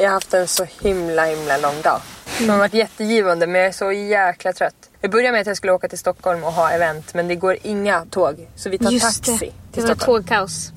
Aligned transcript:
Jag 0.00 0.06
har 0.08 0.14
haft 0.14 0.34
en 0.34 0.48
så 0.48 0.66
himla 0.82 1.24
himla 1.24 1.56
lång 1.56 1.80
dag. 1.82 2.00
Det 2.38 2.46
har 2.46 2.58
varit 2.58 2.74
jättegivande 2.74 3.46
men 3.46 3.60
jag 3.60 3.68
är 3.68 3.72
så 3.72 3.92
jäkla 3.92 4.52
trött. 4.52 4.74
Jag 5.00 5.10
började 5.10 5.32
med 5.32 5.40
att 5.40 5.46
jag 5.46 5.56
skulle 5.56 5.72
åka 5.72 5.88
till 5.88 5.98
Stockholm 5.98 6.44
och 6.44 6.52
ha 6.52 6.70
event 6.70 7.14
men 7.14 7.28
det 7.28 7.34
går 7.34 7.56
inga 7.62 8.04
tåg. 8.10 8.48
Så 8.56 8.70
vi 8.70 8.78
tar 8.78 8.90
Just 8.90 9.04
taxi 9.24 9.32
det. 9.32 9.38
till 9.38 9.52
Det 9.72 9.80
var 9.80 9.94
Stockholm. 9.94 10.22
tågkaos. 10.24 10.70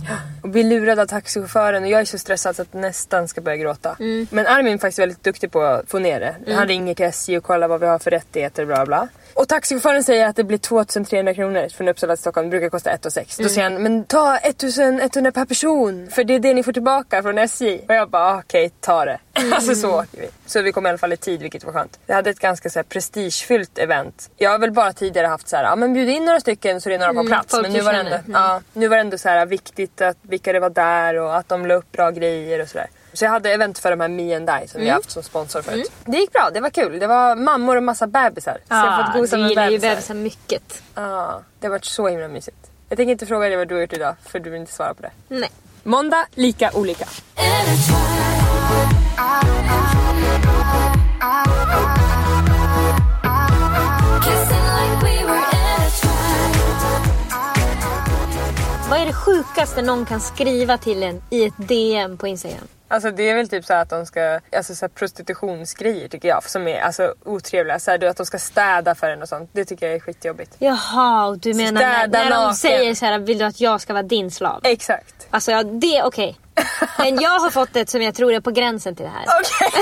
Och 0.44 0.50
blir 0.50 0.64
lurad 0.64 1.00
av 1.00 1.06
taxichauffören 1.06 1.84
och 1.84 1.90
jag 1.90 2.02
är 2.02 2.06
så 2.06 2.18
stressad 2.18 2.56
så 2.56 2.62
att 2.62 2.68
jag 2.72 2.82
nästan 2.82 3.28
ska 3.28 3.42
börja 3.42 3.58
gråta. 3.58 3.96
Mm. 4.00 4.28
Men 4.32 4.48
Armin 4.48 4.74
är 4.74 4.78
faktiskt 4.78 5.00
väldigt 5.00 5.24
duktig 5.24 5.52
på 5.52 5.62
att 5.62 5.90
få 5.90 6.00
ner 6.00 6.20
det. 6.20 6.54
Han 6.54 6.68
ringer 6.68 6.94
till 6.96 7.06
SJ 7.06 7.38
och 7.38 7.44
kollar 7.44 7.68
vad 7.68 7.80
vi 7.80 7.86
har 7.88 8.00
för 8.00 8.12
rättigheter 8.12 8.66
bla 8.66 8.86
bla. 8.86 9.08
Och 9.44 9.50
taxichauffören 9.50 10.04
säger 10.04 10.28
att 10.28 10.36
det 10.36 10.44
blir 10.44 10.58
2300 10.58 11.34
kronor 11.34 11.68
från 11.70 11.88
Uppsala 11.88 12.16
till 12.16 12.22
Stockholm. 12.22 12.48
Det 12.48 12.50
brukar 12.50 12.70
kosta 12.70 12.92
1 12.92 13.14
6. 13.14 13.40
Mm. 13.40 13.48
Då 13.48 13.54
säger 13.54 13.70
han, 13.70 13.84
men 13.84 14.04
ta 14.04 14.38
1100 14.38 15.32
per 15.32 15.46
person. 15.46 16.08
För 16.12 16.24
det 16.24 16.36
är 16.36 16.40
det 16.40 16.54
ni 16.54 16.64
får 16.64 16.74
tillbaka 16.74 17.22
från 17.22 17.38
SJ. 17.38 17.80
Och 17.88 17.96
jag 17.96 18.10
bara, 18.10 18.38
okej 18.38 18.72
ta 18.80 19.06
det. 19.06 19.20
Mm. 19.36 19.54
alltså 19.54 19.76
så 19.76 20.00
åker 20.00 20.22
vi. 20.22 20.28
Så 20.46 20.62
vi 20.62 20.72
kom 20.72 20.86
i 20.86 20.90
alla 20.90 20.98
fall 20.98 21.14
i 21.14 21.18
tid 21.18 21.42
vilket 21.42 21.64
var 21.64 21.74
skönt. 21.74 22.00
Jag 22.06 22.16
hade 22.16 22.30
ett 22.30 22.40
ganska 22.40 22.70
så 22.70 22.80
här, 22.80 22.84
prestigefyllt 22.84 23.78
event. 23.78 24.30
Jag 24.38 24.50
har 24.50 24.60
väl 24.60 24.72
bara 24.72 24.94
tidigare 24.94 25.28
haft 25.28 25.48
så 25.48 25.56
här, 25.56 25.64
ja 25.64 25.76
men 25.76 25.94
bjud 25.94 26.10
in 26.10 26.26
några 26.26 26.40
stycken 26.40 26.82
så 26.82 26.90
det 26.90 26.96
är 26.96 27.00
några 27.00 27.14
på 27.14 27.24
plats. 27.24 27.52
folk 27.52 27.64
Men 27.64 27.74
nu 27.74 27.82
var, 27.82 27.94
det 27.94 28.00
ändå, 28.00 28.18
ja, 28.34 28.62
nu 28.74 28.88
var 28.88 28.98
det 28.98 29.02
ändå 29.02 29.18
så 29.18 29.30
här 29.30 29.46
viktigt 29.46 30.02
att 30.02 30.18
vilka 30.22 30.54
det 30.54 30.60
var 30.60 30.70
där 30.70 31.20
och 31.20 31.38
att 31.38 31.50
de 31.50 31.66
la 31.66 31.74
upp 31.74 31.92
bra 31.92 32.12
grejer 32.12 32.62
och 32.62 32.68
sådär. 32.68 32.88
Så 33.14 33.26
jag 33.26 33.32
hade 33.32 33.54
event 33.54 33.80
för 33.80 33.90
de 33.90 34.00
här 34.00 34.08
Me 34.08 34.36
and 34.36 34.48
Die 34.48 34.68
som 34.68 34.82
vi 34.82 34.88
har 34.90 34.96
haft 34.96 35.12
som 35.12 35.24
sponsor 35.24 35.62
förut. 35.62 35.92
Det 36.06 36.18
gick 36.18 36.32
bra, 36.32 36.50
det 36.54 36.60
var 36.60 36.70
kul. 36.70 37.00
Det 37.00 37.08
var 37.08 37.36
mammor 37.36 37.76
och 37.76 37.84
massa 37.84 38.08
bebisar. 38.08 38.54
Så 38.54 38.74
jag 38.74 38.78
har 38.78 39.04
fått 39.04 39.14
gosa 39.14 39.36
du 39.36 39.42
med 39.42 39.50
gillar 39.50 39.64
ju 39.70 39.70
bebisar. 39.70 39.90
bebisar 39.90 40.14
mycket. 40.14 40.84
Ja, 40.96 41.42
det 41.60 41.68
har 41.68 41.72
varit 41.72 41.86
så 41.86 42.08
himla 42.08 42.28
mysigt. 42.28 42.72
Jag 42.90 42.98
tänker 42.98 43.12
inte 43.12 43.26
fråga 43.26 43.48
dig 43.48 43.58
vad 43.58 43.68
du 43.68 43.76
har 43.76 43.82
gjort 43.82 43.94
idag 43.94 44.16
för 44.26 44.40
du 44.40 44.50
vill 44.50 44.62
inte 44.62 44.74
svara 44.74 44.94
på 44.94 45.02
det. 45.02 45.12
Nej. 45.28 45.50
Måndag, 45.84 46.26
lika 46.34 46.72
olika. 46.74 47.06
Vad 58.90 59.02
är 59.02 59.06
det 59.06 59.14
sjukaste 59.14 59.82
någon 59.82 60.06
kan 60.06 60.22
skriva 60.22 60.78
till 60.78 61.04
en 61.04 61.22
i 61.30 61.46
ett 61.46 61.54
DM 61.58 62.18
på 62.18 62.28
Instagram? 62.28 62.68
Alltså 62.88 63.12
det 63.12 63.30
är 63.30 63.36
väl 63.36 63.50
typ 63.50 63.66
så 63.66 63.74
att 63.74 63.90
de 63.90 64.06
ska, 64.06 64.40
alltså 64.58 64.76
så 64.76 64.86
här 64.86 64.90
prostitutionsgrejer 64.90 66.08
tycker 66.08 66.28
jag 66.28 66.50
som 66.50 66.68
är 66.68 66.82
alltså 66.82 67.14
otrevliga. 67.26 67.80
Så 67.80 67.92
här, 67.92 67.98
du, 67.98 68.08
att 68.08 68.18
de 68.18 68.26
ska 68.26 68.40
städa 68.40 68.96
för 68.96 69.10
en 69.10 69.22
och 69.22 69.30
sånt. 69.30 69.50
Det 69.54 69.66
tycker 69.66 69.86
jag 69.86 69.96
är 69.96 70.00
skitjobbigt. 70.00 70.56
Jaha, 70.60 71.26
och 71.26 71.40
du 71.40 71.54
menar 71.54 71.82
när, 71.82 72.00
Städa 72.00 72.20
när 72.20 72.30
de 72.30 72.36
naken. 72.36 72.56
säger 72.56 72.96
så 72.96 73.06
här, 73.06 73.20
vill 73.20 73.38
du 73.38 73.46
att 73.46 73.62
jag 73.62 73.82
ska 73.82 73.94
vara 73.94 74.04
din 74.04 74.32
slav? 74.32 74.62
Exakt. 74.64 75.28
Alltså 75.30 75.52
ja, 75.52 75.64
det 75.64 76.04
okej. 76.04 76.38
Men 76.98 77.22
jag 77.22 77.40
har 77.40 77.50
fått 77.50 77.76
ett 77.76 77.90
som 77.90 78.02
jag 78.02 78.16
tror 78.16 78.34
är 78.34 78.40
på 78.42 78.52
gränsen 78.52 78.96
till 78.96 79.06
det 79.06 79.12
här. 79.12 79.26
Okej. 79.42 79.82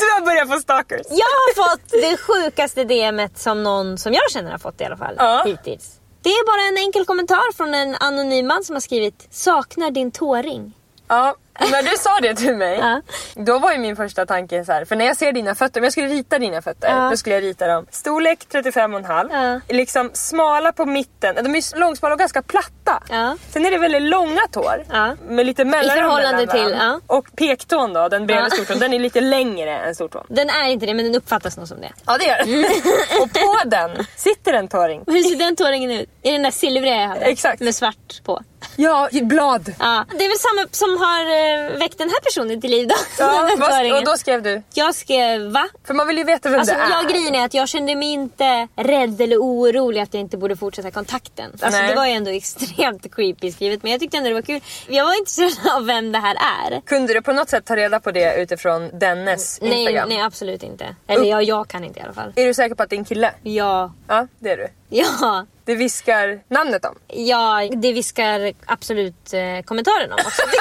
du 0.00 0.04
har 0.04 0.26
börjat 0.26 0.48
få 0.48 0.60
stalkers. 0.60 1.06
Jag 1.10 1.16
har 1.16 1.70
fått 1.70 1.90
det 1.90 2.16
sjukaste 2.16 2.84
DMet 2.84 3.38
som 3.38 3.62
någon 3.62 3.98
som 3.98 4.12
jag 4.12 4.30
känner 4.30 4.50
har 4.50 4.58
fått 4.58 4.80
i 4.80 4.84
alla 4.84 4.96
fall. 4.96 5.14
Ja. 5.18 5.42
Hittills. 5.46 5.94
Det 6.22 6.28
är 6.28 6.46
bara 6.46 6.68
en 6.68 6.86
enkel 6.86 7.04
kommentar 7.04 7.52
från 7.56 7.74
en 7.74 7.94
anonym 8.00 8.46
man 8.46 8.64
som 8.64 8.76
har 8.76 8.80
skrivit 8.80 9.28
Saknar 9.30 9.90
din 9.90 10.10
tåring. 10.10 10.74
Ja, 11.08 11.36
när 11.70 11.82
du 11.82 11.96
sa 11.98 12.18
det 12.22 12.34
till 12.34 12.56
mig, 12.56 12.78
Ja. 12.78 13.00
då 13.34 13.58
var 13.58 13.72
ju 13.72 13.78
min 13.78 13.96
första 13.96 14.26
tanke 14.26 14.64
så 14.64 14.72
här, 14.72 14.84
för 14.84 14.96
när 14.96 15.04
jag 15.06 15.16
ser 15.16 15.32
dina 15.32 15.54
fötter, 15.54 15.80
om 15.80 15.84
jag 15.84 15.92
skulle 15.92 16.08
rita 16.08 16.38
dina 16.38 16.62
fötter, 16.62 16.88
Ja. 16.88 17.10
då 17.10 17.16
skulle 17.16 17.34
jag 17.34 17.42
rita 17.44 17.66
dem 17.66 17.86
storlek 17.90 18.46
35,5, 18.52 19.28
Ja. 19.68 19.74
liksom 19.76 20.10
smala 20.12 20.72
på 20.72 20.86
mitten, 20.86 21.34
de 21.34 21.54
är 21.54 21.78
långsmala 21.78 22.12
och 22.14 22.18
ganska 22.18 22.42
platta. 22.42 23.02
Ja. 23.10 23.36
Sen 23.50 23.66
är 23.66 23.70
det 23.70 23.78
väldigt 23.78 24.02
långa 24.02 24.40
tår, 24.52 24.84
Ja. 24.92 25.16
med 25.28 25.46
lite 25.46 25.64
mellanrum 25.64 26.04
förhållande 26.04 26.36
mellan 26.46 26.54
till, 26.56 26.74
varandra. 26.78 27.00
Och 27.06 27.26
pektån 27.36 27.92
då, 27.92 28.08
den 28.08 28.26
breda 28.26 28.40
Ja. 28.42 28.50
stortån, 28.50 28.78
den 28.78 28.94
är 28.94 28.98
lite 28.98 29.20
längre 29.20 29.78
än 29.78 29.94
stortån. 29.94 30.24
Den 30.28 30.50
är 30.50 30.68
inte 30.68 30.86
det 30.86 30.94
men 30.94 31.04
den 31.04 31.14
uppfattas 31.14 31.56
nog 31.56 31.68
som 31.68 31.80
det. 31.80 31.92
Ja 32.06 32.18
det 32.18 32.24
gör 32.26 32.36
den. 32.36 32.64
och 33.22 33.32
på 33.32 33.68
den 33.68 34.06
sitter 34.16 34.52
en 34.52 34.68
tåring. 34.68 35.02
Hur 35.06 35.22
ser 35.22 35.36
den 35.36 35.56
tåringen 35.56 35.90
ut? 35.90 36.08
Är 36.22 36.32
den 36.32 36.42
där 36.42 36.50
silvriga 36.50 36.94
jag 36.96 37.08
hade? 37.08 37.20
Exakt. 37.20 37.60
Med 37.60 37.74
svart 37.74 38.22
på. 38.24 38.40
Ja, 38.80 39.08
blad. 39.22 39.74
Ja. 39.78 40.04
Det 40.18 40.24
är 40.24 40.28
väl 40.28 40.38
samma 40.38 40.68
som 40.70 40.90
har 41.06 41.20
eh, 41.20 41.78
väckt 41.78 41.98
den 41.98 42.08
här 42.08 42.20
personen 42.20 42.60
till 42.60 42.70
liv 42.70 42.88
då. 42.88 42.94
Ja, 43.18 43.48
vad, 43.58 43.92
och 43.98 44.04
då 44.04 44.16
skrev 44.16 44.42
du? 44.42 44.62
Jag 44.74 44.94
skrev 44.94 45.40
va? 45.52 45.68
För 45.86 45.94
man 45.94 46.06
vill 46.06 46.18
ju 46.18 46.24
veta 46.24 46.48
vem 46.48 46.60
Alltså, 46.60 46.74
det 46.74 46.80
är. 46.80 46.90
jag, 46.90 47.08
grejen 47.10 47.34
är 47.34 47.44
att 47.44 47.54
jag 47.54 47.68
kände 47.68 47.94
mig 47.94 48.08
inte 48.08 48.68
rädd 48.76 49.20
eller 49.20 49.36
orolig 49.36 50.00
att 50.00 50.14
jag 50.14 50.20
inte 50.20 50.36
borde 50.36 50.56
fortsätta 50.56 50.90
kontakten. 50.90 51.50
Alltså, 51.52 51.68
Nej. 51.80 51.88
det 51.88 51.94
var 51.94 52.06
ju 52.06 52.12
ändå 52.12 52.30
extremt 52.40 53.14
creepy 53.14 53.52
skrivet 53.52 53.82
men 53.82 53.92
jag 53.92 54.00
tyckte 54.00 54.16
ändå 54.16 54.28
det 54.28 54.34
var 54.34 54.42
kul. 54.42 54.60
Jag 54.88 55.04
var 55.04 55.18
intresserad 55.18 55.72
av 55.76 55.86
vem 55.86 56.12
det 56.12 56.18
här 56.18 56.36
är. 56.70 56.80
Kunde 56.80 57.14
du 57.14 57.22
på 57.22 57.32
något 57.32 57.48
sätt 57.48 57.64
ta 57.64 57.76
reda 57.76 58.00
på 58.00 58.10
det 58.10 58.36
utifrån 58.42 58.90
dennes 58.98 59.60
Nej, 59.60 59.70
Instagram? 59.78 60.08
nej 60.08 60.20
absolut 60.20 60.62
inte. 60.62 60.96
Eller 61.06 61.24
ja, 61.24 61.42
jag 61.42 61.68
kan 61.68 61.84
inte 61.84 62.00
i 62.00 62.02
alla 62.02 62.12
fall. 62.12 62.32
Är 62.36 62.46
du 62.46 62.54
säker 62.54 62.74
på 62.74 62.82
att 62.82 62.90
det 62.90 62.96
är 62.96 62.98
en 62.98 63.04
kille? 63.04 63.32
Ja, 63.42 63.92
Ja, 64.08 64.26
det 64.38 64.50
är 64.50 64.56
du. 64.56 64.68
ja, 64.88 65.46
Det 65.68 65.74
viskar 65.74 66.40
namnet 66.48 66.84
om. 66.84 66.94
ja. 67.08 67.68
Det 67.76 67.92
viskar 67.92 68.52
absolut 68.66 69.32
eh, 69.32 69.64
kommentaren 69.64 70.12
om 70.12 70.18
också. 70.26 70.42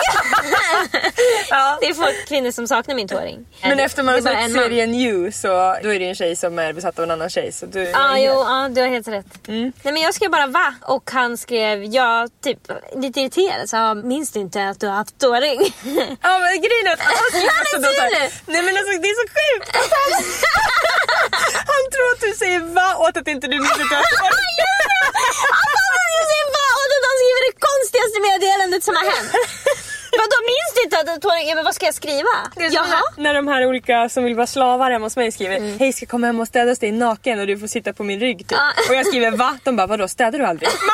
Ja. 1.49 1.77
det 1.81 1.87
är 1.87 1.93
folk, 1.93 2.27
kvinnor 2.27 2.51
som 2.51 2.67
saknar 2.67 2.95
min 2.95 3.07
tåring. 3.07 3.45
Men 3.61 3.79
efter 3.79 4.03
man 4.03 4.13
har 4.13 4.21
sett 4.21 4.53
serien 4.53 4.93
You 4.93 5.31
så 5.31 5.47
då 5.83 5.93
är 5.93 5.99
det 5.99 6.05
en 6.09 6.15
tjej 6.15 6.35
som 6.35 6.59
är 6.59 6.73
besatt 6.73 6.99
av 6.99 7.03
en 7.03 7.11
annan 7.11 7.29
tjej. 7.29 7.51
Så 7.51 7.65
du 7.65 7.83
Ja, 7.83 8.17
jo, 8.17 8.31
ja, 8.31 8.69
du 8.71 8.81
har 8.81 8.87
helt 8.87 9.07
rätt. 9.07 9.47
Mm. 9.47 9.71
Nej, 9.83 9.93
men 9.93 10.01
jag 10.01 10.13
skrev 10.13 10.31
bara 10.31 10.47
va? 10.47 10.75
Och 10.81 11.11
han 11.11 11.37
skrev 11.37 11.83
ja, 11.83 12.27
typ 12.43 12.59
lite 12.95 13.19
irriterad. 13.21 13.69
Så, 13.69 14.07
minns 14.07 14.31
du 14.31 14.39
inte 14.39 14.67
att 14.69 14.79
du 14.79 14.87
har 14.87 14.95
haft 14.95 15.19
tåring? 15.19 15.59
Ja 16.21 16.39
men 16.39 16.51
grejen 16.65 16.87
är 16.87 16.93
att 16.93 16.99
han 16.99 17.13
skriver 17.31 17.93
så 17.95 18.01
här, 18.01 18.31
Nej 18.45 18.61
men 18.61 18.77
alltså 18.77 18.91
det 19.01 19.07
är 19.13 19.17
så 19.21 19.27
sjukt. 19.37 19.71
Han 21.73 21.83
tror 21.93 22.07
att 22.13 22.21
du 22.21 22.31
säger 22.37 22.59
va 22.59 22.95
åt 23.07 23.17
att 23.17 23.27
inte 23.27 23.47
du 23.47 23.57
minns 23.57 23.71
att 23.71 23.77
du 23.89 23.95
har 23.95 24.01
12-åring, 31.19 31.47
ja, 31.49 31.55
men 31.55 31.65
vad 31.65 31.75
ska 31.75 31.85
jag 31.85 31.95
skriva? 31.95 32.35
Jaha? 32.55 33.01
När 33.17 33.33
de 33.33 33.47
här 33.47 33.65
olika 33.65 34.09
som 34.09 34.23
vill 34.23 34.35
vara 34.35 34.47
slavar 34.47 34.91
hemma 34.91 35.05
hos 35.05 35.15
mig 35.15 35.31
skriver 35.31 35.57
mm. 35.57 35.79
Hej 35.79 35.93
ska 35.93 36.05
komma 36.05 36.27
hem 36.27 36.39
och 36.39 36.47
städas 36.47 36.79
dig 36.79 36.91
naken 36.91 37.39
och 37.39 37.47
du 37.47 37.57
får 37.57 37.67
sitta 37.67 37.93
på 37.93 38.03
min 38.03 38.19
rygg 38.19 38.37
typ. 38.37 38.57
Ah. 38.57 38.89
Och 38.89 38.95
jag 38.95 39.07
skriver 39.07 39.31
va? 39.31 39.57
De 39.63 39.75
bara 39.75 39.87
vadå 39.87 40.07
städar 40.07 40.39
du 40.39 40.45
aldrig? 40.45 40.69
Det 40.79 40.85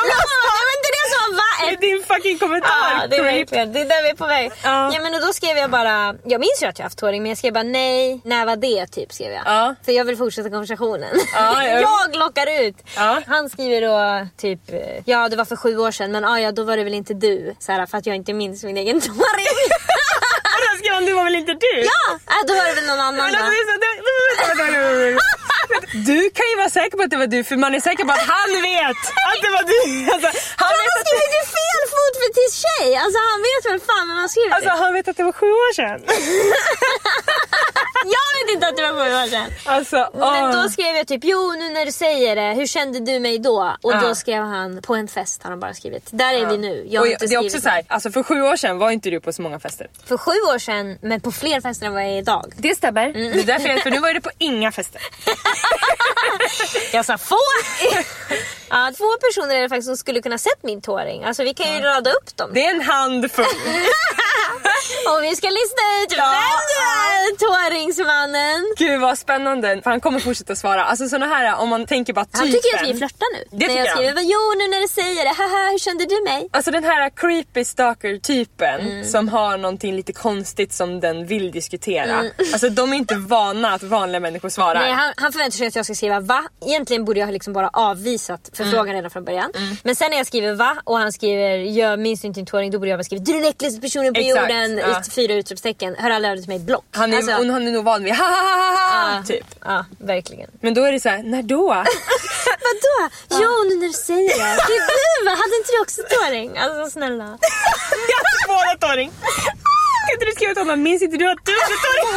var 0.60 0.76
inte 0.78 0.90
det 0.94 1.00
jag 1.04 1.10
sa 1.14 1.36
va? 1.36 1.50
Det 1.60 1.74
är 1.74 1.94
din 1.96 2.04
fucking 2.04 2.38
kommentar. 2.38 2.70
Ah, 2.70 3.06
det, 3.06 3.16
är 3.16 3.66
det 3.66 3.80
är 3.80 3.84
där 3.84 4.02
vi 4.02 4.08
är 4.08 4.14
på 4.14 4.26
väg. 4.26 4.52
Ah. 4.62 4.90
Ja 4.92 5.00
men 5.02 5.14
och 5.14 5.20
då 5.20 5.32
skrev 5.32 5.56
jag 5.56 5.70
bara, 5.70 6.14
jag 6.24 6.40
minns 6.40 6.58
ju 6.62 6.66
att 6.66 6.78
jag 6.78 6.84
haft 6.84 6.98
tåring 6.98 7.22
men 7.22 7.28
jag 7.28 7.38
skrev 7.38 7.52
bara 7.52 7.62
nej, 7.62 8.20
när 8.24 8.46
var 8.46 8.56
det 8.56 8.86
typ 8.86 9.12
skrev 9.12 9.32
jag. 9.32 9.42
Ah. 9.46 9.74
För 9.84 9.92
jag 9.92 10.04
vill 10.04 10.16
fortsätta 10.16 10.50
konversationen. 10.50 11.20
Ah, 11.36 11.62
ja. 11.62 11.80
jag 11.80 12.16
lockar 12.16 12.62
ut. 12.62 12.76
Ah. 12.96 13.20
Han 13.26 13.50
skriver 13.50 13.80
då 13.80 14.26
typ, 14.36 14.60
ja 15.04 15.28
det 15.28 15.36
var 15.36 15.44
för 15.44 15.56
sju 15.56 15.78
år 15.78 15.90
sedan 15.90 16.12
men 16.12 16.24
ah, 16.24 16.40
ja 16.40 16.52
då 16.52 16.64
var 16.64 16.76
det 16.76 16.84
väl 16.84 16.94
inte 16.94 17.14
du. 17.14 17.54
Så 17.58 17.72
här, 17.72 17.86
för 17.86 17.98
att 17.98 18.06
jag 18.06 18.16
inte 18.16 18.32
minns 18.32 18.64
min 18.64 18.76
egen 18.76 19.00
tåring. 19.00 19.54
Vadå 20.94 21.00
skrev 21.00 21.00
han, 21.00 21.04
det 21.06 21.14
var 21.14 21.24
väl 21.24 21.34
inte 21.34 21.54
du? 21.66 21.74
ja, 21.92 22.04
äh, 22.34 22.40
då 22.46 22.52
var 22.54 22.64
det 22.68 22.74
väl 22.78 22.86
någon 22.86 23.00
annan 23.00 23.32
då. 23.32 23.38
alltså, 23.38 23.74
det 23.84 23.90
det- 24.06 24.62
vänta. 24.62 25.24
Du 26.10 26.30
kan 26.36 26.46
ju 26.50 26.56
vara 26.56 26.70
säker 26.70 26.96
på 26.96 27.02
att 27.02 27.10
det 27.10 27.16
var 27.16 27.26
du 27.26 27.44
för 27.44 27.56
man 27.56 27.74
är 27.74 27.80
säker 27.80 28.04
på 28.04 28.12
att 28.12 28.26
han 28.36 28.50
vet 28.62 29.00
att 29.30 29.38
det 29.44 29.50
var 29.56 29.64
du. 29.74 29.82
Alltså, 30.14 30.28
han, 30.56 30.68
Han 30.68 30.74
vet 30.78 30.90
har 30.94 31.00
att, 31.00 31.06
skrivit 31.08 31.34
ju 31.40 31.44
fel 31.58 31.80
fot 31.94 32.14
för 32.20 32.30
till 32.38 32.50
tjej. 32.62 32.88
Alltså 33.04 33.18
han 33.30 33.38
vet 33.48 33.62
väl 33.70 33.80
fan 33.88 34.06
han 34.10 34.18
har 34.24 34.28
skrivit 34.28 34.52
alltså, 34.56 34.70
han 34.70 34.92
vet 34.96 35.08
att 35.08 35.16
det 35.16 35.24
var 35.30 35.32
sju 35.40 35.46
år 35.64 35.72
sedan. 35.80 35.98
Jag 38.04 38.46
vet 38.46 38.54
inte 38.54 38.68
att 38.68 38.76
det 38.76 38.82
var 38.82 38.90
sju 38.90 39.14
år 39.14 39.26
sedan. 39.28 39.50
Alltså, 39.64 40.10
Men 40.14 40.44
åh. 40.44 40.62
då 40.62 40.68
skrev 40.68 40.96
jag 40.96 41.06
typ, 41.06 41.20
jo 41.24 41.52
nu 41.58 41.70
när 41.70 41.86
du 41.86 41.92
säger 41.92 42.36
det, 42.36 42.54
hur 42.54 42.66
kände 42.66 43.00
du 43.00 43.20
mig 43.20 43.38
då? 43.38 43.76
Och 43.82 44.00
då 44.00 44.14
skrev 44.14 44.42
han, 44.42 44.82
på 44.82 44.94
en 44.94 45.08
fest 45.08 45.42
har 45.42 45.50
han 45.50 45.60
bara 45.60 45.74
skrivit. 45.74 46.08
Där 46.10 46.34
är 46.34 46.46
vi 46.46 46.58
nu. 46.58 46.86
Jag 46.90 47.00
har 47.00 47.06
inte 47.06 47.26
det 47.26 47.34
är 47.34 47.38
också 47.38 47.48
skrivit 47.48 47.62
så 47.62 47.68
här, 47.68 47.82
alltså 47.88 48.10
för 48.10 48.22
sju 48.22 48.42
år 48.42 48.56
sedan 48.56 48.78
var 48.78 48.90
inte 48.90 49.10
du 49.10 49.20
på 49.20 49.32
så 49.32 49.42
många 49.42 49.60
fester. 49.60 49.86
För 50.06 50.16
sju 50.16 50.30
år 50.54 50.58
sedan, 50.58 50.98
men 51.02 51.20
på 51.20 51.32
fler 51.32 51.60
fester 51.60 51.86
än 51.86 51.92
vad 51.92 52.02
jag 52.02 52.10
är 52.10 52.18
idag. 52.18 52.52
Det 52.56 52.74
stämmer. 52.74 53.06
Mm. 53.06 53.32
Det 53.32 53.40
är 53.40 53.44
därför 53.44 53.68
jag, 53.68 53.82
för 53.82 53.90
nu 53.90 53.98
var 53.98 54.14
det 54.14 54.20
på 54.20 54.30
inga 54.38 54.72
fester. 54.72 55.02
Jag 56.92 57.04
sa 57.04 57.18
få! 57.18 57.36
ja, 58.74 58.92
två 58.96 59.04
personer 59.26 59.54
är 59.56 59.62
det 59.62 59.68
faktiskt 59.68 59.86
som 59.86 59.96
skulle 59.96 60.22
kunna 60.22 60.38
sett 60.38 60.62
min 60.62 60.80
tåring. 60.80 61.24
Alltså 61.24 61.42
vi 61.42 61.54
kan 61.54 61.74
ju 61.74 61.80
rada 61.80 62.10
upp 62.10 62.36
dem. 62.36 62.50
Det 62.54 62.64
är 62.66 62.70
en 62.74 62.80
handfull. 62.80 63.44
Om 65.08 65.22
vi 65.22 65.36
ska 65.36 65.46
lista 65.48 65.82
ut 66.02 66.12
vem 66.18 66.18
du 66.18 66.76
är, 66.84 67.36
tåringsmannen. 67.38 68.74
Gud 68.78 69.00
vad 69.00 69.18
spännande. 69.18 69.80
För 69.82 69.90
han 69.90 70.00
kommer 70.00 70.20
fortsätta 70.20 70.56
svara. 70.56 70.84
Alltså 70.84 71.08
såna 71.08 71.26
här 71.26 71.56
om 71.56 71.68
man 71.68 71.86
tänker 71.86 72.12
bara 72.12 72.24
typen. 72.24 72.40
Han 72.40 72.48
tycker 72.50 72.82
att 72.82 72.88
vi 72.88 72.94
flörtar 72.98 73.26
nu. 73.36 73.44
Det 73.58 73.66
när 73.66 73.74
jag 73.76 73.86
han. 73.86 73.96
skriver, 73.96 74.22
jo 74.22 74.38
nu 74.58 74.68
när 74.68 74.80
du 74.82 74.88
säger 74.88 75.24
det, 75.24 75.30
haha 75.42 75.70
hur 75.70 75.78
kände 75.78 76.04
du 76.06 76.22
mig? 76.24 76.48
Alltså 76.52 76.70
den 76.70 76.84
här 76.84 77.10
creepy 77.10 77.64
stalker 77.64 78.18
typen 78.18 78.80
Mm. 78.80 79.04
som 79.04 79.28
har 79.28 79.56
någonting 79.58 79.96
lite 79.96 80.12
konstigt 80.12 80.72
som 80.72 81.00
den 81.00 81.26
vill 81.26 81.50
diskutera. 81.50 82.12
Mm. 82.18 82.32
Alltså 82.52 82.68
de 82.68 82.92
är 82.92 82.96
inte 82.96 83.14
vana 83.14 83.74
att 83.74 83.82
vanliga 83.82 84.20
människor 84.20 84.48
svarar. 84.48 84.80
Nej, 84.80 84.92
han, 84.92 85.12
han 85.16 85.32
förväntar 85.32 85.56
sig 85.58 85.66
att 85.66 85.76
jag 85.76 85.84
ska 85.84 85.94
skriva 85.94 86.20
va. 86.20 86.44
Egentligen 86.66 87.04
borde 87.04 87.20
jag 87.20 87.32
liksom 87.32 87.52
bara 87.52 87.68
avvisat 87.72 88.50
förfrågan 88.64 88.94
redan 88.94 89.10
från 89.10 89.24
början. 89.24 89.50
Men 89.82 89.96
sen 89.96 90.10
när 90.10 90.16
jag 90.16 90.26
skriver 90.26 90.54
va 90.54 90.76
och 90.84 90.98
han 90.98 91.12
skriver 91.12 91.48
jag 91.78 91.98
minns 91.98 92.24
inte 92.24 92.38
din 92.40 92.46
tåring 92.46 92.70
då 92.70 92.78
borde 92.78 92.90
jag 92.90 92.98
bara 92.98 93.04
skriva 93.04 93.24
du 93.24 93.32
är 93.32 93.36
den 93.40 93.48
äckligaste 93.48 93.80
personen 93.80 94.14
på 94.14 94.20
Exakt, 94.20 94.40
jorden. 94.50 94.78
ja. 94.78 95.02
Fyra 95.10 95.34
utropstecken. 95.34 95.96
Hör 95.98 96.10
av 96.10 96.22
dig 96.22 96.40
till 96.40 96.48
mig. 96.48 96.58
Block. 96.58 96.84
Han 96.90 97.12
är, 97.12 97.16
Alltså, 97.16 97.32
han 97.32 97.66
är 97.68 97.72
nog 97.72 97.84
van 97.84 98.04
vid 98.04 98.14
ha 98.14 98.24
ha 98.24 98.30
ha 98.34 98.76
ha, 98.76 99.16
ja, 99.16 99.22
typ. 99.26 99.46
Ja, 99.64 99.84
verkligen. 99.98 100.50
Men 100.60 100.74
då 100.74 100.84
är 100.84 100.92
det 100.92 101.00
så 101.00 101.08
här, 101.08 101.22
när 101.22 101.42
då? 101.42 101.68
Vadå? 102.66 103.08
Jo, 103.30 103.50
nu 103.68 103.74
när 103.76 103.86
du 103.86 103.92
säger 103.92 104.28
det. 104.38 105.24
Va? 105.24 105.30
Hade 105.30 105.56
inte 105.56 105.72
du 105.72 105.80
också 105.82 106.02
tåring? 106.02 106.58
Alltså 106.58 106.90
snälla. 106.90 107.24
jag 108.10 108.18
har 108.18 108.48
båda 108.48 108.88
tåring. 108.88 109.10
Kan 110.06 110.14
inte 110.14 110.24
du 110.26 110.32
skriva 110.32 110.52
till 110.54 110.62
honom, 110.62 110.82
minns 110.82 111.02
inte 111.02 111.16
du 111.16 111.30
att 111.30 111.38
du 111.44 111.52
hade 111.52 111.74
tåring? 111.86 112.08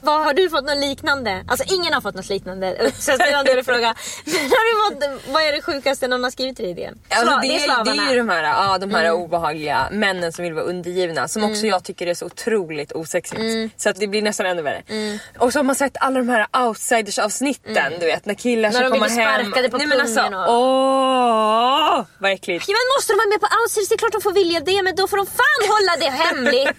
Vad, 0.00 0.24
har 0.24 0.34
du 0.34 0.50
fått 0.50 0.64
något 0.64 0.76
liknande? 0.78 1.44
Alltså 1.48 1.74
ingen 1.74 1.92
har 1.92 2.00
fått 2.00 2.14
något 2.14 2.28
liknande. 2.28 2.90
Så 2.98 3.10
det 3.16 3.30
var 3.32 3.38
en 3.38 3.44
dålig 3.46 3.64
fråga. 3.64 3.94
Men 4.24 4.34
har 4.34 4.90
du 4.90 4.94
fått, 4.94 5.32
vad 5.34 5.42
är 5.42 5.52
det 5.52 5.62
sjukaste 5.62 6.08
någon 6.08 6.24
har 6.24 6.30
skrivit 6.30 6.56
till 6.56 6.64
dig 6.64 6.72
i 6.72 6.74
det? 7.08 7.16
Alltså, 7.16 7.34
Sla- 7.34 7.40
det, 7.42 7.46
är, 7.48 7.52
det 7.52 7.58
slavarna. 7.60 7.92
Mm. 7.92 8.06
är 8.06 8.12
ju 8.12 8.18
de 8.18 8.28
här, 8.28 8.42
ja, 8.42 8.78
de 8.78 8.94
här 8.94 9.10
obehagliga 9.12 9.88
männen 9.92 10.32
som 10.32 10.44
vill 10.44 10.54
vara 10.54 10.64
undergivna 10.64 11.28
som 11.28 11.44
också 11.44 11.66
jag 11.66 11.84
tycker 11.84 12.06
är 12.06 12.14
så 12.14 12.26
otroligt 12.26 12.92
osexigt. 12.92 13.40
Så 13.82 13.90
att 13.90 13.96
det 13.96 14.06
blir 14.06 14.22
nästan 14.22 14.46
ännu 14.46 14.62
värre. 14.62 14.82
Mm. 14.88 15.18
Och 15.38 15.52
så 15.52 15.58
har 15.58 15.64
man 15.64 15.74
sett 15.74 15.96
alla 16.00 16.18
de 16.18 16.28
här 16.28 16.46
outsiders 16.66 17.18
avsnitten 17.18 17.92
du 18.00 18.06
vet 18.06 18.26
när 18.26 18.34
killar 18.34 18.68
När 18.68 18.78
ska 18.78 18.82
de 18.82 18.90
komma 18.90 19.06
blir 19.06 19.16
hem. 19.24 19.42
sparkade 19.44 19.68
på 19.68 19.76
Nej, 19.76 19.86
men 19.86 20.00
alltså, 20.00 20.20
och- 20.22 20.54
Åh, 20.54 22.04
vad 22.18 22.30
äckligt. 22.32 22.64
Ja, 22.68 22.72
men 22.78 22.96
måste 22.96 23.12
de 23.12 23.16
vara 23.16 23.28
med 23.28 23.40
på 23.40 23.48
outsiders? 23.62 23.88
Det 23.88 23.94
är 23.94 23.98
klart 23.98 24.12
de 24.12 24.20
får 24.22 24.32
vilja 24.32 24.60
det 24.60 24.82
men 24.82 24.96
då 24.96 25.08
får 25.08 25.16
de 25.16 25.26
fan 25.26 25.60
hålla 25.74 25.92
det 26.04 26.10
hemligt. 26.24 26.76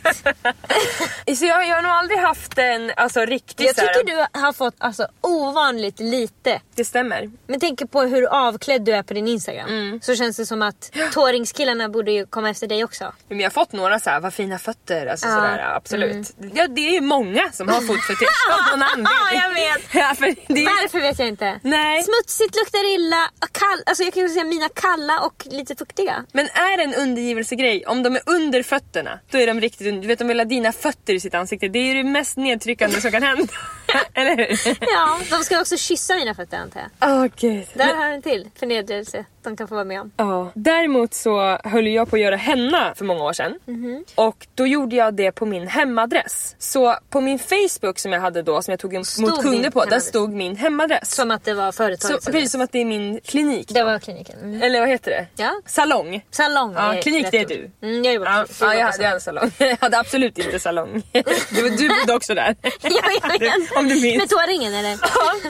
Så 1.39 1.45
jag, 1.45 1.67
jag 1.67 1.75
har 1.75 1.81
nog 1.81 1.91
aldrig 1.91 2.19
haft 2.19 2.57
en 2.57 2.91
alltså, 2.97 3.11
riktig 3.19 3.66
Jag 3.68 3.75
så 3.75 3.81
här- 3.81 3.94
tycker 3.94 4.16
du 4.34 4.40
har 4.40 4.54
fått 4.54 4.75
alltså, 4.78 5.08
ovanligt 5.22 6.00
lite. 6.00 6.62
Det 6.75 6.86
stämmer. 6.86 7.31
Men 7.48 7.60
tänk 7.60 7.92
på 7.92 8.02
hur 8.02 8.25
avklädd 8.25 8.81
du 8.86 8.92
är 8.92 9.04
på 9.04 9.13
din 9.13 9.28
Instagram. 9.28 9.69
Mm. 9.69 10.02
Så 10.02 10.16
känns 10.16 10.38
det 10.38 10.46
som 10.46 10.62
att 10.62 10.92
tåringskillarna 11.13 11.90
borde 11.90 12.12
ju 12.12 12.25
komma 12.25 12.50
efter 12.50 12.68
dig 12.68 12.84
också. 12.84 13.13
Men 13.30 13.40
jag 13.40 13.46
har 13.46 13.52
fått 13.52 13.72
några 13.72 14.00
så 14.00 14.10
här, 14.10 14.19
vad 14.19 14.34
fina 14.34 14.60
fötter. 14.60 15.08
Alltså 15.08 15.28
Ja. 15.28 15.38
Mm. 15.38 15.52
sådär, 15.52 15.75
absolut. 15.75 16.34
Ja, 16.54 16.68
det 16.68 16.81
är 16.88 16.94
ju 16.94 17.02
många 17.02 17.52
som 17.52 17.68
har 17.68 17.81
fotfetisch 17.88 18.48
av 18.52 18.78
någon 18.78 18.84
anledning. 18.84 19.06
Ja, 19.34 19.42
jag 19.44 19.54
vet. 19.54 19.81
Ja, 19.94 20.16
för 20.16 20.25
det. 20.54 20.66
Varför 20.66 21.00
vet 21.00 21.19
jag 21.19 21.28
inte. 21.28 21.60
Nej. 21.63 22.04
Smutsigt, 22.04 22.56
luktar 22.56 22.96
illa, 22.96 23.30
kall, 23.52 23.84
alltså 23.86 24.04
jag 24.04 24.13
kan 24.13 24.24
ju 24.24 24.30
säga 24.30 24.44
mina 24.44 24.69
kalla 24.69 25.19
och 25.19 25.44
lite 25.52 25.75
fuktiga. 25.75 26.25
Men 26.31 26.46
är 26.46 26.78
det 26.78 26.84
en 26.84 26.94
undergivelsegrej, 26.96 27.86
om 27.86 28.04
de 28.04 28.16
är 28.16 28.22
under 28.25 28.63
fötterna, 28.63 29.19
då 29.31 29.38
är 29.38 29.48
de 29.48 29.62
riktigt 29.62 29.88
under... 29.88 30.02
Du 30.02 30.08
vet, 30.08 30.19
de 30.19 30.28
vill 30.28 30.40
ha 30.40 30.46
dina 30.46 30.72
fötter 30.72 31.13
i 31.13 31.19
sitt 31.19 31.34
ansikte. 31.34 31.68
Det 31.68 31.80
är 31.80 31.84
ju 31.94 32.04
det 32.04 32.10
mest 32.10 32.38
nedtryckande 32.38 33.00
som 33.01 33.12
kan 33.12 33.24
hända. 33.24 33.53
Eller 34.13 34.38
hur? 34.38 34.77
Ja, 34.93 35.19
de 35.29 35.43
ska 35.43 35.61
också 35.61 35.77
kyssa 35.77 36.15
mina 36.15 36.35
fötter 36.35 36.57
antar 36.57 36.81
jag. 36.99 37.09
Åh 37.11 37.25
gud. 37.35 37.65
Där 37.73 37.95
har 37.95 38.05
en 38.05 38.21
till 38.21 38.49
förnedrelse 38.59 39.25
de 39.43 39.57
kan 39.57 39.67
få 39.67 39.75
vara 39.75 39.85
med 39.85 40.01
om. 40.01 40.11
Ja. 40.17 40.51
Däremot 40.53 41.13
så 41.13 41.57
höll 41.63 41.88
jag 41.88 42.09
på 42.09 42.15
att 42.15 42.21
göra 42.21 42.35
henna 42.35 42.95
för 42.95 43.05
många 43.05 43.23
år 43.23 43.33
sedan. 43.33 43.59
Mhm. 43.65 44.05
Och 44.15 44.47
då 44.55 44.67
gjorde 44.67 44.95
jag 44.95 45.13
det 45.13 45.31
på 45.31 45.45
min 45.45 45.67
hemadress. 45.67 46.55
Så 46.59 46.95
på 47.09 47.21
min 47.21 47.39
Facebook 47.39 47.99
som 47.99 48.11
jag 48.13 48.21
hade 48.21 48.41
då, 48.41 48.61
som 48.61 48.71
jag 48.71 48.79
tog 48.79 48.93
emot 48.93 49.07
Stod 49.07 49.41
kunder 49.41 49.69
på, 49.69 49.85
där 49.85 49.99
stod 49.99 50.33
min 50.33 50.55
hemadress. 50.55 51.15
Som 51.15 51.31
att 51.31 51.43
det 51.45 51.53
var 51.53 51.71
så, 51.71 51.77
företaget. 51.77 52.25
precis 52.25 52.51
som 52.51 52.61
att 52.61 52.71
det 52.71 52.79
är 52.81 52.85
min 52.85 53.19
klinik. 53.25 53.67
Det 53.69 53.83
var 53.83 53.99
kliniken. 53.99 54.39
Mm. 54.39 54.61
Eller 54.63 54.79
vad 54.79 54.89
heter 54.89 55.11
det? 55.11 55.27
Ja. 55.43 55.61
Salong. 55.65 56.25
Salong 56.31 56.73
Ja, 56.73 56.93
är 56.95 57.01
klinik 57.01 57.27
det 57.31 57.38
är 57.38 57.45
du. 57.45 57.71
Mm, 57.81 58.03
jag 58.03 58.13
jobbar 58.13 58.25
på 58.25 58.39
Ja, 58.39 58.43
klinik. 58.45 58.73
ja, 58.73 58.77
jag, 58.79 58.95
på 58.97 59.03
jag 59.03 59.07
hade 59.09 59.21
salong. 59.21 59.51
Jag 59.59 59.77
hade 59.81 59.99
absolut 59.99 60.38
inte 60.38 60.59
salong. 60.59 61.03
Du, 61.49 61.69
du 61.69 61.89
bodde 61.89 62.13
också 62.13 62.33
där. 62.33 62.55
ja, 62.81 63.01
jag 63.21 63.39
vet. 63.39 63.71
Om 63.81 63.88
du 63.89 64.01
minns. 64.01 64.18
Med 64.18 64.30
tåringen 64.30 64.74
eller? 64.74 64.92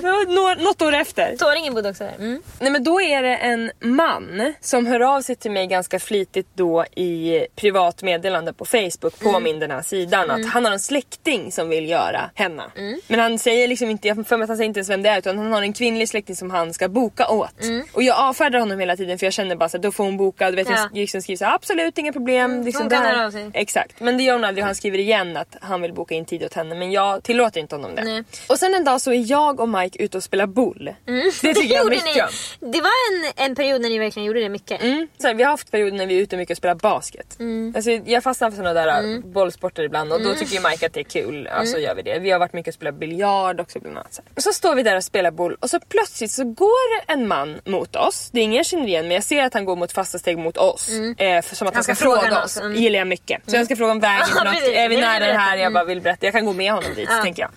Ja, 0.04 0.24
nå- 0.28 0.63
något 0.63 0.81
år 0.81 0.94
efter. 0.95 1.36
Tåringen 1.38 1.74
bodde 1.74 1.89
också 1.89 2.04
där. 2.04 2.16
Mm. 2.19 2.42
Nej 2.60 2.72
men 2.72 2.83
då 2.83 3.01
är 3.01 3.24
det 3.24 3.36
en 3.36 3.72
man 3.80 4.54
som 4.62 4.86
hör 4.86 5.00
av 5.00 5.22
sig 5.22 5.36
till 5.36 5.51
mig 5.51 5.68
ganska 5.68 6.00
flitigt 6.00 6.48
då 6.56 6.86
i 6.95 7.45
privat 7.56 8.04
meddelande 8.04 8.54
på 8.54 8.66
Facebook 8.66 9.20
på 9.20 9.29
Mm. 9.29 9.44
min 9.44 9.60
den 9.60 9.72
här 9.72 9.82
sidan 9.82 10.32
att 10.32 10.46
han 10.46 10.65
har 10.65 10.72
en 10.72 10.79
släkting 10.79 11.51
som 11.51 11.70
vill 11.70 11.89
göra 11.89 12.32
henna. 12.36 12.72
Mm. 12.77 13.00
Men 13.08 13.20
han 13.20 13.39
säger 13.39 13.67
liksom 13.67 13.89
inte, 13.89 14.08
jag 14.08 14.27
för 14.27 14.38
mig 14.38 14.44
att 14.44 14.50
han 14.50 14.58
säger 14.58 14.67
inte 14.67 14.79
ens 14.79 14.89
vem 14.89 15.03
det 15.03 15.10
är 15.10 15.17
utan 15.17 15.38
han 15.38 15.53
har 15.53 15.62
en 15.62 15.74
kvinnlig 15.74 16.10
släkting 16.10 16.36
som 16.36 16.51
han 16.51 16.74
ska 16.74 16.88
boka 16.89 17.27
åt. 17.29 17.62
Mm. 17.63 17.86
Och 17.94 18.03
jag 18.03 18.17
avfärdar 18.20 18.60
honom 18.60 18.79
hela 18.79 18.96
tiden 18.98 19.20
för 19.20 19.25
jag 19.25 19.34
känner 19.34 19.55
bara 19.55 19.65
att 19.65 19.72
då 19.72 19.91
får 19.91 20.03
hon 20.03 20.17
boka. 20.17 20.50
Du 20.51 20.55
vet 20.55 20.70
Ja. 20.70 20.89
liksom 20.94 21.22
skriver 21.22 21.38
så 21.38 21.46
här, 21.46 21.55
absolut 21.55 21.98
inga 21.98 22.13
problem. 22.13 22.63
Liksom 22.63 22.82
hon 22.82 22.89
kan 22.89 23.03
höra 23.05 23.25
av 23.25 23.32
sig. 23.32 23.50
Exakt. 23.53 24.00
Men 24.00 24.17
det 24.17 24.24
gör 24.24 24.34
hon 24.34 24.44
aldrig 24.44 24.63
och 24.63 24.65
han 24.65 24.75
skriver 24.75 24.98
igen 24.98 25.38
att 25.38 25.55
han 25.62 25.82
vill 25.82 25.94
boka 25.94 26.15
in 26.15 26.25
tid 26.25 26.44
åt 26.44 26.53
henne 26.53 26.75
men 26.75 26.91
jag 26.91 27.24
tillåter 27.24 27.60
inte 27.62 27.75
honom 27.75 27.96
det. 27.96 28.03
Nej. 28.03 28.21
Och 28.48 28.60
sen 28.60 28.74
en 28.74 28.84
dag 28.84 29.01
så 29.01 29.12
är 29.13 29.32
jag 29.32 29.60
och 29.60 29.70
Mike 29.70 30.04
ute 30.04 30.18
och 30.18 30.24
spelar 30.24 30.46
boll. 30.46 30.94
Det 31.06 31.32
tycker 31.54 31.63
jag 31.75 31.84
gjorde 31.84 31.96
mycket 31.96 32.16
ni. 32.16 32.22
om. 32.22 32.72
Det 32.72 32.82
var 32.82 32.90
en, 33.12 33.46
en 33.46 33.56
period 33.56 33.82
när 33.82 33.90
ni 33.90 34.00
verkligen 34.00 34.25
gjorde 34.25 34.40
det 34.40 34.50
mycket. 34.50 34.82
Mm. 34.84 35.08
Så 35.22 35.28
här, 35.28 35.34
vi 35.34 35.44
har 35.44 35.51
haft 35.51 35.72
perioder 35.72 35.98
när 35.98 36.06
vi 36.06 36.18
är 36.18 36.22
ute 36.22 36.38
mycket 36.38 36.51
och 36.54 36.58
spelar 36.58 36.75
basket. 36.75 37.40
Mm. 37.40 37.74
Alltså, 37.75 37.92
jag 37.92 38.24
fastnar 38.24 38.50
för 38.50 38.58
sådana 38.58 38.74
där 38.86 39.22
bollsporter 39.22 39.84
ibland 39.84 40.13
och 40.13 40.22
då 40.22 40.34
tycker 40.34 40.54
ju 40.56 40.70
Mike 40.70 40.86
att 40.86 40.94
det 40.94 41.00
är 41.00 41.04
kul. 41.04 41.48
Alltså 41.48 41.75
Mm. 41.75 41.88
gör 41.88 41.96
vi 41.96 42.01
det. 42.01 42.20
Vi 42.20 42.32
har 42.32 42.40
varit 42.40 42.54
mycket 42.54 42.68
och 42.72 42.75
spelat 42.75 42.96
biljard 42.96 43.60
också 43.60 43.80
bland 43.80 43.98
annat. 43.98 44.13
Så, 44.13 44.22
och 44.36 44.44
så 44.44 44.54
står 44.54 44.75
vi 44.75 44.84
där 44.84 44.96
och 44.96 45.04
spelar 45.04 45.32
boll 45.32 45.58
och 45.60 45.70
så 45.70 45.80
plötsligt 45.80 46.32
så 46.32 46.44
går 46.44 46.68
en 47.08 47.28
man 47.28 47.62
mot 47.66 47.96
oss. 47.96 48.30
Det 48.34 48.40
är 48.40 48.44
ingen 48.44 48.58
jag 48.58 48.66
känner 48.66 48.88
igen 48.88 49.08
men 49.08 49.16
jag 49.16 49.24
ser 49.24 49.44
att 49.44 49.54
han 49.54 49.66
går 49.66 49.75
mot 49.75 49.92
fasta 49.92 50.20
steg 50.20 50.38
mot 50.38 50.58
oss. 50.58 50.90
Eh, 51.18 51.42
för, 51.42 51.56
som 51.56 51.68
att 51.68 51.74
han, 51.74 51.84
ska, 51.84 51.96
fråga 51.96 52.44
oss. 52.44 52.58
Mm. 52.58 52.75
gillar 52.75 53.00
jag 53.00 53.08
mycket. 53.08 53.42
Så 53.48 53.56
jag 53.56 53.66
ska 53.66 53.75
fråga 53.75 53.92
om 53.92 54.00
vägen 54.00 54.28
Ja, 54.36 54.44
något. 54.44 54.54
Är 54.63 54.90
vi 54.90 54.98
nära 55.01 55.25
det 55.25 55.34
här? 55.38 55.51
Jag 55.58 55.62
Mm. 55.62 55.74
bara 55.74 55.84
vill 55.86 56.01
berätta. 56.01 56.25
Jag 56.25 56.34
kan 56.34 56.46
gå 56.46 56.54
med 56.54 56.72
honom 56.74 56.94
dit 56.96 57.10
Ja. 57.12 57.24
tänker 57.24 57.42
jag. 57.42 57.51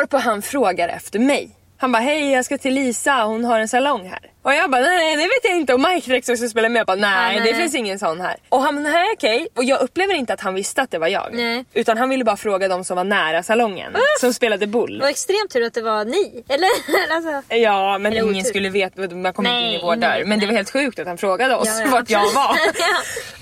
Varpå 0.00 0.18
han 0.18 0.42
frågar 0.42 0.88
efter 0.88 1.18
mig. 1.18 1.50
Han 1.78 1.92
bara 1.92 2.02
hej 2.02 2.32
jag 2.32 2.44
ska 2.44 2.58
till 2.58 2.74
Lisa 2.74 3.22
hon 3.24 3.44
har 3.44 3.60
en 3.60 3.68
salong 3.68 4.08
här. 4.08 4.18
Och 4.42 4.54
jag 4.54 4.70
bara 4.70 4.80
nej 4.80 5.16
det 5.16 5.22
vet 5.22 5.44
jag 5.44 5.56
inte 5.56 5.74
och 5.74 5.80
Mike 5.80 6.06
direkt 6.10 6.28
också 6.28 6.48
spelar 6.48 6.68
med. 6.68 6.80
Jag 6.80 6.86
bara 6.86 6.96
nej, 6.96 7.40
nej. 7.40 7.52
det 7.52 7.58
finns 7.58 7.74
ingen 7.74 7.98
sån 7.98 8.20
här. 8.20 8.36
Och 8.48 8.62
han 8.62 8.82
nej 8.82 9.08
okej. 9.16 9.48
Och 9.56 9.64
jag 9.64 9.80
upplever 9.80 10.14
inte 10.14 10.32
att 10.32 10.40
han 10.40 10.54
visste 10.54 10.82
att 10.82 10.90
det 10.90 10.98
var 10.98 11.08
jag. 11.08 11.28
Nej. 11.32 11.64
Utan 11.74 11.98
han 11.98 12.08
ville 12.08 12.24
bara 12.24 12.36
fråga 12.36 12.68
de 12.68 12.84
som 12.84 12.96
var 12.96 13.04
nära 13.04 13.42
salongen. 13.42 13.92
Som 14.20 14.34
spelade 14.34 14.66
boll. 14.66 14.98
Det 14.98 15.02
var 15.04 15.10
extremt 15.10 15.50
tur 15.52 15.62
att 15.66 15.74
det 15.74 15.82
var 15.82 16.04
ni. 16.04 16.44
Eller? 16.48 16.68
alltså. 17.16 17.54
Ja 17.54 17.98
men 17.98 18.12
Eller 18.12 18.22
ingen 18.22 18.36
otur. 18.36 18.48
skulle 18.48 18.68
veta, 18.68 19.00
man 19.14 19.32
kom 19.32 19.46
inte 19.46 19.56
in 19.58 19.64
i 19.64 19.70
Nej, 19.72 19.80
vår 19.82 19.96
dörr. 19.96 20.08
nej, 20.08 20.24
Men 20.24 20.30
det 20.40 20.46
nej. 20.46 20.46
var 20.46 20.56
helt 20.56 20.70
sjukt 20.72 20.98
att 20.98 21.06
han 21.06 21.18
frågade 21.18 21.56
oss 21.56 21.68
Ja, 21.68 21.80
ja. 21.84 21.90
vart 21.90 22.10
jag 22.10 22.32
var. 22.32 22.56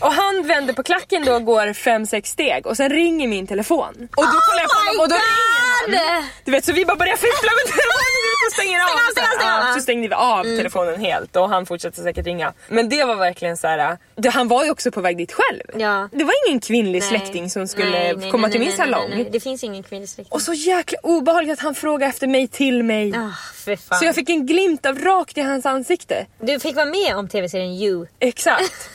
Ja. 0.00 0.06
Och 0.06 0.12
han 0.12 0.46
vänder 0.46 0.74
på 0.74 0.82
klacken 0.82 1.24
då 1.24 1.32
och 1.34 1.44
går 1.44 1.66
5-6 1.66 2.22
steg 2.24 2.66
och 2.66 2.76
sen 2.76 2.90
ringer 2.90 3.28
min 3.28 3.46
telefon. 3.46 3.88
Och 4.16 4.24
då 4.24 4.38
kollar 4.48 4.62
jag 4.62 4.70
på 4.70 4.76
Oh 4.76 4.86
honom 4.86 5.00
och 5.00 5.08
då 5.08 5.14
my 5.14 5.20
ringer 5.20 5.67
God! 5.86 6.24
Du 6.44 6.50
vet 6.52 6.64
så 6.64 6.72
vi 6.72 6.84
bara 6.84 6.96
börjar 6.96 7.16
fippla 7.16 7.50
med 7.58 7.64
telefonen. 7.66 8.50
stänger 8.52 8.78
av. 8.80 8.88
Stäng 9.12 9.24
av, 9.24 9.38
stäng 9.38 9.48
av, 9.70 9.74
så 9.74 9.80
stängde 9.80 10.08
vi 10.08 10.14
av 10.14 10.44
Mm. 10.46 10.56
telefonen 10.56 11.00
helt 11.00 11.36
och 11.36 11.48
han 11.48 11.66
fortsatte 11.66 12.02
säkert 12.02 12.26
ringa. 12.26 12.52
Men 12.68 12.88
det 12.88 13.04
var 13.04 13.16
verkligen 13.16 13.56
så 13.56 13.66
här. 13.66 13.98
Han 14.32 14.48
var 14.48 14.64
ju 14.64 14.70
också 14.70 14.90
på 14.90 15.00
väg 15.00 15.16
dit 15.16 15.32
själv. 15.32 15.62
Ja. 15.76 16.08
Det 16.12 16.24
var 16.24 16.34
ingen 16.48 16.60
kvinnlig 16.60 17.00
Nej. 17.00 17.08
släkting 17.08 17.50
som 17.50 17.68
skulle 17.68 17.90
Nej, 17.90 18.16
nej, 18.16 18.30
komma 18.30 18.48
till 18.48 18.60
min 18.60 18.72
salong. 18.76 19.26
Det 19.30 19.40
finns 19.40 19.64
ingen 19.64 19.82
kvinnlig 19.82 20.08
släkting. 20.08 20.32
Och 20.32 20.42
så 20.42 20.52
jäkla 20.52 20.98
obehagligt 21.02 21.52
att 21.52 21.60
han 21.60 21.74
frågade 21.74 22.10
efter 22.10 22.26
mig 22.26 22.48
till 22.48 22.82
mig. 22.82 23.12
Fan. 23.12 23.98
Så 23.98 24.04
jag 24.04 24.14
fick 24.14 24.30
en 24.30 24.46
glimt 24.46 24.86
av 24.86 24.98
rakt 24.98 25.38
i 25.38 25.40
hans 25.40 25.66
ansikte. 25.66 26.26
Du 26.40 26.60
fick 26.60 26.76
vara 26.76 26.86
med 26.86 27.16
om 27.16 27.28
tv-serien 27.28 27.70
You. 27.72 28.06
Exakt. 28.20 28.90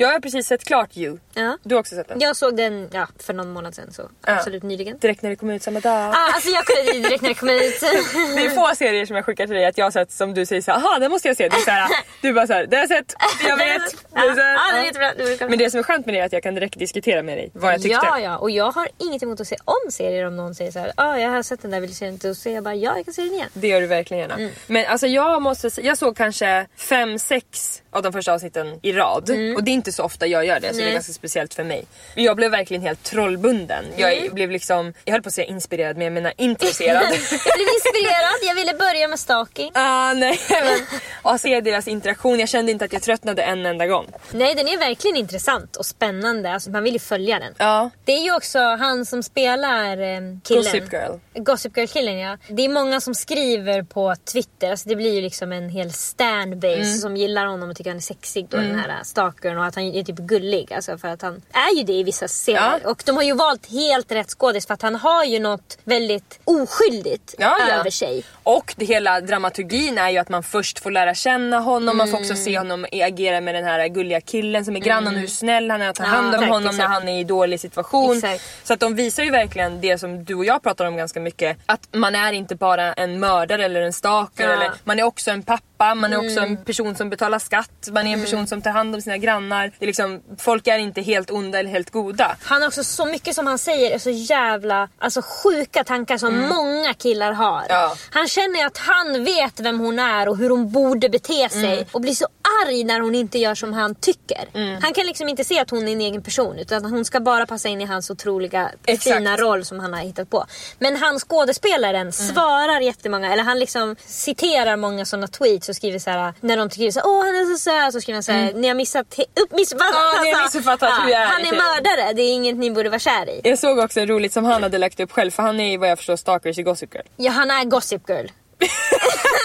Jag 0.00 0.08
har 0.08 0.20
precis 0.20 0.46
sett 0.46 0.64
klart 0.64 0.96
You. 0.96 1.18
Ja. 1.34 1.58
Du 1.62 1.74
har 1.74 1.80
också 1.80 1.94
sett 1.94 2.08
den? 2.08 2.20
Jag 2.20 2.36
såg 2.36 2.56
den 2.56 2.88
ja, 2.92 3.08
för 3.18 3.34
någon 3.34 3.52
månad 3.52 3.74
sedan 3.74 3.92
så 3.92 4.10
absolut 4.20 4.62
nyligen. 4.62 4.98
Direkt 4.98 5.22
när 5.22 5.30
det 5.30 5.36
kom 5.36 5.50
ut 5.50 5.62
samma 5.62 5.80
dag. 5.80 6.14
Ah, 6.14 6.32
alltså 6.34 6.50
jag 6.50 6.66
kollade 6.66 6.98
direkt 6.98 7.22
när 7.22 7.28
det 7.28 7.34
kom 7.34 7.48
ut. 7.48 7.80
Det 8.36 8.46
är 8.46 8.50
få 8.50 8.74
serier 8.76 9.06
som 9.06 9.16
jag 9.16 9.24
skickar 9.24 9.46
till 9.46 9.56
dig 9.56 9.66
att 9.66 9.78
jag 9.78 9.86
har 9.86 9.90
sett 9.90 10.12
som 10.12 10.34
du 10.34 10.46
säger 10.46 10.62
såhär, 10.62 10.78
aha 10.78 10.98
den 10.98 11.10
måste 11.10 11.28
jag 11.28 11.36
se. 11.36 11.48
Det 11.48 11.56
är 11.56 11.60
såhär, 11.60 11.88
du 12.22 12.32
bara 12.32 12.46
såhär, 12.46 12.66
det 12.66 12.76
har 12.76 12.82
jag 12.82 12.88
sett, 12.88 13.14
jag 13.48 13.56
vet. 13.56 14.04
Ja, 14.14 14.34
det 14.34 14.98
ja. 15.00 15.36
Det 15.38 15.48
Men 15.48 15.58
det 15.58 15.70
som 15.70 15.78
är 15.78 15.84
skönt 15.84 16.06
med 16.06 16.14
det 16.14 16.18
är 16.18 16.24
att 16.24 16.32
jag 16.32 16.42
kan 16.42 16.54
direkt 16.54 16.78
diskutera 16.78 17.22
med 17.22 17.38
dig 17.38 17.50
vad 17.54 17.72
jag 17.72 17.82
tyckte. 17.82 18.06
Ja, 18.06 18.20
ja. 18.20 18.36
Och 18.38 18.50
jag 18.50 18.70
har 18.70 18.88
inget 18.98 19.22
emot 19.22 19.40
att 19.40 19.48
se 19.48 19.56
om 19.64 19.90
serier 19.90 20.26
om 20.26 20.36
någon 20.36 20.54
säger 20.54 20.70
så 20.70 20.78
här, 20.78 20.92
ah, 20.96 21.16
jag 21.16 21.30
har 21.30 21.42
sett 21.42 21.62
den 21.62 21.70
där, 21.70 21.80
vill 21.80 21.90
du 21.90 21.96
se 21.96 22.10
den? 22.10 22.30
Och 22.30 22.36
så 22.36 22.48
jag 22.48 22.64
bara, 22.64 22.74
ja 22.74 22.96
jag 22.96 23.04
kan 23.04 23.14
se 23.14 23.22
den 23.22 23.34
igen. 23.34 23.48
Det 23.52 23.68
gör 23.68 23.80
du 23.80 23.86
verkligen 23.86 24.20
gärna. 24.20 24.34
Mm. 24.34 24.50
Men 24.66 24.86
alltså 24.86 25.06
jag 25.06 25.42
måste 25.42 25.70
jag 25.82 25.98
såg 25.98 26.16
kanske 26.16 26.66
fem, 26.76 27.18
sex 27.18 27.82
av 27.90 28.02
de 28.02 28.12
första 28.12 28.32
avsnitten 28.32 28.78
i 28.82 28.92
rad. 28.92 29.30
Och 29.56 29.64
det 29.64 29.70
är 29.70 29.72
inte 29.72 29.92
så 29.92 30.02
ofta 30.04 30.26
jag 30.26 30.46
gör 30.46 30.60
det 30.60 30.68
så 30.68 30.72
det 30.74 30.78
är 30.78 30.78
Mm. 30.78 30.84
Nej. 30.84 30.94
ganska 30.94 31.12
speciellt 31.12 31.54
för 31.54 31.64
mig. 31.64 31.84
Jag 32.14 32.36
blev 32.36 32.50
verkligen 32.50 32.82
helt 32.82 33.02
trollbunden. 33.02 33.84
Jag 33.96 34.12
Mm. 34.18 34.34
blev 34.34 34.50
liksom, 34.50 34.94
jag 35.04 35.12
höll 35.12 35.22
på 35.22 35.28
att 35.28 35.34
säga 35.34 35.46
inspirerad 35.46 35.96
men 35.96 36.04
jag 36.04 36.12
menar 36.12 36.32
intresserad. 36.36 37.02
jag 37.02 37.10
blev 37.56 37.68
inspirerad, 37.74 38.38
jag 38.42 38.54
ville 38.54 38.74
börja 38.74 39.08
med 39.08 39.18
stalking. 39.18 39.70
Ah, 39.74 40.12
nej 40.12 40.38
men 40.50 40.86
att 41.22 41.40
se 41.40 41.60
deras 41.60 41.88
interaktion, 41.88 42.38
jag 42.40 42.48
kände 42.48 42.72
inte 42.72 42.84
att 42.84 42.92
jag 42.92 43.02
tröttnade 43.02 43.42
en 43.42 43.66
enda 43.66 43.86
gång. 43.86 44.06
Nej, 44.32 44.54
den 44.54 44.68
är 44.68 44.78
verkligen 44.78 45.16
intressant 45.16 45.76
och 45.76 45.86
spännande. 45.86 46.52
Alltså, 46.52 46.70
man 46.70 46.82
vill 46.84 46.92
ju 46.92 46.98
följa 46.98 47.38
den. 47.38 47.54
Ja. 47.58 47.90
Det 48.04 48.12
är 48.12 48.22
ju 48.24 48.34
också 48.36 48.58
han 48.58 49.06
som 49.06 49.22
spelar 49.22 49.90
eh, 50.00 50.18
killen. 50.44 50.62
Gossip 50.64 50.92
Girl. 50.92 51.12
Gossip 51.34 51.76
Girl-killen 51.76 52.18
ja. 52.18 52.38
Det 52.48 52.64
är 52.64 52.68
många 52.68 53.00
som 53.00 53.14
skriver 53.14 53.82
på 53.82 54.14
Twitter, 54.32 54.70
alltså 54.70 54.88
det 54.88 54.96
blir 54.96 55.14
ju 55.14 55.20
liksom 55.20 55.52
en 55.52 55.68
hel 55.68 55.92
standbase 55.92 56.74
Mm. 56.74 56.98
som 56.98 57.16
gillar 57.16 57.46
honom 57.46 57.70
och 57.70 57.76
tycker 57.78 57.90
han 57.90 57.96
är 57.96 58.00
sexig 58.00 58.46
då, 58.48 58.56
den 58.56 58.78
här 58.78 59.02
stalkern 59.04 59.58
och 59.58 59.66
att 59.66 59.74
han 59.74 59.84
är 59.84 60.02
typ 60.02 60.16
gullig. 60.16 60.72
Alltså 60.72 60.98
för 60.98 61.08
att 61.08 61.22
han 61.22 61.42
är 61.52 61.76
ju 61.78 61.82
det 61.82 61.92
i 61.92 62.02
vissa 62.02 62.28
scener. 62.28 62.80
Ja. 62.82 62.90
Och 62.90 63.02
de 63.06 63.16
har 63.16 63.22
ju 63.22 63.34
valt 63.34 63.66
helt 63.70 64.12
rätt 64.12 64.30
skådis 64.30 64.66
för 64.66 64.74
att 64.74 64.82
han 64.82 64.94
har 64.96 65.24
ju 65.24 65.38
något 65.40 65.78
väldigt 65.84 66.40
oskyldigt 66.44 67.34
Ja, 67.38 67.56
ja. 67.68 67.74
över 67.74 67.90
sig. 67.90 68.24
Och 68.42 68.74
det 68.76 68.84
hela 68.84 69.20
dramaturgin 69.20 69.98
är 69.98 70.10
ju 70.10 70.18
att 70.18 70.28
man 70.28 70.42
först 70.42 70.78
får 70.78 70.90
lära 70.90 71.14
känna 71.14 71.58
honom, 71.58 71.96
man 71.96 72.08
får 72.08 72.18
också 72.18 72.32
Mm. 72.32 72.44
se 72.44 72.58
honom 72.58 72.86
agera 72.92 73.40
med 73.40 73.54
den 73.54 73.64
här 73.64 73.88
gulliga 73.88 74.20
killen 74.20 74.64
som 74.64 74.76
är 74.76 74.80
grannen 74.80 75.14
och 75.14 75.20
hur 75.20 75.26
snäll 75.26 75.70
han 75.70 75.82
är 75.82 75.88
att 75.88 75.96
ta 75.96 76.04
hand 76.04 76.26
om 76.28 76.34
exakt, 76.34 76.48
honom 76.50 76.62
när 76.64 76.70
exakt. 76.70 76.88
han 76.90 77.08
är 77.08 77.20
i 77.20 77.24
dålig 77.24 77.60
situation. 77.60 78.16
Exakt. 78.16 78.44
Så 78.66 78.72
att 78.72 78.80
de 78.80 78.94
visar 78.94 79.22
ju 79.22 79.30
verkligen 79.30 79.80
det 79.80 79.98
som 79.98 80.24
du 80.24 80.34
och 80.34 80.44
jag 80.44 80.62
pratar 80.62 80.84
om 80.84 80.96
ganska 80.96 81.20
mycket. 81.20 81.58
Att 81.66 81.88
man 81.92 82.14
är 82.14 82.32
inte 82.32 82.54
bara 82.54 82.92
en 82.92 83.20
mördare 83.20 83.64
eller 83.64 83.82
en 83.82 83.92
stalker. 83.92 84.44
Mm. 84.44 84.58
eller, 84.60 84.72
man 84.84 84.98
är 84.98 85.02
också 85.02 85.30
en 85.30 85.42
pappa, 85.42 85.62
man 85.78 86.12
är 86.12 86.16
också 86.16 86.40
en 86.40 86.64
person 86.64 86.94
som 86.96 87.10
betalar 87.10 87.38
skatt, 87.38 87.88
man 87.92 88.06
är 88.06 88.12
en 88.12 88.20
person 88.22 88.46
som 88.46 88.62
tar 88.62 88.70
hand 88.70 88.94
om 88.94 89.00
sina 89.02 89.16
grannar. 89.18 89.72
Det 89.78 89.84
är 89.84 89.86
liksom, 89.86 90.20
folk 90.38 90.66
är 90.66 90.78
inte 90.78 91.00
helt 91.02 91.30
onda 91.30 91.58
eller 91.58 91.70
helt 91.70 91.90
goda. 91.90 92.36
Han 92.42 92.62
har 92.62 92.68
också 92.68 92.84
så 92.84 93.04
mycket 93.04 93.34
som 93.34 93.46
han 93.46 93.58
säger 93.58 93.90
är 93.94 93.98
så 93.98 94.10
jävla 94.10 94.88
alltså, 94.98 95.22
sjuka 95.22 95.84
tankar 95.84 96.18
som 96.18 96.48
många 96.48 96.94
killar 96.94 97.32
har. 97.32 97.58
Mm. 97.58 97.66
Ja. 97.68 97.94
Han 98.10 98.28
känner 98.28 98.66
att 98.66 98.78
han 98.78 99.24
vet 99.24 99.60
vem 99.60 99.80
hon 99.80 99.98
är 99.98 100.28
och 100.28 100.36
hur 100.36 100.50
hon 100.50 100.72
borde 100.72 101.08
bete 101.08 101.48
sig 101.48 101.72
Mm. 101.74 101.84
och 101.92 102.00
blir 102.00 102.14
så 102.14 102.26
arg 102.66 102.84
när 102.84 103.00
hon 103.00 103.14
inte 103.14 103.38
gör 103.38 103.54
som 103.54 103.72
han 103.72 103.94
tycker. 103.94 104.48
Han 104.82 104.92
kan 104.92 105.06
liksom 105.06 105.28
inte 105.28 105.44
se 105.44 105.60
att 105.60 105.70
hon 105.70 105.88
är 105.88 105.92
en 105.92 106.00
egen 106.00 106.22
person 106.22 106.58
utan 106.58 106.84
hon 106.84 107.04
ska 107.04 107.20
bara 107.20 107.46
passa 107.46 107.68
in 107.68 107.80
i 107.80 107.84
hans 107.84 108.10
otroliga 108.10 108.70
Exakt. 108.86 109.16
fina 109.16 109.36
roll 109.36 109.64
som 109.64 109.80
han 109.80 109.92
har 109.92 110.00
hittat 110.00 110.30
på. 110.30 110.46
Men 110.78 110.96
han 110.96 111.18
skådespelaren 111.18 111.98
Mm. 111.98 112.12
svarar 112.12 112.80
jättemånga, 112.80 113.32
eller 113.32 113.42
han 113.44 113.58
liksom 113.58 113.96
citerar 114.06 114.76
många 114.76 115.04
sådana 115.04 115.26
tweets 115.28 115.67
och 115.68 115.76
skriver 115.76 115.98
så 115.98 116.10
här 116.10 116.34
när 116.40 116.56
de 116.56 116.70
skriver 116.70 116.90
så 116.90 117.00
här, 117.00 117.06
åh 117.08 117.24
han 117.24 117.34
är 117.34 117.56
så 117.56 117.58
söt 117.58 117.92
så 117.92 118.00
skriver 118.00 118.14
han 118.16 118.22
så 118.22 118.32
här, 118.32 118.52
ni 118.54 118.68
har 118.68 118.74
missat, 118.74 119.18
upp, 119.42 119.52
missuppfattat. 119.52 119.94
Mm. 119.94 120.12
Ja, 120.16 120.22
ni 120.22 120.32
har 120.32 120.40
alltså. 120.42 120.58
missuppfattat 120.58 120.90
hur 121.04 121.10
jag 121.10 121.22
är, 121.22 121.26
Han 121.26 121.40
är 121.40 121.44
typ. 121.44 121.58
mördare, 121.58 122.12
det 122.12 122.22
är 122.22 122.32
inget 122.32 122.56
ni 122.56 122.70
borde 122.70 122.88
vara 122.88 122.98
kär 122.98 123.28
i. 123.28 123.40
Jag 123.44 123.58
såg 123.58 123.78
också 123.78 124.00
roligt 124.00 124.32
som 124.32 124.44
han 124.44 124.62
hade 124.62 124.78
lagt 124.78 125.00
upp 125.00 125.12
själv 125.12 125.30
för 125.30 125.42
han 125.42 125.60
är 125.60 125.78
vad 125.78 125.88
jag 125.90 125.98
förstår 125.98 126.16
stalkers 126.16 126.58
i 126.58 126.62
Gossip 126.62 126.94
Girl. 126.94 127.04
Ja, 127.16 127.30
han 127.30 127.50
är 127.50 127.64
Gossip 127.64 128.08
Girl. 128.08 128.26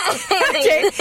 Okej, 0.49 0.91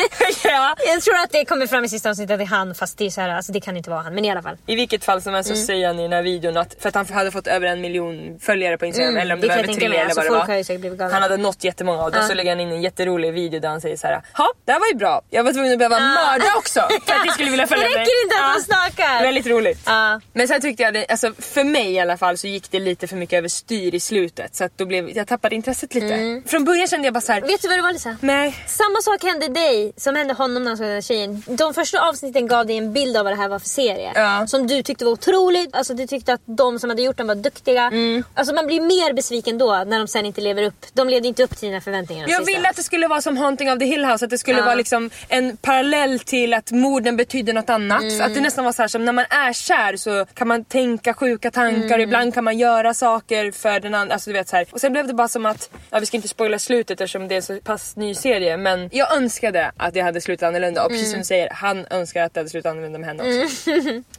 ja. 0.45 0.75
Jag 0.87 1.03
tror 1.03 1.15
att 1.17 1.31
det 1.31 1.45
kommer 1.45 1.67
fram 1.67 1.85
i 1.85 1.89
sista 1.89 2.11
avsnittet 2.11 2.33
att 2.35 2.39
det 2.39 2.45
är 2.45 2.47
han 2.47 2.75
fast 2.75 2.99
det 2.99 3.07
är 3.07 3.11
så 3.11 3.21
här, 3.21 3.29
alltså 3.29 3.53
det 3.53 3.61
kan 3.61 3.77
inte 3.77 3.91
vara 3.91 4.01
han. 4.01 4.15
Men 4.15 4.25
i 4.25 4.31
alla 4.31 4.43
fall. 4.43 4.57
I 4.67 4.75
vilket 4.77 5.05
fall 5.05 5.23
som 5.23 5.35
helst 5.35 5.51
Mm. 5.51 5.61
så 5.61 5.67
säger 5.67 5.87
han 5.87 5.99
i 5.99 6.03
den 6.03 6.13
här 6.13 6.23
videon 6.23 6.57
att 6.57 6.77
för 6.81 6.89
att 6.89 6.95
han 6.95 7.07
hade 7.07 7.31
fått 7.31 7.47
över 7.47 7.67
en 7.67 7.81
miljon 7.81 8.39
följare 8.41 8.79
på 8.79 8.87
Instagram 8.87 9.09
Mm, 9.11 9.23
eller 9.23 9.35
om 9.35 9.41
det 9.41 9.47
det 9.47 9.53
var 9.57 9.63
över 9.65 9.75
tre 9.75 9.87
eller 9.87 10.05
Alltså, 10.05 10.17
vad 10.21 10.27
det 10.27 10.31
var. 10.31 11.05
har. 11.07 11.11
Han 11.13 11.23
hade 11.23 11.37
nått 11.37 11.65
jättemånga 11.65 12.03
och 12.05 12.13
då 12.13 12.19
Ja. 12.19 12.23
så 12.29 12.35
lägger 12.35 12.51
han 12.51 12.61
in 12.61 12.73
en 12.73 12.83
jätterolig 12.83 13.33
video 13.33 13.61
där 13.61 13.69
han 13.69 13.81
säger 13.81 13.97
så 13.97 14.07
här: 14.07 14.23
ja 14.39 14.53
det 14.65 14.73
här 14.73 14.81
var 14.81 14.87
ju 14.87 14.95
bra. 14.95 15.23
Jag 15.31 15.45
var 15.45 15.53
tvungen 15.53 15.73
att 15.73 15.79
behöva 15.79 15.99
mörda 16.01 16.45
också 16.57 16.81
för 17.07 17.15
att 17.15 17.25
ni 17.25 17.31
skulle 17.31 17.51
vilja 17.51 17.67
följa 17.67 17.85
Det 17.89 17.95
mig. 17.95 18.01
räcker 18.01 18.23
inte 18.25 18.37
att 18.37 18.53
man 18.53 18.61
stalkar. 18.63 19.23
Väldigt 19.23 19.47
roligt. 19.47 19.79
Ja. 19.87 20.21
Men 20.33 20.49
sen 20.49 20.61
tyckte 20.61 20.83
jag 20.83 20.95
det, 20.95 21.07
alltså 21.09 21.33
för 21.39 21.65
mig 21.65 21.93
i 21.93 22.01
alla 22.01 22.17
fall 22.17 22.39
så 22.39 22.47
gick 22.47 22.71
det 22.71 22.79
lite 22.79 23.07
för 23.09 23.17
mycket 23.17 23.39
överstyr 23.39 23.95
i 23.95 24.01
slutet 24.01 24.57
så 24.57 24.65
att 24.65 24.79
då 24.79 24.87
blev, 24.87 25.11
jag 25.11 25.29
tappade 25.29 25.55
intresset 25.55 25.95
lite. 25.95 26.15
Mm. 26.15 26.43
Från 26.47 26.65
början 26.65 26.87
kände 26.89 27.07
jag 27.07 27.15
bara 27.15 27.21
så 27.21 27.33
här: 27.33 27.41
Vet 27.41 27.63
du 27.63 27.69
vad 27.69 27.79
det 27.79 27.83
var 27.83 27.93
Lisa? 27.93 28.17
nej. 28.21 28.55
Samma 28.93 29.03
sak 29.03 29.25
hände 29.25 29.49
dig 29.49 29.93
som 29.97 30.17
hände 30.17 30.35
honom 30.35 30.63
när 30.63 30.71
han 30.71 30.77
såg 30.77 30.87
den 30.87 30.95
här 30.95 31.01
tjejen. 31.01 31.43
De 31.47 31.75
första 31.75 32.09
avsnitten 32.09 32.47
gav 32.47 32.67
dig 32.67 32.77
en 32.77 32.93
bild 32.93 33.17
av 33.17 33.25
vad 33.25 33.33
det 33.33 33.37
här 33.37 33.49
var 33.49 33.59
för 33.59 33.69
serie. 33.69 34.13
Ja. 34.15 34.47
Som 34.47 34.67
du 34.67 34.83
tyckte 34.83 35.05
var 35.05 35.13
otroligt. 35.13 35.75
Alltså 35.77 35.95
du 35.95 36.07
tyckte 36.07 36.33
att 36.33 36.41
de 36.45 36.79
som 36.79 36.91
hade 36.91 37.03
gjort 37.03 37.17
den 37.17 37.27
var 37.27 37.35
duktiga. 37.35 37.83
Mm. 37.87 38.25
Alltså 38.35 38.55
man 38.55 38.67
blir 38.67 38.81
mer 38.81 39.13
besviken 39.13 39.59
då 39.59 39.85
när 39.87 39.99
de 39.99 40.09
sen 40.09 40.27
inte 40.27 40.41
lever 40.41 40.63
upp. 40.63 40.75
De 40.93 41.09
levde 41.09 41.29
inte 41.29 41.43
upp 41.43 41.57
till 41.59 41.69
dina 41.69 41.81
förväntningar. 41.81 42.29
Jag 42.29 42.45
ville 42.45 42.69
att 42.69 42.77
det 42.77 42.83
skulle 42.83 43.09
vara 43.09 43.21
som 43.23 43.37
Haunting 43.37 43.73
of 43.73 43.79
the 43.79 43.85
Hill 43.85 44.05
House, 44.05 44.25
att 44.25 44.31
det 44.31 44.39
skulle 44.39 44.59
Ja. 44.59 44.65
vara 44.65 44.75
liksom 44.75 45.11
en 45.29 45.57
parallell 45.57 46.19
till 46.19 46.55
att 46.55 46.71
morden 46.71 47.17
betydde 47.17 47.53
något 47.53 47.71
annat. 47.71 48.03
Mm. 48.03 48.21
Att 48.21 48.35
det 48.35 48.41
nästan 48.41 48.65
var 48.65 48.73
så 48.73 48.83
här 48.83 48.89
som 48.89 49.05
när 49.05 49.13
man 49.13 49.25
är 49.31 49.53
kär 49.53 49.97
så 49.97 50.25
kan 50.35 50.49
man 50.49 50.65
tänka 50.65 51.15
sjuka 51.15 51.51
tankar 51.51 51.87
Mm. 51.87 52.01
ibland 52.01 52.35
kan 52.35 52.45
man 52.45 52.59
göra 52.59 52.95
saker 52.95 53.53
för 53.53 53.81
den 53.81 53.95
andra. 53.95 54.15
Alltså 54.15 54.31
du 54.31 54.35
vet 54.35 54.49
så 54.49 54.57
här. 54.57 54.67
Och 54.73 54.81
sen 54.81 54.93
blev 54.93 55.07
det 55.07 55.15
bara 55.15 55.29
som 55.29 55.47
att, 55.47 55.71
ja, 55.91 55.99
vi 55.99 56.07
ska 56.07 56.17
inte 56.17 56.29
spoila 56.29 56.59
slutet 56.59 57.01
eftersom 57.01 57.29
det 57.29 57.35
är 57.35 57.37
en 57.37 57.43
så 57.43 57.57
pass 57.65 57.97
ny 57.97 58.15
serie 58.15 58.57
men 58.57 58.82
jag 58.93 59.17
önskade 59.17 59.73
att 59.77 59.95
det 59.95 60.01
hade 60.01 60.21
slutat 60.21 60.47
annorlunda 60.49 60.85
och 60.85 60.91
precis 60.91 61.07
som 61.07 61.13
Mm. 61.15 61.21
du 61.21 61.25
säger, 61.27 61.49
han 61.53 61.87
önskar 61.91 62.23
att 62.25 62.35
det 62.35 62.41
hade 62.41 62.51
slutat 62.51 62.71
annorlunda 62.71 62.99
med 62.99 63.09
henne 63.09 63.23
också. 63.23 63.57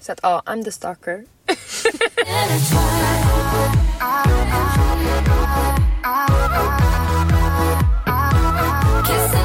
så 0.02 0.12
att 0.12 0.20
ja, 0.22 0.42
I'm 0.46 0.64
the 0.64 0.72
stalker. 0.72 1.24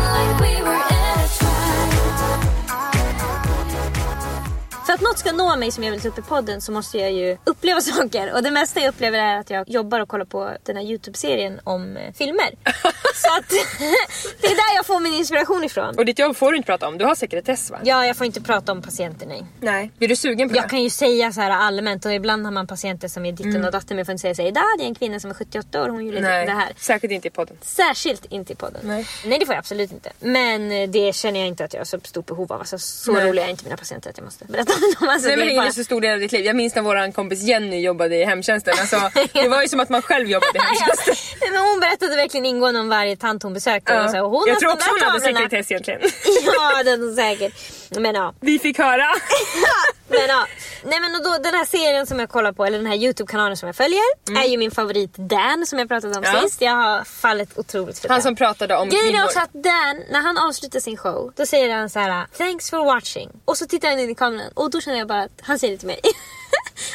För 4.89 4.93
att 4.95 5.01
något 5.01 5.19
ska 5.19 5.33
nå 5.33 5.57
mig 5.57 5.71
som 5.73 5.85
jag 5.85 5.91
vill 5.91 6.01
ta 6.01 6.09
upp 6.09 6.19
i 6.19 6.23
podden 6.23 6.61
så 6.61 6.73
måste 6.73 6.99
jag 6.99 7.13
ju 7.13 7.39
uppleva 7.45 7.81
saker. 7.97 8.35
Och 8.35 8.43
det 8.43 8.51
mesta 8.51 8.81
jag 8.81 8.89
upplever 8.89 9.19
är 9.19 9.37
att 9.39 9.51
jag 9.51 9.69
jobbar 9.69 10.01
och 10.01 10.09
kollar 10.09 10.25
på 10.25 10.51
den 10.63 10.77
här 10.77 10.85
Youtube-serien 10.85 11.61
om 11.65 11.97
eh, 11.97 12.13
filmer. 12.15 12.51
så 13.15 13.39
att 13.39 13.49
det 14.41 14.47
är 14.47 14.55
där 14.55 14.77
jag 14.77 14.87
får 14.87 15.01
min 15.01 15.15
inspiration 15.15 15.65
ifrån. 15.65 15.95
Och 15.99 16.05
ditt 16.05 16.19
jobb 16.19 16.37
får 16.37 16.51
du 16.51 16.57
inte 16.57 16.67
prata 16.67 16.89
om, 16.89 16.99
du 16.99 17.05
har 17.05 17.15
sekretess 17.15 17.71
va? 17.71 17.79
Ja, 17.85 18.07
jag 18.07 18.17
får 18.17 18.27
inte 18.27 18.41
prata 18.41 18.73
om 18.73 18.83
patienter 18.83 19.27
nej. 19.27 19.47
Nej. 19.61 19.91
Blir 19.99 20.09
du 20.09 20.17
sugen 20.17 20.49
på 20.49 20.57
Jag 20.57 20.65
det? 20.65 20.69
kan 20.69 20.83
ju 20.83 20.91
säga 20.91 21.33
så 21.33 21.41
här 21.41 21.51
allmänt 21.51 22.05
och 22.05 22.13
ibland 22.13 22.45
har 22.45 22.53
man 22.53 22.67
patienter 22.67 23.09
som 23.09 23.27
är 23.27 23.33
ditten 23.33 23.65
och 23.65 23.73
datten 23.73 23.87
men 23.89 23.99
jag 23.99 24.07
får 24.07 24.13
inte 24.13 24.23
säga 24.23 24.35
så 24.35 24.43
här, 24.43 24.49
idag 24.49 24.61
hade 24.61 24.83
jag 24.83 24.89
en 24.89 24.95
kvinna 24.95 25.21
som 25.21 25.31
är 25.31 25.35
78 25.35 25.83
år 25.83 25.89
hon 25.89 26.07
gjorde 26.07 26.21
Nej, 26.21 26.47
det 26.47 26.53
här. 26.53 26.73
säkert 26.77 27.11
inte 27.11 27.29
i 27.29 27.31
podden. 27.31 27.57
Särskilt 27.63 28.25
inte 28.25 28.53
i 28.53 28.57
podden. 28.57 28.81
Nej. 28.85 29.07
Nej 29.25 29.39
det 29.39 29.47
får 29.47 29.55
jag 29.55 29.61
absolut 29.61 29.93
inte. 29.93 30.13
Men 30.21 30.73
eh, 30.73 30.89
det 30.89 31.15
känner 31.15 31.41
jag 31.41 31.49
inte 31.49 31.65
att 31.65 31.73
jag 31.73 31.81
har 31.81 31.85
så 31.85 32.01
stort 32.05 32.27
behov 32.27 32.53
av. 32.53 32.61
Alltså, 32.61 32.79
så 32.79 33.13
Nej. 33.13 33.29
roliga 33.29 33.47
är 33.47 33.51
inte 33.51 33.65
mina 33.65 33.77
patienter 33.77 34.11
att 34.11 34.19
jag 34.19 34.25
måste 34.25 34.45
berätta. 34.45 34.73
Alltså, 35.01 35.29
Nej 35.29 35.37
men 35.37 35.47
det 35.47 35.53
är 35.53 35.57
bara... 35.57 35.73
så 35.73 35.85
stor 35.85 36.01
del 36.01 36.15
av 36.15 36.21
ditt 36.21 36.33
liv. 36.33 36.45
Jag 36.45 36.57
minns 36.57 36.75
när 36.75 36.83
vår 36.83 37.13
kompis 37.13 37.43
Jenny 37.43 37.81
jobbade 37.81 38.17
i 38.17 38.25
hemtjänsten. 38.25 38.75
Alltså, 38.81 39.11
det 39.33 39.49
var 39.49 39.63
ju 39.63 39.69
som 39.69 39.81
att 39.81 39.89
man 39.89 40.03
själv 40.03 40.29
jobbade 40.29 40.59
i 40.59 40.61
hemtjänsten. 40.63 41.15
Nej, 41.41 41.51
men 41.51 41.61
hon 41.61 41.81
berättade 41.81 42.17
verkligen 42.17 42.47
ingående 42.47 42.81
om 42.81 42.89
varje 42.89 43.17
tant 43.17 43.43
hon 43.43 43.55
besökte. 43.55 43.93
Ja. 43.93 44.05
Och 44.05 44.11
så, 44.11 44.21
och 44.25 44.31
hon 44.31 44.49
jag 44.49 44.61
tror 44.61 44.73
också 44.73 44.91
hon 44.91 45.11
hade 45.11 45.21
sekretess 45.21 45.71
egentligen. 45.71 46.01
Ja 46.45 46.83
det 46.85 46.91
hade 46.91 47.05
hon 47.05 47.17
säkert. 47.17 47.53
Men 47.91 48.15
ja. 48.15 48.35
Vi 48.41 48.59
fick 48.59 48.79
höra. 48.79 49.07
Men 50.09 50.21
ja. 50.29 50.47
Nej 50.85 51.01
men 51.01 51.15
och 51.15 51.23
då, 51.25 51.31
den 51.43 51.55
här 51.55 51.65
serien 51.65 52.07
som 52.07 52.21
jag 52.21 52.29
kollar 52.29 52.53
på, 52.53 52.65
eller 52.67 52.79
den 52.79 52.87
här 52.87 52.95
Youtube-kanalen 52.97 53.57
som 53.57 53.67
jag 53.67 53.77
följer, 53.77 54.03
är 54.45 54.49
ju 54.49 54.57
min 54.59 54.71
favorit 54.71 55.15
Dan 55.17 55.67
som 55.67 55.79
jag 55.79 55.89
pratade 55.89 56.17
om 56.19 56.25
Mm. 56.25 56.37
Ja. 56.37 56.43
sist. 56.43 56.61
Jag 56.61 56.73
har 56.73 57.05
fallit 57.05 57.59
otroligt 57.59 57.99
för 57.99 58.09
Han 58.09 58.17
Dan. 58.17 58.23
som 58.23 58.37
pratade 58.37 58.77
om 58.77 58.89
Grejen 58.89 59.15
är 59.15 59.25
också 59.25 59.39
att 59.39 59.53
Dan, 59.53 60.03
när 60.11 60.21
han 60.21 60.39
avslutar 60.39 60.81
sin 60.81 60.97
show, 60.97 61.33
då 61.37 61.47
säger 61.47 61.75
han 61.75 61.91
så 61.91 61.99
här: 61.99 62.27
Thanks 62.39 62.71
for 62.71 62.85
watching. 62.85 63.31
Och 63.45 63.57
så 63.59 63.67
tittar 63.67 63.89
han 63.89 63.99
in 63.99 64.11
i 64.11 64.15
kameran 64.15 64.51
och 64.55 64.71
då 64.71 64.81
känner 64.81 64.99
jag 64.99 65.09
bara 65.09 65.23
att 65.23 65.41
han 65.43 65.59
säger 65.59 65.73
det 65.75 65.79
till 65.79 65.87
mig. 65.87 66.01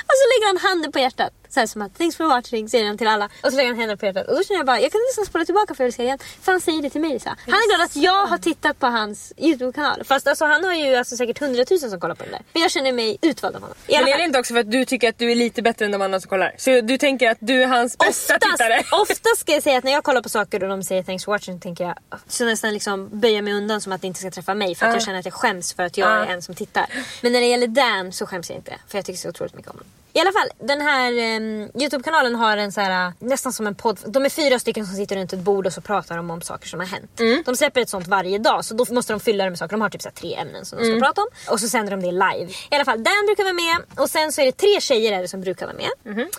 och 0.07 0.13
så 0.19 0.23
lägger 0.31 0.47
han 0.47 0.57
handen 0.57 0.91
på 0.91 0.99
hjärtat. 0.99 1.33
Så 1.53 1.59
här 1.59 1.67
som 1.67 1.81
att 1.81 1.97
thanks 1.97 2.17
for 2.17 2.25
watching 2.25 2.69
säger 2.69 2.85
han 2.85 2.97
till 2.97 3.07
alla. 3.07 3.25
Och 3.25 3.49
så 3.51 3.57
lägger 3.57 3.69
han 3.69 3.79
händerna 3.79 3.97
på 3.97 4.05
hjärtat. 4.05 4.27
Och 4.27 4.35
då 4.35 4.43
känner 4.43 4.59
jag 4.59 4.65
bara, 4.65 4.79
jag 4.79 4.91
kan 4.91 5.01
nästan 5.09 5.25
spola 5.25 5.45
tillbaka 5.45 5.75
för 5.75 5.87
att 5.87 5.95
se 5.95 6.03
igen. 6.03 6.19
För 6.41 6.51
han 6.51 6.61
säger 6.61 6.81
det 6.81 6.89
till 6.89 7.01
mig 7.01 7.19
så. 7.19 7.29
Han 7.29 7.53
är 7.53 7.75
glad 7.75 7.85
att 7.85 7.95
jag 7.95 8.25
har 8.25 8.37
tittat 8.37 8.79
på 8.79 8.87
hans 8.87 9.33
YouTube-kanal. 9.37 10.03
Fast 10.03 10.27
alltså, 10.27 10.45
han 10.45 10.63
har 10.63 10.73
ju 10.73 10.95
alltså, 10.95 11.17
säkert 11.17 11.39
hundratusen 11.39 11.89
som 11.89 11.99
kollar 11.99 12.15
på 12.15 12.23
den 12.23 12.31
där. 12.31 12.41
Men 12.53 12.61
jag 12.61 12.71
känner 12.71 12.91
mig 12.91 13.17
utvald 13.21 13.55
av 13.55 13.61
honom. 13.61 13.77
I 13.87 13.97
Men 13.97 14.07
är 14.07 14.17
det 14.17 14.23
inte 14.23 14.39
också 14.39 14.53
för 14.53 14.59
att 14.59 14.71
du 14.71 14.85
tycker 14.85 15.09
att 15.09 15.17
du 15.17 15.31
är 15.31 15.35
lite 15.35 15.61
bättre 15.61 15.85
än 15.85 15.91
de 15.91 16.01
andra 16.01 16.19
som 16.19 16.29
kollar? 16.29 16.55
Så 16.57 16.81
du 16.81 16.97
tänker 16.97 17.29
att 17.29 17.37
du 17.39 17.63
är 17.63 17.67
hans 17.67 17.97
bästa 17.97 18.39
tittare? 18.39 18.79
Oftast, 18.91 18.93
oftast 18.93 19.41
ska 19.41 19.51
jag 19.51 19.63
säga 19.63 19.77
att 19.77 19.83
när 19.83 19.91
jag 19.91 20.03
kollar 20.03 20.21
på 20.21 20.29
saker 20.29 20.63
och 20.63 20.69
de 20.69 20.83
säger 20.83 21.03
thanks 21.03 21.25
for 21.25 21.31
watching 21.31 21.59
tänker 21.59 21.83
jag 21.83 21.95
så 22.27 22.45
nästan 22.45 22.73
liksom 22.73 23.09
böja 23.19 23.41
mig 23.41 23.53
undan 23.53 23.81
som 23.81 23.91
att 23.91 24.01
det 24.01 24.07
inte 24.07 24.19
ska 24.19 24.31
träffa 24.31 24.53
mig 24.53 24.75
för 24.75 24.85
att 24.85 24.93
jag 24.93 25.03
känner 25.03 25.19
att 25.19 25.25
jag 25.25 25.33
skäms 25.33 25.73
för 25.73 25.83
att 25.83 25.97
jag 25.97 26.09
är 26.09 26.25
en 26.25 26.41
som 26.41 26.55
tittar. 26.55 26.85
Men 27.21 27.31
när 27.31 27.39
det 27.41 27.47
gäller 27.47 27.67
Dan 27.67 28.11
så 28.11 28.25
skäms 28.25 28.49
jag 28.49 28.57
inte 28.57 28.75
för 28.87 28.97
jag 28.97 29.05
tycker 29.05 29.19
så 29.19 29.29
otroligt 29.29 29.55
mycket 29.55 29.71
om 29.71 29.77
honom. 29.77 29.89
I 30.15 30.19
alla 30.19 30.31
fall, 30.31 30.49
den 30.59 30.81
här 30.81 31.11
um, 31.11 31.71
Youtube-kanalen 31.81 32.35
har 32.35 32.57
en 32.57 32.71
så 32.71 32.81
här, 32.81 33.13
nästan 33.19 33.53
som 33.53 33.67
en 33.67 33.75
podd. 33.75 33.99
De 34.05 34.25
är 34.25 34.29
fyra 34.29 34.59
stycken 34.59 34.85
som 34.85 34.95
sitter 34.95 35.15
runt 35.15 35.33
ett 35.33 35.39
bord 35.39 35.67
och 35.67 35.73
så 35.73 35.81
pratar 35.81 36.17
de 36.17 36.29
om 36.31 36.41
saker 36.41 36.67
som 36.67 36.79
har 36.79 36.87
hänt. 36.87 37.45
De 37.45 37.55
släpper 37.55 37.81
ett 37.81 37.89
sånt 37.89 38.07
varje 38.07 38.37
dag 38.37 38.65
så 38.65 38.73
då 38.73 38.85
måste 38.89 39.13
de 39.13 39.19
fylla 39.19 39.43
det 39.43 39.49
med 39.49 39.59
saker. 39.59 39.71
De 39.71 39.81
har 39.81 39.89
typ 39.89 40.01
så 40.01 40.09
här, 40.09 40.13
tre 40.15 40.35
ämnen 40.35 40.65
som 40.65 40.79
de 40.79 40.85
ska 40.85 40.99
prata 41.05 41.21
om. 41.21 41.27
Och 41.49 41.59
så 41.59 41.67
sänder 41.67 41.91
de 41.91 42.01
det 42.01 42.11
live. 42.11 42.51
I 42.71 42.75
alla 42.75 42.85
fall, 42.85 43.03
Dan 43.03 43.25
brukar 43.25 43.43
vara 43.43 43.53
med 43.53 43.77
och 44.03 44.09
sen 44.09 44.31
så 44.31 44.41
är 44.41 44.45
det 44.45 44.51
tre 44.51 44.81
tjejer 44.81 45.21
är 45.23 45.27
som 45.27 45.41
brukar 45.41 45.65
vara 45.65 45.77
med. 45.77 45.89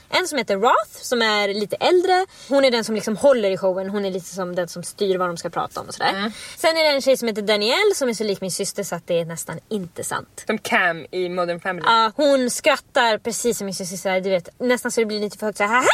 En 0.09 0.29
som 0.29 0.39
heter 0.39 0.57
Roth 0.57 0.91
som 0.93 1.23
är 1.23 1.49
lite 1.55 1.77
äldre. 1.77 2.27
Hon 2.49 2.65
är 2.65 2.71
den 2.71 2.85
som 2.85 2.95
liksom 2.95 3.17
håller 3.17 3.51
i 3.51 3.57
showen. 3.57 3.91
Hon 3.91 4.05
är 4.05 4.11
lite 4.11 4.35
som 4.35 4.55
den 4.55 4.69
som 4.69 4.83
styr 4.83 5.19
vad 5.19 5.29
de 5.29 5.37
ska 5.37 5.51
prata 5.51 5.81
om 5.81 5.87
och 5.89 5.95
sådär. 5.95 6.33
Sen 6.57 6.77
är 6.77 6.85
det 6.85 6.91
en 6.91 7.03
tjej 7.03 7.17
som 7.17 7.29
heter 7.29 7.43
Danielle 7.43 7.95
som 7.95 8.09
är 8.09 8.15
så 8.15 8.25
lik 8.25 8.41
min 8.41 8.51
syster 8.51 8.83
så 8.83 8.95
att 8.95 9.07
det 9.07 9.21
är 9.21 9.25
nästan 9.25 9.59
inte 9.69 10.05
sant. 10.05 10.45
Som 10.47 10.59
Cam 10.59 11.07
i 11.11 11.29
Modern 11.29 11.61
Family. 11.61 11.85
Ja, 11.87 12.13
hon 12.17 12.51
skrattar 12.51 13.19
precis 13.19 13.64
som 13.65 13.67
min 13.67 13.75
syster, 13.75 13.97
såhär, 13.97 14.21
du 14.21 14.31
vet, 14.31 14.49
nästan 14.61 14.91
så 14.91 15.01
det 15.01 15.07
blir 15.07 15.21
lite 15.21 15.39
för 15.39 15.47
högt. 15.47 15.59
Så 15.59 15.65
här, 15.65 15.71
"Haha!" 15.71 15.87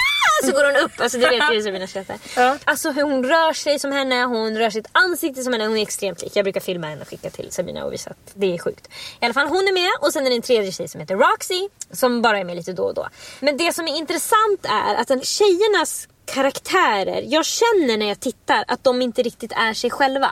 så 0.45 0.53
går 0.53 0.65
hon 0.65 0.85
upp. 0.85 1.01
Alltså, 1.01 1.19
du 1.19 1.29
vet 1.29 1.43
hur 1.43 1.63
Sabina 1.63 1.87
skrattar. 1.87 2.17
Ja. 2.37 2.57
Alltså 2.65 2.91
hur 2.91 3.03
hon 3.03 3.25
rör 3.25 3.53
sig 3.53 3.79
som 3.79 3.93
henne, 3.93 4.25
hon 4.25 4.59
rör 4.59 4.71
sitt 4.71 4.87
ansikte 4.93 5.43
som 5.43 5.53
henne. 5.53 5.67
Hon 5.67 5.77
är 5.77 5.83
extremt 5.83 6.23
lik. 6.23 6.37
Jag 6.37 6.45
brukar 6.45 6.61
filma 6.61 6.87
henne 6.87 7.03
och 7.03 7.09
skicka 7.09 7.31
till 7.31 7.49
Sabina 7.51 7.85
och 7.85 7.93
visa 7.93 8.11
att 8.11 8.33
det 8.35 8.55
är 8.55 8.59
sjukt. 8.59 8.89
I 9.21 9.25
alla 9.25 9.35
fall 9.35 9.47
hon 9.49 9.69
är 9.69 9.73
med 9.73 9.91
och 10.01 10.13
sen 10.13 10.27
är 10.27 10.31
det 10.31 10.37
en 10.37 10.43
tredje 10.43 10.73
tjej 10.73 10.89
som 10.89 11.01
heter 11.01 11.17
Roxy 11.17 11.69
som 11.93 12.23
bara 12.23 12.39
är 12.39 12.45
med 12.45 12.57
lite 12.57 12.73
då 12.73 12.85
och 12.85 12.95
då. 12.95 13.09
Men 13.41 13.57
det 13.57 13.73
som 13.73 13.89
är 13.89 13.97
intressant 13.97 14.65
är 14.65 14.95
att 14.95 15.09
den 15.09 15.21
tjejernas 15.23 16.09
karaktärer, 16.35 17.25
jag 17.27 17.47
känner 17.47 17.97
när 17.97 18.09
jag 18.09 18.21
tittar 18.21 18.65
att 18.69 18.85
de 18.85 19.03
inte 19.03 19.23
riktigt 19.23 19.53
är 19.53 19.75
sig 19.75 19.91
själva. 19.91 20.31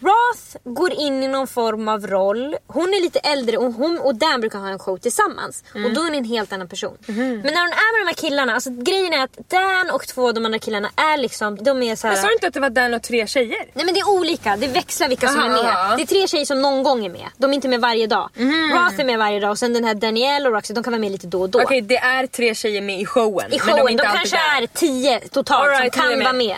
Roth 0.00 0.56
går 0.64 0.92
in 0.92 1.22
i 1.22 1.28
någon 1.28 1.46
form 1.46 1.88
av 1.88 2.06
roll. 2.06 2.56
Hon 2.66 2.88
är 2.94 3.02
lite 3.02 3.18
äldre 3.18 3.56
och 3.56 3.72
hon 3.72 3.98
och 3.98 4.14
Dan 4.14 4.40
brukar 4.40 4.58
ha 4.58 4.68
en 4.68 4.78
show 4.78 4.96
tillsammans. 4.96 5.64
Och 5.74 5.92
då 5.94 6.00
är 6.00 6.04
hon 6.04 6.14
en 6.14 6.24
helt 6.24 6.52
annan 6.52 6.68
person. 6.68 6.96
Men 7.06 7.40
när 7.40 7.60
hon 7.60 7.72
är 7.72 7.92
med 7.92 8.00
de 8.00 8.06
här 8.06 8.28
killarna, 8.30 8.54
alltså 8.54 8.70
grejen 8.70 9.12
är 9.12 9.24
att 9.24 9.50
Dan 9.50 9.90
och 9.90 10.06
två 10.06 10.28
av 10.28 10.34
de 10.34 10.44
andra 10.44 10.58
killarna 10.58 10.90
är 10.96 11.16
liksom, 11.16 11.56
de 11.56 11.82
är 11.82 11.96
så 11.96 12.06
här. 12.06 12.14
Men 12.14 12.22
sa 12.22 12.32
inte 12.32 12.46
att 12.46 12.54
det 12.54 12.60
var 12.60 12.70
Dan 12.70 12.94
och 12.94 13.02
tre 13.02 13.26
tjejer? 13.26 13.66
Nej 13.74 13.84
men 13.84 13.94
det 13.94 14.00
är 14.00 14.08
olika, 14.08 14.56
det 14.56 14.66
växlar 14.66 15.08
vilka 15.08 15.28
som 15.28 15.38
Aha, 15.40 15.48
är 15.48 15.52
med. 15.64 15.98
Det 15.98 16.02
är 16.02 16.06
tre 16.06 16.26
tjejer 16.26 16.44
som 16.44 16.62
någon 16.62 16.82
gång 16.82 17.04
är 17.04 17.10
med. 17.10 17.26
De 17.36 17.50
är 17.50 17.54
inte 17.54 17.68
med 17.68 17.80
varje 17.80 18.06
dag. 18.06 18.30
Roth 18.72 19.00
är 19.00 19.04
med 19.04 19.18
varje 19.18 19.40
dag 19.40 19.50
och 19.50 19.58
sen 19.58 19.72
den 19.72 19.84
här 19.84 19.94
Danielle 19.94 20.48
och 20.48 20.54
Roxy, 20.54 20.74
de 20.74 20.84
kan 20.84 20.92
vara 20.92 21.00
med 21.00 21.12
lite 21.12 21.26
då 21.26 21.40
och 21.40 21.50
då. 21.50 21.62
Okej, 21.62 21.80
det 21.80 21.96
är 21.96 22.26
tre 22.26 22.54
tjejer 22.54 22.82
med 22.82 23.00
i 23.00 23.06
showen. 23.06 23.46
I 23.46 23.50
men 23.50 23.58
showen, 23.60 23.78
är 23.78 23.84
de, 23.84 23.92
inte 23.92 24.08
alltid 24.08 24.30
kanske 24.30 24.36
där. 24.36 24.62
är 24.62 24.66
tio 24.66 25.20
totalt 25.30 25.60
All 25.62 25.68
right, 25.68 25.94
som 25.94 26.02
kan 26.02 26.18
vara 26.18 26.32
med. 26.32 26.56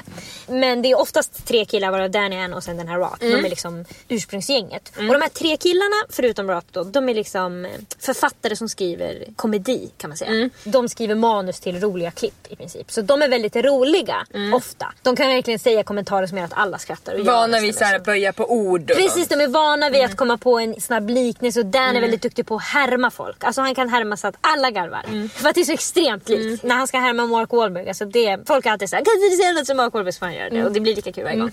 Men 0.52 0.82
det 0.82 0.90
är 0.90 1.00
oftast 1.00 1.46
tre 1.46 1.64
killar 1.64 1.90
varav 1.90 2.10
Danny 2.10 2.36
är 2.36 2.40
en 2.40 2.54
och 2.54 2.64
sen 2.64 2.76
den 2.76 2.88
här 2.88 2.98
Roth. 2.98 3.18
De 3.20 3.44
är 3.44 3.48
liksom 3.50 3.84
ursprungsgänget. 4.08 4.92
Och 4.96 5.02
de 5.02 5.22
här 5.22 5.28
tre 5.28 5.56
killarna, 5.56 5.96
förutom 6.10 6.50
Roth 6.50 6.66
då, 6.70 6.84
de 6.84 7.08
är 7.08 7.14
liksom 7.14 7.64
eh, 7.64 7.70
författare 7.98 8.56
som 8.56 8.68
skriver 8.68 9.24
komedi 9.36 9.90
kan 9.96 10.10
man 10.10 10.16
säga. 10.16 10.50
De 10.64 10.88
skriver 10.88 11.14
manus 11.14 11.60
till 11.60 11.80
roliga 11.80 12.10
klipp 12.10 12.46
i 12.48 12.56
princip. 12.56 12.90
Så 12.92 13.02
de 13.02 13.22
är 13.22 13.28
väldigt 13.28 13.56
roliga, 13.56 14.26
ofta. 14.54 14.92
De 15.02 15.16
kan 15.16 15.28
verkligen 15.28 15.58
säga 15.58 15.82
kommentarer 15.84 16.26
som 16.26 16.38
gör 16.38 16.44
att 16.44 16.52
alla 16.54 16.78
skrattar. 16.78 17.14
Och 17.20 17.26
Vana 17.26 17.60
vid 17.60 17.74
nästan. 17.80 18.02
böja 18.02 18.32
på 18.32 18.52
ord. 18.52 18.86
Precis, 18.86 19.28
de 19.28 19.40
är 19.40 19.48
vana 19.48 19.90
vid 19.90 20.04
att 20.04 20.16
komma 20.16 20.38
på 20.38 20.58
en 20.58 20.80
snabb 20.80 21.10
liknelse 21.10 21.60
och 21.60 21.66
Dan 21.66 21.96
är 21.96 22.00
väldigt 22.00 22.22
duktig 22.22 22.46
på 22.46 22.54
att 22.54 22.62
härma 22.62 23.10
folk. 23.10 23.44
Alltså 23.44 23.60
han 23.60 23.74
kan 23.74 23.88
härma 23.88 24.16
så 24.16 24.26
att 24.26 24.34
alla 24.40 24.70
garvar. 24.70 25.28
För 25.34 25.48
att 25.48 25.54
det 25.54 25.60
är 25.60 25.64
så 25.64 25.72
extremt 25.72 26.28
likt. 26.28 26.62
När 26.62 26.74
han 26.74 26.86
ska 26.86 26.98
härma 26.98 27.26
Mark 27.26 27.52
Wahlberg, 27.52 27.88
alltså 27.88 28.04
det, 28.04 28.38
folk 28.46 28.64
har 28.64 28.72
alltid 28.72 28.90
såhär 28.90 29.04
kan 29.04 29.30
du 29.30 29.36
säga 29.36 29.52
något 29.52 29.66
som 29.66 29.76
Mark 29.76 29.92
Wahlberg 29.94 30.12
så 30.12 30.18
får 30.18 30.26
han 30.26 30.34
göra 30.42 30.50
det. 30.54 30.64
Och 30.64 30.72
det 30.72 30.80
blir 30.80 30.96
lika 30.96 31.12
kul 31.12 31.24
varje 31.24 31.38
gång. 31.38 31.50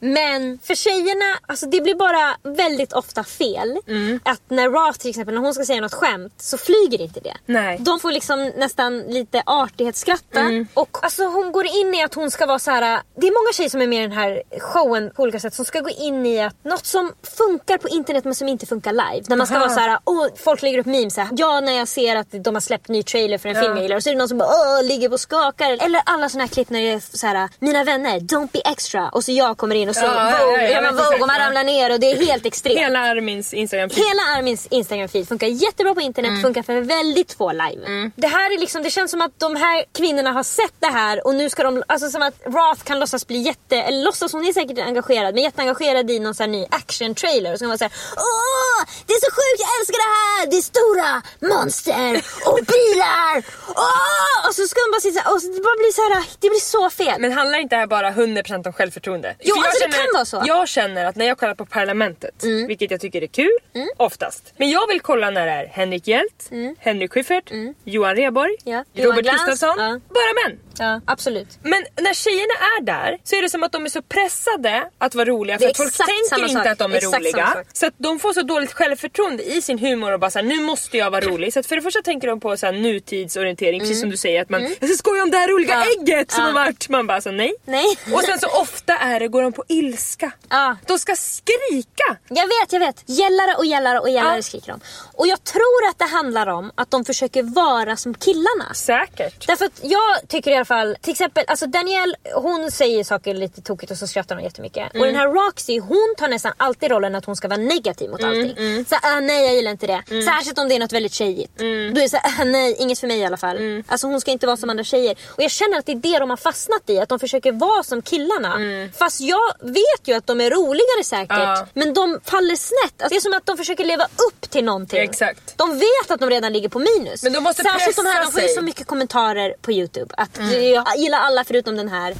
Men 0.00 0.58
för 0.62 0.74
tjejerna, 0.74 1.38
alltså 1.46 1.66
det 1.66 1.80
blir 1.80 1.94
bara 1.94 2.36
väldigt 2.42 2.92
ofta 2.92 3.24
fel. 3.24 3.78
Att 4.22 4.42
när 4.48 4.68
Roth 4.70 4.98
till 4.98 5.10
exempel, 5.10 5.34
när 5.34 5.42
hon 5.42 5.54
ska 5.54 5.64
säga 5.64 5.80
något 5.80 5.94
skämt 5.94 6.34
så 6.36 6.58
flyger 6.58 7.00
inte 7.00 7.20
det. 7.20 7.36
Nej. 7.46 7.78
De 7.80 8.00
får 8.00 8.12
liksom 8.12 8.52
nästan 8.56 8.98
lite 9.00 9.42
artighetsskratta. 9.46 10.40
Och 10.74 10.98
alltså 11.02 11.24
hon 11.24 11.52
går 11.52 11.66
in 11.66 11.94
i 11.94 12.02
att 12.02 12.14
hon 12.14 12.30
ska 12.30 12.46
vara 12.46 12.58
så 12.58 12.70
här. 12.70 13.02
Det 13.16 13.26
är 13.26 13.44
många 13.44 13.52
tjejer 13.52 13.70
som 13.70 13.82
är 13.82 13.86
med 13.86 13.98
i 13.98 14.02
den 14.02 14.12
här 14.12 14.42
showen 14.60 15.10
på 15.16 15.22
olika 15.22 15.40
sätt 15.40 15.54
som 15.54 15.64
ska 15.64 15.80
gå 15.80 15.90
in 15.90 16.26
i 16.26 16.40
att 16.42 16.64
något 16.64 16.86
som 16.86 17.12
funkar 17.36 17.78
på 17.78 17.88
internet 17.88 18.24
men 18.24 18.34
som 18.34 18.48
inte 18.48 18.66
funkar 18.66 18.92
live. 18.92 19.24
När 19.28 19.36
man 19.36 19.46
ska 19.46 19.56
Aha. 19.56 19.64
vara 19.64 19.74
så 19.74 19.80
här, 19.80 19.98
åh, 20.04 20.26
folk 20.36 20.62
lägger 20.62 20.78
upp 20.78 20.86
memes 20.86 21.16
här. 21.16 21.28
Ja, 21.32 21.60
när 21.60 21.72
jag 21.72 21.88
ser 21.88 22.16
att 22.16 22.26
de 22.30 22.54
har 22.54 22.60
släppt 22.60 22.88
ny 22.88 23.02
trailer 23.02 23.38
för 23.38 23.48
en 23.48 23.54
film 23.54 23.72
jag 23.74 23.82
gillar 23.82 23.96
och 23.96 24.02
så 24.02 24.08
är 24.08 24.14
det 24.14 24.18
någon 24.18 24.28
som 24.28 24.38
bara 24.38 24.48
åh, 24.48 24.84
ligger 24.84 25.08
på 25.08 25.18
skakar. 25.18 25.78
Eller 25.84 26.02
alla 26.06 26.28
såna 26.28 26.44
här 26.44 26.48
klipp 26.48 26.70
när 26.70 26.80
det 26.80 26.92
är 26.92 27.16
så 27.16 27.26
här, 27.26 27.48
mina 27.58 27.84
vänner, 27.84 28.20
don't 28.20 28.48
be 28.52 28.60
extra. 28.60 29.08
Och 29.08 29.24
så 29.24 29.32
jag 29.32 29.56
kommer 29.56 29.74
in 29.74 29.85
och 29.88 29.96
så 29.96 30.04
Ja, 30.04 30.30
ja, 30.30 30.62
ja, 30.62 30.80
Vogue 30.80 31.00
exakt, 31.02 31.20
och 31.20 31.26
man 31.26 31.36
ja. 31.38 31.46
ramlar 31.46 31.64
ner 31.64 31.92
och 31.92 32.00
det 32.00 32.10
är 32.12 32.26
helt 32.26 32.46
extremt. 32.52 32.78
Hela 32.78 32.98
Armins 32.98 33.54
Instagram 33.54 33.90
Hela 33.90 34.22
Armins 34.36 34.68
Instagram-feed 34.70 35.24
funkar 35.28 35.46
jättebra 35.46 35.94
på 35.94 36.00
internet, 36.00 36.42
funkar 36.42 36.62
för 36.62 36.80
väldigt 36.80 37.32
få 37.32 37.52
live. 37.52 38.10
Det 38.16 38.26
här 38.26 38.54
är 38.54 38.60
liksom, 38.60 38.82
det 38.82 38.90
känns 38.90 39.10
som 39.10 39.20
att 39.20 39.40
de 39.40 39.56
här 39.56 39.84
kvinnorna 39.94 40.32
har 40.32 40.42
sett 40.42 40.74
det 40.80 40.86
här 40.86 41.26
och 41.26 41.34
nu 41.34 41.50
ska 41.50 41.62
de, 41.62 41.82
alltså 41.86 42.10
som 42.10 42.22
att 42.22 42.34
Roth 42.44 42.82
kan 42.84 42.98
låtsas 42.98 43.26
bli 43.26 43.38
jätte, 43.38 43.76
eller 43.76 44.04
låtsas, 44.04 44.32
hon 44.32 44.44
är 44.46 44.52
säkert 44.52 44.78
engagerad, 44.78 45.34
men 45.34 45.42
jätteengagerad 45.42 46.10
i 46.10 46.18
någon 46.18 46.34
sån 46.34 46.44
här 46.44 46.50
ny 46.50 46.66
action-trailer. 46.70 47.52
Och 47.52 47.58
så 47.58 47.62
kan 47.62 47.68
man 47.68 47.78
säga 47.78 47.90
Åh, 48.16 48.80
det 49.06 49.12
är 49.12 49.20
så 49.26 49.30
sjukt, 49.38 49.58
jag 49.64 49.70
älskar 49.80 49.98
det 50.04 50.12
här! 50.16 50.40
Det 50.50 50.56
är 50.56 50.66
stora 50.74 51.10
monster 51.52 52.12
och 52.50 52.58
bilar! 52.74 53.34
Åh! 53.86 54.48
Och 54.48 54.54
så 54.54 54.62
ska 54.70 54.78
man 54.84 54.90
bara 54.94 55.00
sitta 55.08 55.20
och 55.30 55.42
så 55.42 55.46
det 55.56 55.62
bara 55.68 55.78
blir 55.82 55.92
så 55.98 56.02
här, 56.02 56.24
det 56.40 56.48
blir 56.54 56.60
så 56.60 56.90
fel. 56.90 57.20
Men 57.20 57.32
handlar 57.32 57.58
inte 57.58 57.74
det 57.76 57.80
här 57.80 57.86
bara 57.86 58.10
100% 58.10 58.66
om 58.66 58.72
självförtroende? 58.72 59.36
Jo, 59.40 59.54
För 59.56 59.64
jag 59.64 59.75
alltså 59.84 60.00
det 60.00 60.04
kan 60.04 60.14
vara 60.14 60.24
så. 60.24 60.36
Mm. 60.36 60.46
Jag 60.48 60.68
känner 60.68 61.04
att 61.04 61.16
när 61.16 61.26
jag 61.26 61.38
kollar 61.38 61.54
på 61.54 61.66
Parlamentet, 61.66 62.44
vilket 62.68 62.90
jag 62.90 63.00
tycker 63.00 63.22
är 63.22 63.26
kul, 63.26 63.50
oftast. 63.96 64.52
Men 64.56 64.70
jag 64.70 64.86
vill 64.88 65.00
kolla 65.00 65.30
när 65.30 65.46
det 65.46 65.52
är 65.52 65.66
Henrik 65.66 66.08
Hjelt, 66.08 66.50
Henrik 66.78 67.12
Schyffert, 67.12 67.50
Johan 67.84 68.16
Rheborg, 68.16 68.56
Mm. 68.66 68.84
Ja. 68.92 69.04
Robert 69.04 69.24
Gustafsson. 69.24 69.74
ja. 69.78 70.00
Bara 70.08 70.48
män. 70.48 70.58
Ja, 70.78 71.00
absolut. 71.06 71.58
Men 71.62 71.84
när 72.00 72.14
tjejerna 72.14 72.54
är 72.78 72.82
där 72.82 73.18
så 73.24 73.36
är 73.36 73.42
det 73.42 73.50
som 73.50 73.62
att 73.62 73.72
de 73.72 73.84
är 73.84 73.88
så 73.88 74.02
pressade 74.02 74.90
att 74.98 75.14
vara 75.14 75.24
roliga 75.28 75.58
för 75.58 75.66
att 75.68 75.76
folk 75.76 75.92
tänker 75.96 76.48
inte 76.48 76.54
sak. 76.62 76.66
att 76.66 76.78
de 76.78 76.92
är 76.92 76.96
Exakt 76.96 77.16
roliga. 77.16 77.64
Så 77.72 77.86
att 77.86 77.94
de 77.98 78.18
får 78.18 78.32
så 78.32 78.42
dåligt 78.42 78.72
självförtroende 78.72 79.42
i 79.42 79.62
sin 79.62 79.78
humor 79.78 80.12
och 80.12 80.20
bara 80.20 80.30
såhär, 80.30 80.46
nu 80.46 80.60
måste 80.60 80.96
jag 80.98 81.10
vara 81.10 81.20
rolig. 81.20 81.52
Så 81.52 81.58
att 81.60 81.66
för 81.66 81.76
det 81.76 81.82
första 81.82 82.02
tänker 82.02 82.28
de 82.28 82.40
på 82.40 82.56
så 82.56 82.66
här 82.66 82.72
nutidsorientering, 82.72 83.80
precis 83.80 84.00
som 84.00 84.10
du 84.10 84.16
säger 84.16 84.42
att 84.42 84.50
man 84.50 84.62
jag 84.62 84.88
ska 84.88 84.96
skoja 84.98 85.22
om 85.22 85.30
det 85.30 85.38
här 85.38 85.48
roliga 85.48 85.74
Mm. 85.74 85.88
Ja. 85.96 86.02
ägget 86.02 86.30
som 86.30 86.40
Ja. 86.40 86.46
har 86.46 86.52
varit. 86.54 86.88
Man 86.88 87.06
bara 87.06 87.20
så 87.20 87.30
nej. 87.30 87.54
Nej. 87.64 87.98
Och 88.14 88.22
sen 88.22 88.38
så 88.38 88.46
ofta 88.48 88.96
är 88.98 89.20
det, 89.20 89.28
går 89.28 89.42
de 89.42 89.52
på 89.52 89.64
ilska. 89.68 90.30
Ja. 90.50 90.76
De 90.86 90.98
ska 90.98 91.16
skrika. 91.16 92.16
Jag 92.28 92.46
vet, 92.46 92.72
jag 92.72 92.80
vet. 92.80 93.02
Gällare 93.06 93.54
och 93.58 93.66
gällare 93.66 93.98
och 94.00 94.10
gällare 94.10 94.36
Ja. 94.36 94.42
skriker 94.42 94.66
de. 94.72 94.80
Och 95.14 95.26
jag 95.26 95.44
tror 95.44 95.88
att 95.90 95.98
det 95.98 96.04
handlar 96.04 96.46
om 96.46 96.72
att 96.74 96.90
de 96.90 97.04
försöker 97.04 97.42
vara 97.42 97.96
som 97.96 98.14
killarna. 98.14 98.74
Säkert. 98.74 99.46
Därför 99.46 99.64
att 99.64 99.80
jag 99.82 100.28
tycker 100.28 100.50
i 100.50 100.54
alla 100.54 100.64
fall, 100.66 100.96
till 101.00 101.12
exempel, 101.12 101.44
alltså 101.46 101.66
Danielle 101.66 102.16
hon 102.34 102.70
säger 102.70 103.04
saker 103.04 103.34
lite 103.34 103.62
tokigt 103.62 103.92
och 103.92 103.98
så 103.98 104.06
skrattar 104.06 104.34
hon 104.34 104.44
jättemycket. 104.44 104.92
Och 104.94 105.06
den 105.06 105.16
här 105.16 105.28
Roxy 105.28 105.78
hon 105.78 106.14
tar 106.18 106.28
nästan 106.28 106.52
alltid 106.56 106.90
rollen 106.90 107.14
att 107.14 107.24
hon 107.24 107.36
ska 107.36 107.48
vara 107.48 107.60
negativ 107.60 108.10
mot 108.10 108.24
allting. 108.24 108.84
Så 108.88 108.96
ah, 109.02 109.20
nej 109.20 109.44
jag 109.44 109.54
gillar 109.54 109.70
inte 109.70 109.86
det. 109.86 110.02
Särskilt 110.24 110.58
om 110.58 110.68
det 110.68 110.74
är 110.74 110.78
något 110.78 110.92
väldigt 110.92 111.12
tjejigt. 111.12 111.58
Då 111.58 111.64
är 111.64 112.02
det 112.02 112.08
så 112.08 112.16
ah, 112.16 112.44
nej 112.44 112.76
inget 112.78 112.98
för 112.98 113.06
mig 113.06 113.18
i 113.18 113.24
alla 113.24 113.36
fall. 113.36 113.82
Alltså 113.86 114.06
hon 114.06 114.20
ska 114.20 114.30
inte 114.30 114.46
vara 114.46 114.56
som 114.56 114.70
andra 114.70 114.84
tjejer. 114.84 115.16
Och 115.28 115.42
jag 115.42 115.50
känner 115.50 115.78
att 115.78 115.86
det 115.86 115.92
är 115.92 115.96
det 115.96 116.18
de 116.18 116.30
har 116.30 116.36
fastnat 116.36 116.90
i, 116.90 116.98
att 116.98 117.08
de 117.08 117.18
försöker 117.18 117.52
vara 117.52 117.82
som 117.82 118.02
killarna. 118.02 118.56
Fast 118.98 119.20
jag 119.20 119.52
vet 119.60 120.02
ju 120.04 120.14
att 120.14 120.26
de 120.26 120.40
är 120.40 120.50
roligare 120.50 121.04
säkert. 121.04 121.38
Ja. 121.38 121.66
Men 121.74 121.94
de 121.94 122.20
faller 122.24 122.56
snett. 122.56 123.02
Alltså, 123.02 123.08
det 123.08 123.16
är 123.16 123.20
som 123.20 123.32
att 123.32 123.46
de 123.46 123.56
försöker 123.56 123.84
leva 123.84 124.04
upp 124.04 124.50
till 124.50 124.64
någonting. 124.64 124.98
Exakt. 124.98 125.58
De 125.58 125.78
vet 125.78 126.10
att 126.10 126.20
de 126.20 126.30
redan 126.30 126.52
ligger 126.52 126.68
på 126.68 126.78
minus. 126.78 127.22
Men 127.22 127.32
de 127.32 127.42
måste 127.42 127.62
Särskilt 127.62 127.96
de 127.96 128.06
här, 128.06 128.22
de 128.22 128.32
får 128.32 128.42
ju 128.42 128.48
så 128.48 128.62
mycket 128.62 128.86
kommentarer 128.86 129.54
på 129.62 129.72
Youtube. 129.72 130.14
Att 130.16 130.38
Mm. 130.58 130.72
jag 130.86 130.96
gillar 130.98 131.18
alla 131.18 131.44
förutom 131.44 131.76
den 131.76 131.88
här. 131.88 132.14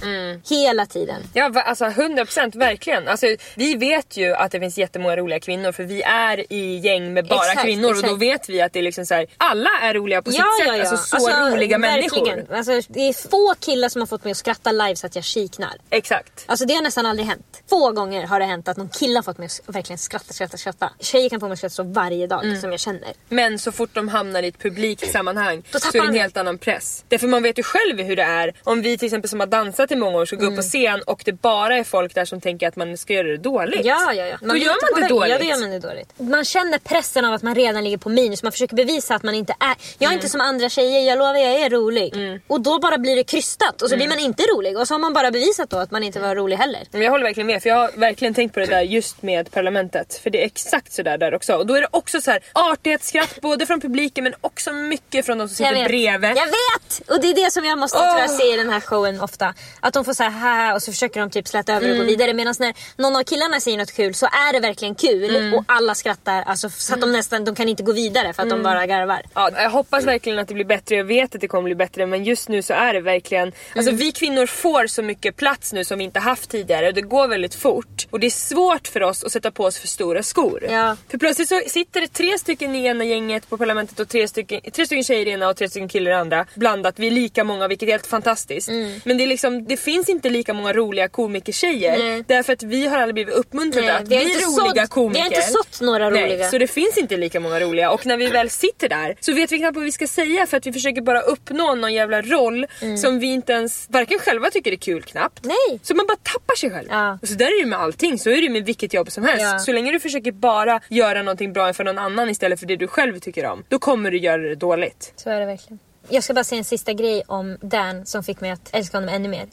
Hela 0.50 0.86
tiden. 0.86 1.22
Ja 1.32 1.52
alltså 1.64 1.84
100% 1.84 2.58
verkligen. 2.58 3.08
Alltså, 3.08 3.26
vi 3.56 3.74
vet 3.74 4.16
ju 4.16 4.34
att 4.34 4.52
det 4.52 4.60
finns 4.60 4.78
jättemånga 4.78 5.16
roliga 5.16 5.40
kvinnor 5.40 5.72
för 5.72 5.82
vi 5.84 6.02
är 6.02 6.52
i 6.52 6.76
gäng 6.78 7.12
med 7.14 7.26
bara 7.28 7.38
Exakt, 7.46 7.62
kvinnor 7.62 7.88
och 7.88 7.94
då 7.94 8.00
exakt. 8.00 8.22
vet 8.22 8.48
vi 8.48 8.60
att 8.62 8.72
det 8.72 8.78
är 8.78 8.82
liksom 8.82 9.06
så 9.06 9.14
här, 9.14 9.26
alla 9.38 9.70
är 9.82 9.94
roliga 9.94 10.22
på 10.22 10.30
sitt 10.30 10.40
sätt. 10.62 10.80
Alltså 10.92 10.96
så 10.96 11.16
roliga 11.28 11.78
verkligen. 11.78 11.80
människor. 11.80 12.56
Alltså, 12.56 12.80
det 12.92 13.00
är 13.00 13.28
få 13.30 13.54
killar 13.60 13.88
som 13.88 14.00
har 14.02 14.06
fått 14.06 14.24
mig 14.24 14.30
att 14.30 14.36
skratta 14.36 14.72
live 14.72 14.96
så 14.96 15.06
att 15.06 15.14
jag 15.14 15.24
kiknar. 15.24 15.72
Exakt. 15.90 16.44
Alltså 16.46 16.64
det 16.66 16.74
har 16.74 16.82
nästan 16.82 17.06
aldrig 17.06 17.28
hänt. 17.28 17.62
Få 17.70 17.92
gånger 17.92 18.26
har 18.26 18.40
det 18.40 18.46
hänt 18.46 18.68
att 18.68 18.76
någon 18.76 18.88
kille 18.88 19.18
har 19.18 19.22
fått 19.22 19.38
mig 19.38 19.46
att 19.68 19.74
verkligen 19.74 19.98
skratta, 19.98 20.32
skratta, 20.32 20.56
skratta. 20.56 20.90
Tjejer 21.00 21.28
kan 21.28 21.40
få 21.40 21.46
mig 21.46 21.52
att 21.52 21.58
skratta 21.58 21.74
så 21.74 21.82
varje 21.82 22.26
dag 22.26 22.44
Mm. 22.44 22.60
som 22.60 22.70
jag 22.70 22.80
känner. 22.80 23.12
Men 23.28 23.58
så 23.58 23.72
fort 23.72 23.90
de 23.92 24.08
hamnar 24.08 24.42
i 24.42 24.48
ett 24.48 24.58
publikt 24.58 25.10
sammanhang 25.12 25.62
så 25.70 25.78
är 25.98 26.02
det 26.02 26.08
en 26.08 26.14
helt 26.14 26.36
annan 26.36 26.58
press. 26.58 27.04
Därför 27.08 27.26
man 27.26 27.42
vet 27.42 27.58
ju 27.58 27.62
själv 27.62 28.00
hur 28.00 28.16
det 28.16 28.22
är 28.26 28.52
om 28.64 28.82
vi 28.82 28.98
till 28.98 29.06
exempel 29.06 29.30
som 29.30 29.40
har 29.40 29.46
dansat 29.46 29.90
i 29.90 29.96
många 29.96 30.18
år 30.18 30.26
ska 30.26 30.36
gå 30.36 30.46
upp 30.46 30.56
på 30.56 30.62
scen 30.62 31.02
och 31.06 31.22
det 31.24 31.32
bara 31.32 31.76
är 31.76 31.84
folk 31.84 32.14
där 32.14 32.24
som 32.24 32.40
tänker 32.40 32.68
att 32.68 32.76
man 32.76 32.96
ska 32.96 33.12
göra 33.12 33.28
det 33.28 33.36
dåligt. 33.36 33.84
Ja, 33.84 34.12
ja, 34.12 34.26
ja. 34.26 34.36
Då 34.40 34.52
vill 34.52 34.62
gör 34.62 34.68
man 34.68 34.94
det 34.94 35.00
väg- 35.00 35.10
dåligt. 35.10 35.30
Ja, 35.32 35.38
då 35.38 35.44
gör 35.44 35.60
man 35.60 35.70
det 35.70 35.78
dåligt. 35.78 36.12
Man 36.16 36.44
känner 36.44 36.78
pressen 36.78 37.24
av 37.24 37.34
att 37.34 37.42
man 37.42 37.54
redan 37.54 37.84
ligger 37.84 37.98
på 37.98 38.08
minus. 38.08 38.42
Man 38.42 38.52
försöker 38.52 38.76
bevisa 38.76 39.14
att 39.14 39.22
man 39.22 39.34
inte 39.34 39.52
är... 39.60 39.66
Jag 39.98 40.02
är 40.02 40.06
Mm. 40.06 40.14
inte 40.14 40.28
som 40.28 40.40
andra 40.40 40.68
tjejer, 40.68 41.00
jag 41.08 41.18
lovar 41.18 41.34
jag 41.34 41.52
är 41.60 41.70
rolig. 41.70 42.14
Och 42.46 42.60
då 42.60 42.78
bara 42.78 42.98
blir 42.98 43.16
det 43.16 43.24
krystat 43.24 43.82
och 43.82 43.88
så 43.88 43.94
Mm. 43.94 43.98
blir 44.08 44.16
man 44.16 44.24
inte 44.24 44.42
rolig. 44.42 44.78
Och 44.78 44.88
så 44.88 44.94
har 44.94 44.98
man 44.98 45.12
bara 45.12 45.30
bevisat 45.30 45.70
då 45.70 45.76
att 45.78 45.90
man 45.90 46.02
inte 46.02 46.20
var 46.20 46.34
rolig 46.34 46.56
heller. 46.56 46.80
Men 46.90 47.02
jag 47.02 47.10
håller 47.10 47.24
verkligen 47.24 47.46
med 47.46 47.62
för 47.62 47.68
jag 47.68 47.76
har 47.76 47.90
verkligen 47.94 48.34
tänkt 48.34 48.54
på 48.54 48.60
det 48.60 48.66
där 48.66 48.82
just 48.82 49.22
med 49.22 49.50
parlamentet. 49.50 50.20
För 50.22 50.30
det 50.30 50.42
är 50.42 50.46
exakt 50.46 50.92
sådär 50.92 51.18
där 51.18 51.34
också. 51.34 51.54
Och 51.54 51.66
då 51.66 51.74
är 51.74 51.80
det 51.80 51.88
också 51.90 52.20
så 52.20 52.30
här 52.30 52.40
artighetsskratt 52.52 53.40
både 53.40 53.66
från 53.66 53.80
publiken 53.80 54.24
men 54.24 54.34
också 54.40 54.72
mycket 54.72 55.26
från 55.26 55.38
de 55.38 55.48
som 55.48 55.64
Jag 55.64 55.72
sitter 55.74 55.82
vet. 55.82 55.88
bredvid. 55.88 56.30
Jag 56.30 56.46
vet! 56.46 57.10
Och 57.10 57.20
det 57.20 57.28
är 57.30 57.44
det 57.44 57.50
som 57.50 57.64
jag 57.64 57.78
måste 57.78 57.98
Åh. 57.98 58.15
Tyvärr 58.16 58.38
se 58.38 58.54
i 58.54 58.56
den 58.56 58.70
här 58.70 58.80
showen 58.80 59.20
ofta. 59.20 59.54
Att 59.80 59.94
de 59.94 60.04
får 60.04 60.14
säga 60.14 60.30
haha 60.30 60.74
och 60.74 60.82
så 60.82 60.92
försöker 60.92 61.20
de 61.20 61.30
typ 61.30 61.48
släta 61.48 61.72
över 61.74 61.90
och 61.90 61.96
gå 61.96 62.02
Mm. 62.02 62.06
vidare. 62.06 62.34
Medan 62.34 62.54
när 62.58 62.74
någon 62.96 63.16
av 63.16 63.22
killarna 63.22 63.60
säger 63.60 63.78
något 63.78 63.92
kul 63.96 64.14
så 64.14 64.26
är 64.26 64.52
det 64.52 64.60
verkligen 64.60 64.94
kul. 64.94 65.36
Mm. 65.36 65.54
Och 65.54 65.64
alla 65.68 65.94
skrattar 65.94 66.42
alltså, 66.42 66.70
så 66.70 66.94
att 66.94 67.00
de 67.00 67.12
nästan 67.12 67.44
de 67.44 67.54
kan 67.54 67.68
inte 67.68 67.82
gå 67.82 67.92
vidare 67.92 68.32
för 68.32 68.42
att 68.42 68.50
de 68.50 68.62
bara 68.62 68.86
garvar. 68.86 69.22
Ja, 69.34 69.50
jag 69.54 69.70
hoppas 69.70 70.04
verkligen 70.04 70.38
att 70.38 70.48
det 70.48 70.54
blir 70.54 70.64
bättre. 70.64 70.94
Jag 70.96 71.04
vet 71.04 71.34
att 71.34 71.40
det 71.40 71.48
kommer 71.48 71.62
bli 71.64 71.74
bättre 71.74 72.06
men 72.06 72.24
just 72.24 72.48
nu 72.48 72.62
så 72.62 72.74
är 72.74 72.94
det 72.94 73.00
verkligen... 73.00 73.48
Alltså 73.48 73.90
Mm. 73.90 73.96
vi 73.96 74.12
kvinnor 74.12 74.46
får 74.46 74.86
så 74.86 75.02
mycket 75.02 75.36
plats 75.36 75.72
nu 75.72 75.84
som 75.84 75.98
vi 75.98 76.04
inte 76.04 76.20
haft 76.20 76.50
tidigare 76.50 76.88
och 76.88 76.94
det 76.94 77.00
går 77.02 77.28
väldigt 77.28 77.54
fort. 77.54 78.06
Och 78.10 78.20
det 78.20 78.26
är 78.26 78.30
svårt 78.30 78.88
för 78.88 79.02
oss 79.02 79.24
att 79.24 79.32
sätta 79.32 79.50
på 79.50 79.64
oss 79.64 79.78
för 79.78 79.88
stora 79.88 80.22
skor. 80.22 80.64
Ja. 80.70 80.96
För 81.10 81.18
plötsligt 81.18 81.48
så 81.48 81.60
sitter 81.66 82.00
det 82.00 82.08
tre 82.08 82.38
stycken 82.38 82.74
i 82.74 82.86
ena 82.86 83.04
gänget 83.04 83.48
på 83.48 83.58
parlamentet 83.58 84.00
och 84.00 84.08
tre 84.08 84.28
stycken, 84.28 84.60
tre 84.72 84.86
stycken 84.86 85.04
tjejer 85.04 85.26
i 85.26 85.30
ena 85.30 85.48
och 85.48 85.56
tre 85.56 85.68
stycken 85.68 85.88
killar 85.88 86.10
i 86.10 86.14
andra. 86.14 86.46
Blandat. 86.54 86.94
Vi 86.98 87.06
är 87.06 87.10
lika 87.10 87.44
många 87.44 87.68
vilket 87.68 87.88
är 87.88 87.95
helt 87.96 88.06
fantastiskt. 88.06 88.68
Mm. 88.68 89.00
Men 89.04 89.18
det, 89.18 89.24
är 89.24 89.28
liksom, 89.28 89.64
det 89.64 89.76
finns 89.76 90.08
inte 90.08 90.28
lika 90.30 90.54
många 90.54 90.72
roliga 90.72 91.08
komikertjejer. 91.08 91.98
Nej. 91.98 92.24
Därför 92.26 92.52
att 92.52 92.62
vi 92.62 92.86
har 92.86 92.98
aldrig 92.98 93.14
blivit 93.14 93.34
uppmuntrade 93.34 93.86
Nej, 93.86 93.96
att 93.96 94.04
bli 94.06 94.18
roliga 94.18 94.82
sått- 94.82 94.90
komiker. 94.90 95.14
vi 95.14 95.20
har 95.20 95.26
inte 95.26 95.42
sått 95.52 95.80
några 95.80 96.10
Nej, 96.10 96.24
roliga. 96.24 96.50
så 96.50 96.58
det 96.58 96.66
finns 96.66 96.98
inte 96.98 97.16
lika 97.16 97.40
många 97.40 97.60
roliga 97.60 97.90
och 97.90 98.06
när 98.06 98.16
vi 98.16 98.26
väl 98.26 98.50
sitter 98.50 98.88
där 98.88 99.16
så 99.20 99.32
vet 99.32 99.52
vi 99.52 99.58
knappt 99.58 99.76
vad 99.76 99.84
vi 99.84 99.92
ska 99.92 100.06
säga 100.06 100.46
för 100.46 100.56
att 100.56 100.66
vi 100.66 100.72
försöker 100.72 101.00
bara 101.02 101.20
uppnå 101.20 101.74
någon 101.74 101.94
jävla 101.94 102.22
roll 102.22 102.66
som 103.02 103.18
vi 103.18 103.26
inte 103.26 103.52
ens 103.52 103.86
varken 103.90 104.18
själva 104.18 104.50
tycker 104.50 104.72
är 104.72 104.76
kul 104.76 105.02
knappt. 105.02 105.44
Mm. 105.44 105.56
Nej. 105.68 105.80
Så 105.82 105.94
man 105.94 106.06
bara 106.06 106.18
tappar 106.22 106.54
sig 106.54 106.70
själv. 106.70 106.88
Ja. 106.90 107.18
Och 107.22 107.28
så 107.28 107.34
där 107.34 107.46
är 107.46 107.62
det 107.64 107.68
med 107.68 107.78
allting, 107.78 108.18
så 108.18 108.30
är 108.30 108.42
det 108.42 108.48
med 108.50 108.64
vilket 108.66 108.94
jobb 108.94 109.10
som 109.12 109.24
helst. 109.24 109.42
Ja. 109.42 109.58
Så 109.58 109.72
länge 109.72 109.92
du 109.92 110.00
försöker 110.00 110.32
bara 110.32 110.80
göra 110.88 111.22
någonting 111.22 111.52
bra 111.52 111.72
för 111.72 111.84
någon 111.84 111.98
annan 111.98 112.30
istället 112.30 112.60
för 112.60 112.66
det 112.66 112.76
du 112.76 112.86
själv 112.86 113.18
tycker 113.18 113.46
om, 113.46 113.64
då 113.68 113.78
kommer 113.78 114.10
du 114.10 114.18
göra 114.18 114.42
det 114.42 114.54
dåligt. 114.54 115.12
Så 115.16 115.30
är 115.30 115.40
det 115.40 115.46
verkligen. 115.46 115.78
Jag 116.08 116.24
ska 116.24 116.34
bara 116.34 116.44
säga 116.44 116.58
en 116.58 116.64
sista 116.64 116.92
grej 116.92 117.22
om 117.26 117.58
Dan 117.60 118.06
som 118.06 118.22
fick 118.24 118.40
mig 118.40 118.50
att 118.50 118.68
älska 118.72 118.96
honom 118.96 119.14
ännu 119.14 119.28
mer. 119.28 119.46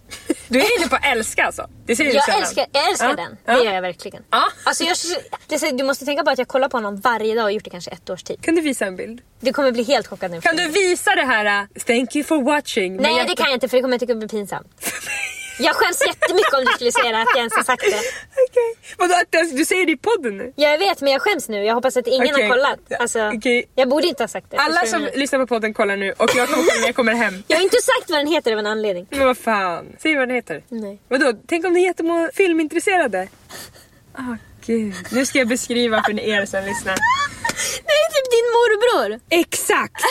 Du 0.48 0.60
är 0.60 0.80
inne 0.80 0.88
på 0.88 0.98
älska 1.04 1.46
alltså? 1.46 1.70
Det 1.86 1.96
du 1.96 2.04
Jag 2.04 2.38
älskar, 2.40 2.66
jag 2.72 2.90
älskar 2.90 3.10
Ja, 3.10 3.16
den. 3.16 3.38
ja. 3.46 3.54
Det 3.54 3.64
gör 3.66 3.74
jag 3.74 3.82
verkligen. 3.82 4.24
Ja. 4.30 4.44
Alltså 4.64 4.84
jag, 4.84 4.98
det 5.48 5.72
du 5.78 5.84
måste 5.84 6.06
tänka 6.06 6.24
på 6.24 6.30
att 6.30 6.38
jag 6.38 6.48
kollar 6.48 6.70
på 6.70 6.78
honom 6.78 6.96
varje 7.00 7.36
dag 7.36 7.44
och 7.44 7.52
gjort 7.52 7.64
det 7.64 7.70
kanske 7.70 7.92
ett 7.92 8.10
års 8.10 8.24
tid. 8.24 8.42
Kan 8.42 8.56
du 8.56 8.62
visa 8.62 8.86
en 8.86 8.96
bild? 8.96 9.22
Du 9.40 9.54
kommer 9.54 9.72
bli 9.72 9.84
helt 9.84 10.08
chockad 10.08 10.32
nu. 10.32 10.42
Kan 10.42 10.56
du 10.56 10.68
visa 10.68 11.16
det 11.16 11.26
här 11.26 11.62
uh, 11.62 11.68
“Thank 11.86 12.16
you 12.16 12.24
for 12.26 12.42
watching”? 12.44 12.96
Nej 12.98 13.12
hjärtat? 13.12 13.28
det 13.28 13.36
kan 13.36 13.46
jag 13.46 13.56
inte 13.56 13.68
för 13.68 13.78
det 13.78 13.82
kommer 13.82 13.94
jag 13.94 14.00
tycka 14.00 14.16
blir 14.16 14.28
pinsamt. 14.28 14.68
Jag 15.60 15.76
skäms 15.76 16.02
jättemycket 16.08 16.54
om 16.54 16.66
du 16.66 16.72
skulle 16.72 16.92
säga 16.92 17.18
att 17.22 17.28
jag 17.34 17.38
ens 17.38 17.54
har 17.56 17.64
sagt 17.64 17.84
det. 17.84 18.02
Okej. 18.54 18.96
Vadå, 18.98 19.14
att 19.14 19.28
du- 19.30 19.58
du 19.58 19.66
säger 19.66 19.86
det 19.86 19.92
i 19.92 19.98
podden 19.98 20.38
nu? 20.38 20.54
Jag 20.56 20.78
vet 20.78 21.02
men 21.02 21.12
jag 21.14 21.22
skäms 21.22 21.50
nu. 21.50 21.64
Jag 21.64 21.76
hoppas 21.76 21.98
att 21.98 22.08
ingen 22.08 22.34
Okej. 22.34 22.44
har 22.48 22.56
kollat. 22.56 22.80
Alltså, 23.00 23.32
Okej. 23.36 23.66
Jag 23.76 23.90
borde 23.90 24.08
inte 24.08 24.24
ha 24.24 24.28
sagt 24.28 24.52
det. 24.52 24.58
Alla 24.58 24.80
Förstår 24.80 24.88
som 24.98 25.02
menar? 25.04 25.18
lyssnar 25.18 25.40
på 25.40 25.48
podden 25.48 25.74
kollar 25.74 25.98
nu 25.98 26.12
och 26.12 26.30
jag 26.36 26.48
kommer 26.50 26.64
kolla 26.68 26.80
när 26.80 26.86
jag 26.88 26.96
kommer 26.96 27.14
hem. 27.14 27.44
Jag 27.48 27.58
har 27.58 27.64
inte 27.64 27.78
sagt 27.82 28.10
vad 28.10 28.20
den 28.20 28.28
heter 28.28 28.54
av 28.54 28.60
en 28.60 28.68
anledning. 28.68 29.08
Men 29.10 29.20
vad 29.28 29.38
fan, 29.38 29.86
säg 30.00 30.16
vad 30.16 30.28
den 30.28 30.36
heter. 30.36 30.64
Nej. 30.70 31.00
Vadå, 31.08 31.34
tänk 31.48 31.66
om 31.66 31.74
det 31.74 31.80
är 31.80 31.86
jättemånga 31.86 32.30
filmintresserade? 32.34 33.28
Åh 34.18 34.34
gud. 34.66 34.94
Nu 35.12 35.26
ska 35.26 35.40
jag 35.40 35.48
beskriva 35.48 36.04
för 36.04 36.20
er 36.20 36.46
som 36.46 36.66
lyssnar. 36.66 36.96
Det 37.86 37.92
är 37.94 38.10
typ 38.10 38.32
din 38.32 38.48
morbror. 38.56 39.20
Exakt! 39.30 40.02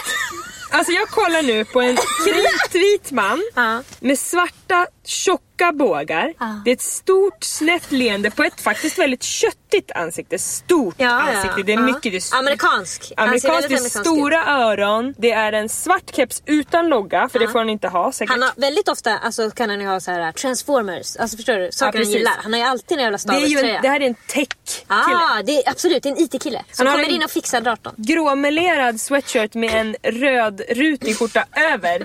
Alltså 0.70 0.92
jag 0.92 1.08
kollar 1.08 1.42
nu 1.42 1.64
på 1.64 1.80
en 1.80 1.96
kritvit 2.24 3.10
man 3.10 3.42
Ja. 3.54 3.82
med 4.00 4.18
svarta 4.18 4.86
tjocka 5.04 5.72
bågar. 5.72 6.34
Ja. 6.38 6.60
Det 6.64 6.70
är 6.70 6.74
ett 6.74 6.80
stort 6.80 7.44
snett 7.44 7.92
leende 7.92 8.30
på 8.30 8.42
ett 8.42 8.60
faktiskt 8.60 8.98
väldigt 8.98 9.22
köttigt 9.22 9.90
ansikte. 9.94 10.38
Stort 10.38 10.94
Ja, 10.98 11.06
ja, 11.06 11.36
ansikte. 11.36 11.62
Det 11.62 11.72
är 11.72 11.76
ja. 11.76 11.82
mycket. 11.82 12.02
Det 12.12 12.36
är 12.36 12.38
Amerikansk. 12.38 13.12
Amerikanskt, 13.16 13.48
det 13.48 13.54
är 13.54 13.56
amerikansk 13.56 14.00
stora 14.00 14.46
öron, 14.46 15.14
det 15.18 15.32
är 15.32 15.52
en 15.52 15.68
svart 15.68 16.14
keps 16.16 16.42
utan 16.46 16.88
logga, 16.88 17.28
för 17.28 17.38
det 17.38 17.48
får 17.48 17.58
han 17.58 17.68
inte 17.70 17.88
ha 17.88 18.12
säkert. 18.12 18.30
Han 18.32 18.42
har 18.42 18.50
väldigt 18.56 18.88
ofta 18.88 19.18
alltså, 19.18 19.50
kan 19.50 19.70
han 19.70 19.80
ju 19.80 19.86
ha 19.86 20.00
så 20.00 20.10
här 20.10 20.32
transformers. 20.32 21.16
Alltså 21.16 21.36
förstår 21.36 21.54
du? 21.54 21.68
Saker 21.72 21.98
han 21.98 22.10
gillar. 22.10 22.32
Han 22.42 22.52
har 22.52 22.60
ju 22.60 22.66
alltid 22.66 22.98
en 22.98 23.04
jävla 23.04 23.18
Star 23.18 23.32
det, 23.32 23.38
är 23.38 23.46
ju 23.46 23.54
Wars-tröja. 23.56 23.80
det 23.82 23.88
här 23.88 24.00
är 24.00 24.06
en 24.06 24.14
tech-kille. 24.14 24.86
Ah, 24.88 25.42
det 25.42 25.52
är 25.52 25.70
absolut 25.70 26.02
det 26.02 26.08
är 26.08 26.12
en 26.12 26.18
IT-kille. 26.18 26.64
Som 26.72 26.86
Han 26.86 26.96
kommer 26.96 27.08
in 27.08 27.22
och 27.22 27.30
fixar 27.30 27.60
datorn. 27.60 27.94
Gråmelerad 27.96 29.00
sweatshirt 29.00 29.54
med 29.54 29.74
en 29.74 29.96
röd 30.20 30.62
rutig 30.68 31.18
skjorta 31.18 31.44
över. 31.72 32.04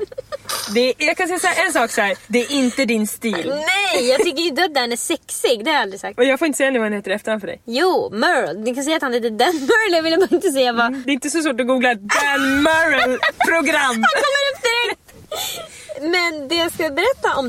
Det 0.73 0.89
är, 0.89 0.93
jag 0.97 1.17
kan 1.17 1.27
säga 1.27 1.39
här, 1.43 1.65
en 1.65 1.73
sak 1.73 1.91
så 1.91 2.01
här. 2.01 2.17
det 2.27 2.39
är 2.39 2.51
inte 2.51 2.85
din 2.87 3.07
stil. 3.07 3.49
Nej, 3.49 4.09
jag 4.09 4.23
tycker 4.23 4.41
inte 4.41 4.63
att 4.63 4.73
den 4.73 4.91
är 4.91 4.95
sexig. 4.97 5.65
Det 5.65 5.69
har 5.69 5.75
jag 5.75 5.81
aldrig 5.81 5.99
sagt. 5.99 6.17
Och 6.17 6.25
jag 6.25 6.39
får 6.39 6.45
inte 6.45 6.57
säga 6.57 6.71
nu 6.71 6.79
vad 6.79 6.85
han 6.85 6.93
heter 6.93 7.11
i 7.11 7.13
efternamn 7.13 7.41
för 7.41 7.47
dig. 7.47 7.61
Jo, 7.65 8.09
Merle. 8.13 8.59
Ni 8.59 8.75
kan 8.75 8.83
säga 8.83 8.95
att 8.95 9.01
han 9.01 9.13
heter 9.13 9.29
Dan 9.29 9.55
Merle. 9.55 9.95
Jag 9.95 10.03
ville 10.03 10.17
bara 10.17 10.35
inte 10.35 10.51
säga 10.51 10.73
vad... 10.73 10.93
Det 10.93 11.11
är 11.11 11.13
inte 11.13 11.29
så 11.29 11.41
svårt 11.41 11.59
att 11.61 11.67
googla 11.67 11.93
Dan 11.93 12.63
Murrell 12.63 13.19
program. 13.47 13.93
kommer 13.95 14.43
upp 14.51 14.61
direkt! 14.67 15.13
Men 16.01 16.47
det 16.47 16.55
jag 16.55 16.71
ska 16.73 16.89
berätta 16.89 17.35
om. 17.37 17.47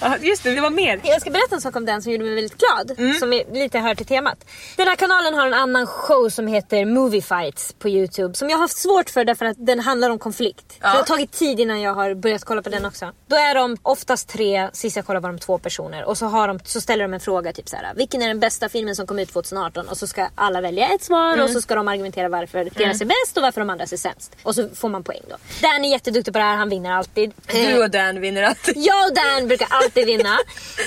Ja, 0.00 0.16
just 0.20 0.42
det, 0.42 0.54
det 0.54 0.60
var 0.60 0.70
mer. 0.70 1.00
Jag 1.04 1.20
ska 1.20 1.30
berätta 1.30 1.54
en 1.54 1.60
sak 1.60 1.76
om 1.76 1.86
Dan 1.86 2.02
som 2.02 2.12
gjorde 2.12 2.24
mig 2.24 2.34
väldigt 2.34 2.58
glad. 2.58 2.98
Mm. 2.98 3.14
Som 3.14 3.32
är 3.32 3.54
lite 3.54 3.78
hör 3.78 3.94
till 3.94 4.06
temat. 4.06 4.44
Den 4.76 4.88
här 4.88 4.96
kanalen 4.96 5.34
har 5.34 5.46
en 5.46 5.54
annan 5.54 5.86
show 5.86 6.28
som 6.28 6.46
heter 6.46 6.84
Movie 6.84 7.22
Fights 7.22 7.72
på 7.78 7.88
Youtube. 7.88 8.34
Som 8.34 8.50
jag 8.50 8.56
har 8.56 8.62
haft 8.62 8.78
svårt 8.78 9.10
för 9.10 9.24
därför 9.24 9.44
att 9.46 9.56
den 9.66 9.80
handlar 9.80 10.10
om 10.10 10.18
konflikt. 10.18 10.72
Så 10.72 10.78
det 10.80 10.88
har 10.88 11.02
tagit 11.02 11.32
tid 11.32 11.60
innan 11.60 11.80
jag 11.80 11.94
har 11.94 12.14
börjat 12.14 12.44
kolla 12.44 12.62
på 12.62 12.68
den 12.68 12.84
också. 12.84 13.12
Då 13.26 13.36
är 13.36 13.54
de 13.54 13.76
oftast 13.82 14.28
tre, 14.28 14.68
sist 14.72 14.96
jag 14.96 15.06
kollade 15.06 15.22
var 15.22 15.30
de 15.32 15.38
två 15.38 15.58
personer. 15.58 16.04
Och 16.04 16.18
så, 16.18 16.26
har 16.26 16.48
de, 16.48 16.58
så 16.64 16.80
ställer 16.80 17.04
de 17.04 17.14
en 17.14 17.20
fråga 17.20 17.52
typ 17.52 17.68
så 17.68 17.76
här. 17.76 17.94
Vilken 17.96 18.22
är 18.22 18.28
den 18.28 18.40
bästa 18.40 18.68
filmen 18.68 18.96
som 18.96 19.06
kom 19.06 19.18
ut 19.18 19.32
2018? 19.32 19.88
Och 19.88 19.96
så 19.96 20.06
ska 20.06 20.28
alla 20.34 20.60
välja 20.60 20.88
ett 20.88 21.02
svar 21.04 21.28
Mm. 21.32 21.44
och 21.44 21.50
så 21.50 21.60
ska 21.60 21.74
de 21.74 21.88
argumentera 21.88 22.28
varför 22.28 22.70
deras 22.74 23.00
är 23.00 23.04
bäst 23.04 23.36
och 23.36 23.42
varför 23.42 23.60
de 23.60 23.70
andras 23.70 23.92
är 23.92 23.96
sämst. 23.96 24.36
Och 24.42 24.54
så 24.54 24.68
får 24.68 24.88
man 24.88 25.02
poäng 25.04 25.20
då. 25.28 25.36
Dan 25.62 25.84
är 25.84 25.90
jätteduktig 25.90 26.32
på 26.34 26.38
det 26.38 26.44
här, 26.44 26.56
han 26.56 26.68
vinner 26.68 26.92
alltid. 26.92 27.32
Du 27.46 27.87
och 27.88 27.92
Dan 27.92 28.20
vinner 28.20 28.42
alltid. 28.42 28.76
Jag 28.88 29.08
och 29.08 29.14
Dan 29.14 29.48
brukar 29.48 29.68
alltid 29.70 30.06
vinna. 30.06 30.38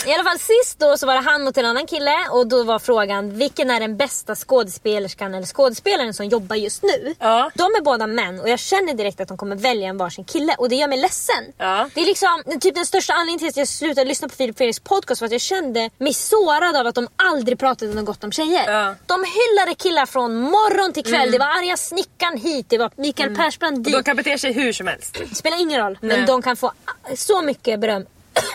I 0.06 0.14
alla 0.14 0.24
fall 0.24 0.40
sist 0.40 0.80
då 0.80 0.98
så 0.98 1.08
var 1.08 1.14
det 1.14 1.22
han 1.22 1.44
mot 1.44 1.58
en 1.58 1.66
annan 1.66 1.88
kille 1.88 2.16
och 2.32 2.48
då 2.48 2.64
var 2.64 2.80
frågan 2.80 3.38
vilken 3.38 3.70
är 3.72 3.80
den 3.80 3.98
bästa 3.98 4.36
skådespelerskan 4.36 5.34
eller 5.34 5.46
skådespelaren 5.48 6.14
som 6.14 6.26
jobbar 6.26 6.56
just 6.56 6.84
nu? 6.84 7.16
Ja. 7.20 7.52
De 7.56 7.64
är 7.64 7.82
båda 7.82 8.08
män 8.08 8.40
och 8.40 8.50
jag 8.50 8.60
känner 8.60 8.94
direkt 8.94 9.22
att 9.22 9.28
de 9.28 9.38
kommer 9.38 9.56
välja 9.56 9.90
en 9.90 9.98
varsin 9.98 10.26
kille 10.26 10.56
och 10.58 10.70
det 10.70 10.76
gör 10.76 10.88
mig 10.88 10.98
ledsen. 11.00 11.44
Ja. 11.58 11.90
Det 11.96 12.02
är 12.02 12.06
liksom 12.06 12.44
typ 12.62 12.76
den 12.76 12.86
största 12.86 13.14
anledningen 13.14 13.40
till 13.40 13.48
att 13.48 13.58
jag 13.58 13.68
slutade 13.68 14.08
lyssna 14.08 14.28
på 14.30 14.36
Filip 14.36 14.58
Fredriks 14.58 14.80
podcast 14.80 15.22
var 15.22 15.26
att 15.26 15.32
jag 15.32 15.42
kände 15.42 15.90
mig 15.98 16.14
sårad 16.14 16.76
av 16.76 16.88
att 16.88 16.96
de 16.96 17.08
aldrig 17.16 17.60
pratade 17.60 17.94
något 17.94 18.06
gott 18.06 18.24
om 18.24 18.32
tjejer. 18.32 18.64
Ja. 18.72 18.82
Mm. 18.82 18.96
De 19.06 19.24
hyllade 19.24 19.76
killar 19.76 20.06
från 20.06 20.36
morgon 20.42 20.94
till 20.94 21.04
kväll. 21.04 21.32
Det 21.32 21.40
var 21.40 21.46
arga 21.46 21.78
snickaren 21.78 22.38
hit, 22.38 22.66
det 22.70 22.78
var 22.78 22.92
Mikael 22.96 23.36
Persbrandt 23.36 23.84
dit. 23.84 23.94
De 23.94 24.04
kan 24.04 24.16
bete 24.16 24.38
sig 24.38 24.54
hur 24.54 24.74
som 24.74 24.88
helst. 24.88 25.18
Det 25.30 25.36
spelar 25.36 25.62
ingen 25.62 25.82
roll, 25.82 25.98
men 26.02 26.10
Nej. 26.18 26.26
de 26.28 26.42
kan 26.42 26.56
få 26.56 26.72
så 27.16 27.42
mycket 27.42 27.80
beröm. 27.80 28.06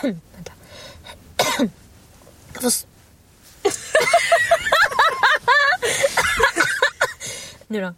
Vänta. 0.01 0.51
Jag 2.53 2.61
får... 2.61 2.71
nu 7.67 7.81
då. 7.81 7.93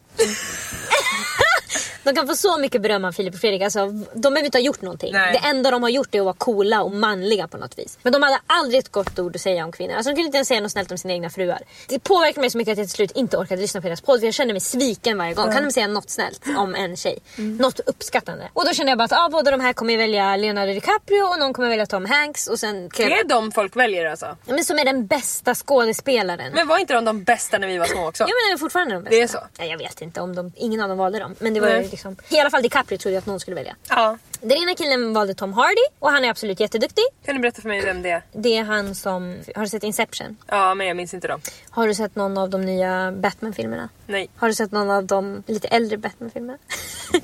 De 2.09 2.15
kan 2.15 2.27
få 2.27 2.35
så 2.35 2.57
mycket 2.57 2.81
beröm 2.81 3.05
av 3.05 3.11
Filip 3.11 3.33
och 3.33 3.39
Fredrik. 3.39 3.61
Alltså, 3.61 3.85
de 4.13 4.21
behöver 4.33 4.45
inte 4.45 4.57
ha 4.57 4.63
gjort 4.63 4.81
någonting. 4.81 5.13
Nej. 5.13 5.39
Det 5.41 5.47
enda 5.47 5.71
de 5.71 5.83
har 5.83 5.89
gjort 5.89 6.15
är 6.15 6.19
att 6.19 6.25
vara 6.25 6.35
coola 6.37 6.81
och 6.83 6.91
manliga 6.91 7.47
på 7.47 7.57
något 7.57 7.79
vis. 7.79 7.97
Men 8.03 8.13
de 8.13 8.23
hade 8.23 8.39
aldrig 8.47 8.79
ett 8.79 8.91
gott 8.91 9.19
ord 9.19 9.35
att 9.35 9.41
säga 9.41 9.65
om 9.65 9.71
kvinnor. 9.71 9.93
Alltså, 9.95 10.09
de 10.09 10.15
kunde 10.15 10.25
inte 10.25 10.37
ens 10.37 10.47
säga 10.47 10.61
något 10.61 10.71
snällt 10.71 10.91
om 10.91 10.97
sina 10.97 11.13
egna 11.13 11.29
fruar. 11.29 11.59
Det 11.87 11.99
påverkade 11.99 12.41
mig 12.41 12.49
så 12.49 12.57
mycket 12.57 12.71
att 12.71 12.77
jag 12.77 12.87
till 12.87 12.95
slut 12.95 13.11
inte 13.11 13.37
orkade 13.37 13.61
lyssna 13.61 13.81
på 13.81 13.87
deras 13.87 14.01
podd. 14.01 14.19
För 14.19 14.27
jag 14.27 14.33
kände 14.33 14.53
mig 14.53 14.61
sviken 14.61 15.17
varje 15.17 15.33
gång. 15.33 15.51
Kan 15.53 15.63
de 15.63 15.71
säga 15.71 15.87
något 15.87 16.09
snällt 16.09 16.41
om 16.57 16.75
en 16.75 16.95
tjej? 16.97 17.19
Något 17.35 17.79
uppskattande. 17.79 18.49
Och 18.53 18.65
då 18.65 18.73
kände 18.73 18.91
jag 18.91 18.97
bara 18.97 19.03
att 19.03 19.11
ah, 19.11 19.29
båda 19.31 19.51
de 19.51 19.59
här 19.59 19.73
kommer 19.73 19.97
välja 19.97 20.35
Leonardo 20.35 20.73
DiCaprio 20.73 21.21
och 21.23 21.39
någon 21.39 21.53
kommer 21.53 21.69
välja 21.69 21.85
Tom 21.85 22.05
Hanks. 22.05 22.47
Och 22.47 22.59
sen 22.59 22.89
kan 22.89 23.05
Det 23.05 23.11
jag... 23.11 23.19
är 23.19 23.23
de 23.23 23.51
folk 23.51 23.75
väljer 23.75 24.05
alltså. 24.05 24.25
Ja, 24.45 24.53
Men 24.53 24.65
som 24.65 24.79
är 24.79 24.85
den 24.85 25.07
bästa 25.07 25.55
skådespelaren. 25.55 26.51
Men 26.53 26.67
var 26.67 26.77
inte 26.77 26.93
de 26.93 27.05
de 27.05 27.23
bästa 27.23 27.57
när 27.57 27.67
vi 27.67 27.77
var 27.77 27.85
små 27.85 28.07
också? 28.07 28.23
Ja 28.23 28.27
men 28.27 28.49
de 28.49 28.53
är 28.53 28.57
fortfarande 28.57 28.93
de 28.95 29.03
bästa. 29.03 29.15
Det 29.15 29.21
är 29.21 29.27
så? 29.27 29.39
Ja, 29.57 29.65
jag 29.65 29.77
vet 29.77 30.01
inte 30.01 30.21
om 30.21 30.35
de, 30.35 30.51
ingen 30.55 30.81
av 30.81 30.89
dem 30.89 30.97
valde 30.97 31.19
dem. 31.19 31.35
Men 31.39 31.53
det 31.53 31.59
var 31.59 31.67
Nej. 31.69 31.83
Liksom, 31.99 32.38
i 32.38 32.39
alla 32.39 32.49
fall 32.49 32.62
DiCaprio 32.62 32.97
trodde 32.97 33.13
jag 33.13 33.21
att 33.21 33.25
någon 33.25 33.39
skulle 33.39 33.55
välja. 33.55 33.75
Ja. 33.89 34.17
Den 34.41 34.57
ena 34.57 34.75
killen 34.75 35.13
valde 35.13 35.33
Tom 35.33 35.53
Hardy 35.53 35.81
och 35.99 36.12
han 36.12 36.25
är 36.25 36.29
absolut 36.29 36.59
jätteduktig. 36.59 37.03
Kan 37.25 37.35
du 37.35 37.41
berätta 37.41 37.62
för 37.62 37.69
mig 37.69 37.81
vem 37.85 38.01
det 38.01 38.09
är? 38.09 38.21
Det 38.31 38.57
är 38.57 38.63
han 38.63 38.95
som, 38.95 39.38
har 39.55 39.62
du 39.62 39.69
sett 39.69 39.83
Inception? 39.83 40.38
Ja, 40.47 40.73
men 40.73 40.88
jag 40.88 40.97
minns 40.97 41.13
inte 41.13 41.27
dem. 41.27 41.41
Har 41.69 41.88
du 41.88 41.95
sett 41.95 42.15
någon 42.15 42.38
av 42.38 42.49
de 42.49 42.62
nya 42.62 43.12
Batman-filmerna? 43.12 43.89
Nej. 44.05 44.29
Har 44.35 44.47
du 44.47 44.53
sett 44.53 44.71
någon 44.71 44.89
av 44.89 45.05
de 45.05 45.43
lite 45.47 45.67
äldre 45.67 45.97
Batman-filmerna? 45.97 46.57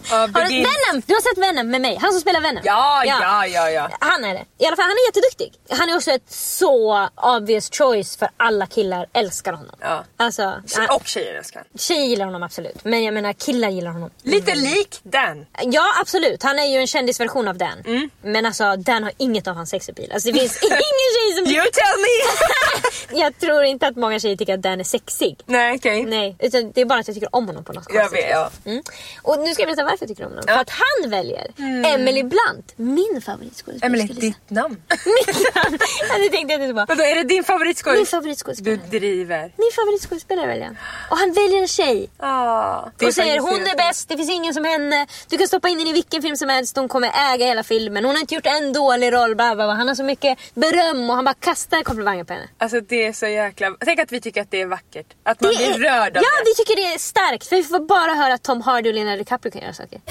Ja, 0.09 0.15
har 0.17 0.27
du. 0.27 0.49
Venom! 0.55 1.03
Du 1.07 1.13
har 1.13 1.21
sett 1.21 1.37
Venom 1.43 1.69
med 1.71 1.81
mig, 1.81 1.97
han 2.01 2.11
som 2.11 2.21
spelar 2.21 2.41
Venom. 2.41 2.61
Ja, 2.65 3.03
ja, 3.05 3.47
ja, 3.47 3.69
ja. 3.69 3.89
Han 3.99 4.23
är 4.25 4.33
det. 4.33 4.45
I 4.57 4.65
alla 4.65 4.75
fall, 4.75 4.83
han 4.85 4.91
är 4.91 5.05
jätteduktig. 5.07 5.53
Han 5.69 5.89
är 5.89 5.95
också 5.95 6.11
ett 6.11 6.31
så 6.31 7.07
obvious 7.15 7.69
choice 7.71 8.17
för 8.17 8.29
alla 8.37 8.67
killar 8.67 9.07
älskar 9.13 9.53
honom. 9.53 9.75
Ja. 9.79 10.03
Alltså, 10.17 10.41
han, 10.75 10.89
Och 10.89 11.07
tjejer 11.07 11.35
älskar 11.35 11.59
han. 11.59 11.79
tjejer 11.79 12.05
gillar 12.05 12.25
honom 12.25 12.43
absolut. 12.43 12.83
Men 12.83 13.03
jag 13.03 13.13
menar 13.13 13.33
killar 13.33 13.69
gillar 13.69 13.91
honom. 13.91 14.09
Lite 14.23 14.55
lik 14.55 14.99
Dan. 15.03 15.45
Ja 15.63 15.93
absolut, 16.01 16.43
han 16.43 16.59
är 16.59 16.65
ju 16.65 16.77
en 16.77 16.87
kändisversion 16.87 17.47
av 17.47 17.57
Dan. 17.57 17.83
Mm. 17.85 18.09
Men 18.21 18.45
alltså 18.45 18.75
Dan 18.75 19.03
har 19.03 19.11
inget 19.17 19.47
av 19.47 19.55
hans 19.55 19.69
sexappeal. 19.69 20.11
Alltså 20.11 20.31
det 20.31 20.39
finns 20.39 20.59
ingen 20.63 20.75
tjej 21.15 21.33
som... 21.45 21.45
You 21.55 21.63
tell 21.73 21.99
me! 22.01 23.19
Jag 23.21 23.39
tror 23.39 23.63
inte 23.63 23.87
att 23.87 23.95
många 23.95 24.19
tjejer 24.19 24.35
tycker 24.37 24.53
att 24.53 24.61
Dan 24.61 24.79
är 24.79 24.83
sexig. 24.83 25.35
Nej, 25.45 25.75
okej. 25.75 26.03
Nej, 26.05 26.35
utan 26.39 26.71
det 26.71 26.81
är 26.81 26.85
bara 26.85 26.99
att 26.99 27.07
jag 27.07 27.15
tycker 27.15 27.35
om 27.35 27.47
honom 27.47 27.63
på 27.63 27.73
något 27.73 27.85
Jag 27.89 28.01
konstigt 28.01 28.25
vet, 28.25 28.31
ja. 28.31 28.49
Mm. 28.65 28.83
Och 29.21 29.39
nu 29.39 29.53
ska 29.53 29.61
jag 29.61 29.67
berätta 29.75 29.91
varför 29.91 30.03
jag 30.05 30.09
tycker 30.09 30.25
om 30.25 30.31
honom. 30.31 30.45
Ja. 30.47 30.53
För 30.53 30.61
att 30.61 30.69
han 30.69 31.09
väljer 31.09 31.51
Emily 31.93 32.23
Blunt, 32.23 32.73
min 32.75 33.21
favoritskådespelerska. 33.21 33.85
Emily, 33.85 34.13
ditt 34.13 34.49
namn? 34.49 34.81
Mitt 34.89 35.55
namn! 35.55 35.77
Ja, 36.09 36.17
det 36.17 36.29
tänkte 36.29 36.53
jag 36.53 36.61
inte 36.61 36.73
på. 36.73 36.85
Vadå, 36.88 37.03
är 37.03 37.15
det 37.15 37.23
din 37.23 37.35
Min 37.35 37.43
favoritskådis? 37.43 37.99
Du 37.99 38.05
favoritskådespelare. 38.05 38.89
driver. 38.89 39.51
Min 39.57 39.71
favoritskådespelare 39.75 40.47
väljer 40.47 40.65
han. 40.65 40.77
Och 41.09 41.17
han 41.17 41.33
väljer 41.33 41.61
en 41.61 41.67
tjej. 41.67 42.09
Ah, 42.17 42.89
det 42.97 43.05
är 43.05 43.07
och 43.07 43.13
säger 43.13 43.39
hon 43.39 43.61
är 43.61 43.65
det. 43.65 43.75
bäst, 43.77 44.09
det 44.09 44.17
finns 44.17 44.29
ingen 44.29 44.53
som 44.53 44.65
henne. 44.65 45.07
Du 45.29 45.38
kan 45.38 45.47
stoppa 45.47 45.69
in 45.69 45.77
henne 45.77 45.89
i 45.89 45.93
vilken 45.93 46.21
film 46.21 46.35
som 46.38 46.49
helst, 46.49 46.77
hon 46.77 46.88
kommer 46.88 47.11
äga 47.33 47.45
hela 47.45 47.63
filmen. 47.63 48.05
Hon 48.05 48.15
har 48.15 48.21
inte 48.21 48.35
gjort 48.35 48.45
en 48.45 48.73
dålig 48.73 49.13
roll, 49.13 49.35
bla, 49.35 49.55
bla, 49.55 49.65
bla. 49.65 49.73
Han 49.73 49.88
har 49.88 49.95
så 49.95 50.03
mycket 50.03 50.38
beröm 50.53 51.09
och 51.09 51.15
han 51.15 51.25
bara 51.25 51.33
kastar 51.33 51.83
komplimanger 51.83 52.23
på 52.23 52.33
henne. 52.33 52.47
Alltså 52.57 52.79
det 52.81 53.05
är 53.05 53.13
så 53.13 53.27
jäkla... 53.27 53.75
Tänk 53.85 53.99
att 53.99 54.11
vi 54.11 54.21
tycker 54.21 54.41
att 54.41 54.51
det 54.51 54.61
är 54.61 54.65
vackert. 54.65 55.07
Att 55.23 55.41
man 55.41 55.51
blir 55.55 55.73
rörd 55.73 56.17
av 56.17 56.23
ja, 56.23 56.39
det. 56.39 56.45
vi 56.45 56.55
tycker 56.55 56.75
det 56.75 56.93
är 56.93 56.99
starkt 56.99 57.47
för 57.47 57.55
vi 57.55 57.63
får 57.63 57.79
bara 57.79 58.13
höra 58.13 58.33
att 58.33 58.43
Tom 58.43 58.61
Hardy 58.61 58.89
och 58.89 58.95
Leonardo 58.95 59.17
DiCaprio 59.17 59.51
kan 59.51 59.61
göra 59.65 59.73
saker. 59.73 60.01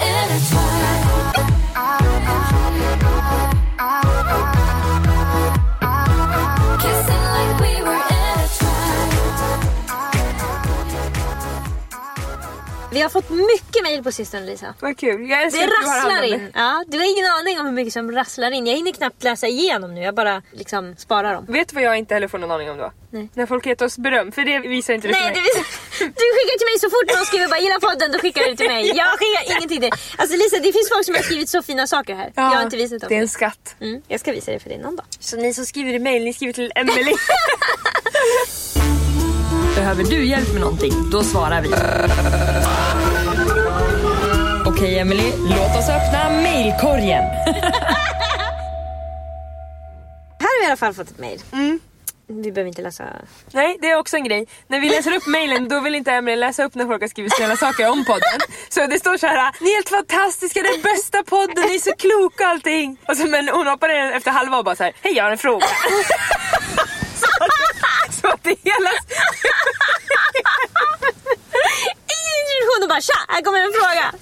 Vi 12.95 13.01
har 13.01 13.09
fått 13.09 13.29
mycket 13.29 13.83
mejl 13.83 14.03
på 14.03 14.11
sistone 14.11 14.45
Lisa. 14.45 14.73
Vad 14.79 14.97
kul. 14.97 15.29
Jag 15.29 15.51
Det 15.51 15.67
rasslar 15.67 16.23
in. 16.23 16.51
Ja, 16.53 16.83
du 16.87 16.97
har 16.97 17.05
ingen 17.05 17.25
aning 17.39 17.59
om 17.59 17.65
hur 17.65 17.73
mycket 17.73 17.93
som 17.93 18.11
rasslar 18.11 18.51
in. 18.51 18.67
Jag 18.67 18.75
hinner 18.75 18.91
knappt 18.91 19.23
läsa 19.23 19.47
igenom 19.47 19.95
nu. 19.95 20.01
Jag 20.01 20.15
bara 20.15 20.41
liksom 20.51 20.95
sparar 20.97 21.33
dem. 21.33 21.45
Vet 21.47 21.69
du 21.69 21.75
vad 21.75 21.83
jag 21.83 21.97
inte 21.97 22.13
heller 22.13 22.27
får 22.27 22.37
någon 22.37 22.51
aning 22.51 22.69
om 22.71 22.77
då? 22.77 22.91
Nej. 23.09 23.29
När 23.33 23.45
folk 23.45 23.65
ger 23.65 23.83
oss 23.83 23.97
beröm, 23.97 24.31
för 24.31 24.41
det 24.41 24.59
visar 24.59 24.93
inte 24.93 25.07
du 25.07 25.11
Nej, 25.11 25.21
till 25.21 25.33
det 25.33 25.41
mig. 25.41 25.49
vill... 25.55 26.07
du 26.21 26.25
skickar 26.35 26.57
till 26.59 26.67
mig 26.71 26.79
så 26.79 26.89
fort 26.89 27.17
någon 27.17 27.25
skriver 27.25 27.47
bara 27.47 27.59
gilla 27.59 27.79
podden, 27.79 28.11
då 28.11 28.19
skickar 28.19 28.41
du 28.41 28.49
det 28.49 28.57
till 28.57 28.67
mig. 28.67 28.87
Jag 28.95 29.19
skickar 29.19 29.43
ingenting 29.45 29.69
till 29.69 29.81
dig. 29.81 29.91
Alltså 30.17 30.37
Lisa, 30.37 30.55
det 30.55 30.71
finns 30.73 30.89
folk 30.93 31.05
som 31.05 31.15
har 31.15 31.21
skrivit 31.21 31.49
så 31.49 31.61
fina 31.61 31.87
saker 31.87 32.15
här. 32.15 32.31
jag 32.35 32.43
har 32.43 32.63
inte 32.63 32.77
visat 32.77 33.01
dem. 33.01 33.07
Det 33.09 33.15
är 33.15 33.21
en 33.21 33.29
skatt. 33.29 33.75
Mm, 33.81 34.01
jag 34.07 34.19
ska 34.19 34.31
visa 34.31 34.51
det 34.51 34.59
för 34.59 34.69
dig 34.69 34.77
någon 34.77 34.95
dag. 34.95 35.05
Så 35.19 35.37
ni 35.37 35.53
som 35.53 35.65
skriver 35.65 35.93
i 35.93 35.99
mail, 35.99 36.23
ni 36.23 36.33
skriver 36.33 36.53
till 36.53 36.71
Emily. 36.75 37.13
Behöver 39.75 40.03
du 40.03 40.25
hjälp 40.25 40.51
med 40.53 40.61
någonting? 40.61 40.93
Då 41.11 41.23
svarar 41.23 41.61
vi. 41.61 41.69
Okej 44.77 44.99
Emily, 44.99 45.31
låt 45.49 45.77
oss 45.77 45.89
öppna 45.89 46.29
mailkorgen. 46.29 47.23
Här 50.39 50.49
har 50.49 50.59
vi 50.59 50.63
i 50.63 50.67
alla 50.67 50.77
fall 50.77 50.93
fått 50.93 51.11
ett 51.11 51.19
mejl. 51.19 51.41
Mm. 51.53 51.79
Vi 52.27 52.51
behöver 52.51 52.67
inte 52.67 52.81
läsa. 52.81 53.03
Nej, 53.51 53.77
det 53.81 53.89
är 53.89 53.97
också 53.97 54.17
en 54.17 54.23
grej. 54.23 54.47
När 54.67 54.79
vi 54.79 54.89
läser 54.89 55.15
upp 55.15 55.27
mailen 55.27 55.67
då 55.67 55.79
vill 55.79 55.95
inte 55.95 56.11
Emily 56.11 56.37
läsa 56.37 56.63
upp 56.63 56.75
när 56.75 56.85
folk 56.85 57.01
har 57.01 57.07
skrivit 57.07 57.35
snälla 57.35 57.55
saker 57.57 57.89
om 57.89 58.05
podden. 58.05 58.39
Så 58.69 58.87
det 58.87 58.99
står 58.99 59.17
så 59.17 59.27
här: 59.27 59.51
ni 59.61 59.69
är 59.69 59.75
helt 59.75 59.89
fantastiska, 59.89 60.61
det 60.61 60.69
är 60.69 60.83
bästa 60.83 61.23
podden, 61.23 61.63
ni 61.67 61.75
är 61.75 61.79
så 61.79 61.95
kloka 61.97 62.43
och 62.43 62.49
allting. 62.49 62.97
Och 63.07 63.17
så, 63.17 63.27
men 63.27 63.49
hon 63.49 63.67
hoppar 63.67 63.89
in 63.89 64.13
efter 64.13 64.31
halva 64.31 64.57
och 64.57 64.65
bara 64.65 64.75
så 64.75 64.83
här: 64.83 64.93
hej 65.01 65.13
jag 65.13 65.23
har 65.23 65.31
en 65.31 65.37
fråga. 65.37 65.65
så, 67.21 67.27
så 68.21 68.27
att 68.27 68.43
det 68.43 68.55
hela... 68.63 68.89
Introduktion 72.75 72.83
och 72.83 72.89
bara 72.89 73.01
tja, 73.01 73.19
här 73.27 73.41
kommer 73.41 73.59
en 73.59 73.73
fråga. 73.73 74.13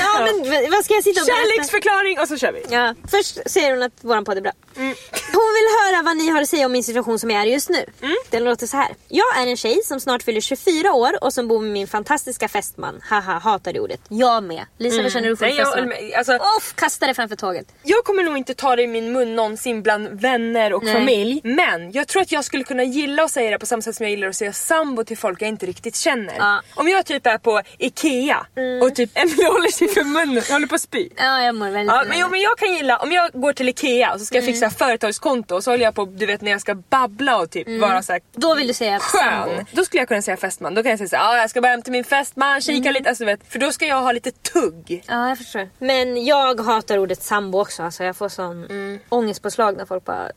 Ja 0.00 0.20
men 0.26 0.70
vad 0.70 0.84
ska 0.84 0.94
jag 0.94 1.04
sitta 1.04 1.20
och 1.20 1.26
berätta? 1.26 1.40
Kärleksförklaring 1.40 2.18
och 2.20 2.28
så 2.28 2.36
kör 2.38 2.52
vi. 2.52 2.62
Ja, 2.70 2.94
först 3.10 3.38
säger 3.50 3.70
hon 3.70 3.82
att 3.82 3.92
våran 4.00 4.24
podd 4.24 4.36
är 4.36 4.40
bra. 4.40 4.52
Mm. 4.76 4.94
Hon 5.32 5.54
vill 5.58 5.68
höra 5.82 6.02
vad 6.02 6.16
ni 6.16 6.28
har 6.28 6.42
att 6.42 6.48
säga 6.48 6.66
om 6.66 6.72
min 6.72 6.84
situation 6.84 7.18
som 7.18 7.30
jag 7.30 7.42
är 7.42 7.46
just 7.46 7.68
nu. 7.70 7.84
Mm. 8.02 8.16
Den 8.30 8.44
låter 8.44 8.66
så 8.66 8.76
här. 8.76 8.88
Jag 9.08 9.38
är 9.38 9.46
en 9.46 9.56
tjej 9.56 9.80
som 9.84 10.00
snart 10.00 10.22
fyller 10.22 10.40
24 10.40 10.92
år 10.92 11.24
och 11.24 11.32
som 11.32 11.48
bor 11.48 11.60
med 11.60 11.70
min 11.70 11.86
fantastiska 11.88 12.48
fästman. 12.48 13.00
Haha, 13.08 13.38
hatar 13.38 13.72
det 13.72 13.80
ordet. 13.80 14.00
Jag 14.08 14.42
med. 14.44 14.64
Lisa, 14.78 15.02
vad 15.02 15.12
känner 15.12 15.28
du 15.28 15.36
för 15.36 15.46
Mm. 15.46 15.56
Nej, 15.56 15.64
fästman? 15.64 16.18
Alltså- 16.18 16.36
Off, 16.56 16.72
kasta 16.74 17.06
det 17.06 17.14
framför 17.14 17.36
tåget. 17.36 17.66
Jag 17.82 18.04
kommer 18.04 18.22
nog 18.22 18.36
inte 18.36 18.54
ta 18.54 18.76
det 18.76 18.82
i 18.82 18.86
min 18.86 19.12
mun 19.12 19.36
någonsin 19.36 19.82
bland 19.82 20.20
vänner 20.20 20.72
och 20.72 20.84
Nej. 20.84 20.94
familj. 20.94 21.40
Men 21.44 21.92
jag 21.92 22.08
tror 22.08 22.22
att 22.22 22.32
jag 22.32 22.44
skulle 22.44 22.64
kunna 22.64 22.84
gilla 22.84 23.22
att 23.22 23.30
säga 23.30 23.50
det 23.50 23.58
på 23.58 23.66
samma 23.66 23.82
sätt 23.82 23.96
som 23.96 24.04
jag 24.04 24.10
gillar 24.10 24.28
att 24.28 24.36
säga 24.36 24.52
sambo 24.52 25.04
till 25.04 25.18
folk 25.18 25.42
jag 25.42 25.48
inte 25.48 25.66
riktigt 25.66 25.96
känner. 25.96 26.34
Ja. 26.38 26.44
Mm. 26.52 26.64
Om 26.74 26.88
jag 26.88 27.06
typ 27.06 27.26
är 27.26 27.38
på 27.38 27.62
IKEA 27.78 28.46
och 28.82 28.94
typ 28.94 29.10
Emily 29.14 29.44
håller 29.44 29.68
sig 29.72 29.88
för 29.88 30.04
munnen 30.04 30.42
jag 30.48 30.52
håller 30.54 30.66
på 30.66 30.74
att 30.74 30.80
spy. 30.80 31.08
Ja, 31.16 31.42
jag 31.42 31.54
mår 31.54 31.70
väldigt 31.70 31.94
Ja, 31.94 32.04
men, 32.08 32.18
jo, 32.18 32.28
men 32.28 32.40
jag 32.40 32.58
kan 32.58 32.74
gilla, 32.74 32.96
om 32.96 33.12
jag 33.12 33.30
går 33.32 33.52
till 33.52 33.68
IKEA 33.68 34.12
och 34.12 34.20
så 34.20 34.26
ska 34.26 34.34
jag 34.36 34.42
Mm. 34.44 34.54
fixa 34.54 34.70
företagskonto 34.70 35.54
och 35.54 35.64
så 35.64 35.70
håller 35.70 35.84
jag 35.84 35.94
på, 35.94 36.04
du 36.04 36.26
vet 36.26 36.40
när 36.40 36.50
jag 36.50 36.60
ska 36.60 36.74
babbla 36.74 37.38
och 37.38 37.50
typ 37.50 37.80
vara 37.80 38.02
så 38.02 38.12
här 38.12 38.20
Mm. 38.20 38.30
Då 38.40 38.54
vill 38.54 38.66
du 38.66 38.74
säga 38.74 39.00
sambo. 39.00 39.54
skön. 39.54 39.64
Då 39.72 39.84
skulle 39.84 40.00
jag 40.00 40.08
kunna 40.08 40.22
säga 40.22 40.36
festman. 40.36 40.74
Då 40.74 40.82
kan 40.82 40.90
jag 40.90 40.98
säga 40.98 41.08
såhär, 41.08 41.30
ah, 41.34 41.36
jag 41.36 41.50
ska 41.50 41.60
bara 41.60 41.68
hem 41.68 41.82
till 41.82 41.92
min 41.92 42.04
festman, 42.04 42.60
kika 42.60 42.80
Mm. 42.88 42.92
lite, 42.94 43.08
alltså, 43.08 43.24
vet, 43.24 43.40
för 43.52 43.58
då 43.58 43.72
ska 43.72 43.86
jag 43.86 44.00
ha 44.02 44.12
lite 44.12 44.30
tugg. 44.30 45.04
Ja, 45.08 45.28
jag 45.28 45.38
förstår. 45.38 45.68
Men 45.78 46.24
jag 46.24 46.60
hatar 46.60 46.98
ordet 46.98 47.22
sambo 47.22 47.60
också. 47.60 47.82
Alltså, 47.82 48.04
jag 48.04 48.16
får 48.16 48.28
sån 48.28 48.64
Mm. 48.64 48.98
ångestpåslag 49.08 49.76
när 49.76 49.86
folk 49.86 50.04
bara 50.04 50.30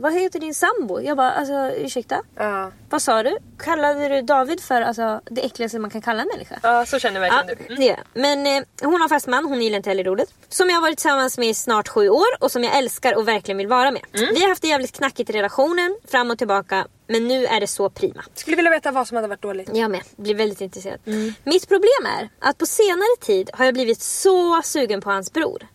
vad 0.00 0.12
heter 0.12 0.40
din 0.40 0.54
sambo? 0.54 1.00
Jag 1.00 1.16
bara 1.16 1.30
alltså 1.32 1.70
ursäkta? 1.76 2.22
Ja, 2.36 2.70
Vad 2.90 3.02
sa 3.02 3.22
du? 3.22 3.38
Kallade 3.58 4.08
du 4.08 4.22
David 4.22 4.60
för 4.60 4.82
alltså, 4.82 5.20
det 5.24 5.40
äckligaste 5.46 5.78
man 5.78 5.90
kan 5.90 6.02
kalla 6.02 6.22
en 6.22 6.28
människa? 6.28 6.54
ja 6.62 6.86
så 6.86 6.98
känner 6.98 7.20
Ja, 7.26 7.32
verkligen 7.32 7.68
du. 7.68 7.74
det 7.76 7.84
gör 7.84 7.96
jag. 7.96 8.04
Men 8.22 8.46
eh, 8.46 8.62
hon 8.82 9.00
har 9.00 9.08
fästman, 9.08 9.44
hon 9.44 9.62
gillar 9.62 9.76
inte 9.76 9.90
heller 9.90 10.08
ordet. 10.08 10.28
Som 10.48 10.68
jag 10.68 10.76
har 10.76 10.82
varit 10.82 10.98
tillsammans 10.98 11.38
med 11.38 11.48
i 11.48 11.54
snart 11.54 11.88
sju 11.88 12.08
år 12.08 12.26
och 12.40 12.50
som 12.50 12.64
jag 12.64 12.76
älskar 12.78 13.16
och 13.16 13.28
verkligen 13.28 13.58
vill 13.58 13.66
vara 13.68 13.90
med. 13.90 14.02
Vi 14.12 14.40
har 14.42 14.48
haft 14.48 14.62
det 14.62 14.68
jävligt 14.68 14.92
knackigt 14.96 15.30
i 15.30 15.32
relationen, 15.32 15.96
fram 16.10 16.30
och 16.30 16.38
tillbaka. 16.38 16.86
Men 17.06 17.28
nu 17.28 17.46
är 17.46 17.60
det 17.60 17.66
så 17.66 17.90
prima. 17.90 18.24
Skulle 18.34 18.56
vilja 18.56 18.70
veta 18.70 18.90
vad 18.92 19.08
som 19.08 19.16
hade 19.16 19.28
varit 19.28 19.42
dåligt. 19.42 19.70
Jag 19.72 19.90
med, 19.90 20.02
blir 20.16 20.34
väldigt 20.34 20.60
intresserad. 20.60 21.00
Mitt 21.44 21.68
problem 21.68 22.06
är 22.18 22.28
att 22.38 22.58
på 22.58 22.66
senare 22.66 23.16
tid 23.20 23.50
har 23.52 23.64
jag 23.64 23.74
blivit 23.74 24.00
så 24.00 24.62
sugen 24.62 25.00
på 25.00 25.10
hans 25.10 25.32
bror. 25.32 25.66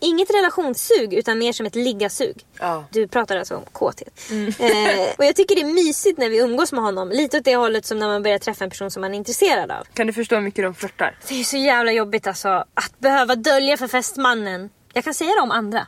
Inget 0.00 0.30
relationssug 0.34 1.14
utan 1.14 1.38
mer 1.38 1.52
som 1.52 1.66
ett 1.66 1.74
liggasug. 1.74 2.44
Ja. 2.58 2.84
Du 2.90 3.08
pratar 3.08 3.36
alltså 3.36 3.56
om 3.56 3.64
kåthet. 3.72 4.20
Eh, 4.58 5.14
och 5.18 5.24
jag 5.24 5.36
tycker 5.36 5.54
det 5.54 5.60
är 5.60 5.74
mysigt 5.74 6.18
när 6.18 6.28
vi 6.28 6.38
umgås 6.38 6.72
med 6.72 6.82
honom. 6.82 7.10
Lite 7.10 7.38
åt 7.38 7.44
det 7.44 7.56
hållet 7.56 7.86
som 7.86 7.98
när 7.98 8.08
man 8.08 8.22
börjar 8.22 8.38
träffa 8.38 8.64
en 8.64 8.70
person 8.70 8.90
som 8.90 9.00
man 9.00 9.14
är 9.14 9.18
intresserad 9.18 9.70
av. 9.70 9.84
Kan 9.94 10.06
du 10.06 10.12
förstå 10.12 10.34
hur 10.34 10.42
mycket 10.42 10.64
de 10.64 10.74
flörtar? 10.74 11.18
Det 11.28 11.40
är 11.40 11.44
så 11.44 11.56
jävla 11.56 11.92
jobbigt 11.92 12.26
alltså 12.26 12.48
att 12.48 12.98
behöva 12.98 13.34
dölja 13.36 13.76
för 13.76 13.88
fästmannen. 13.88 14.70
Jag 14.92 15.04
kan 15.04 15.14
säga 15.14 15.30
det 15.34 15.40
om 15.40 15.50
andra. 15.50 15.86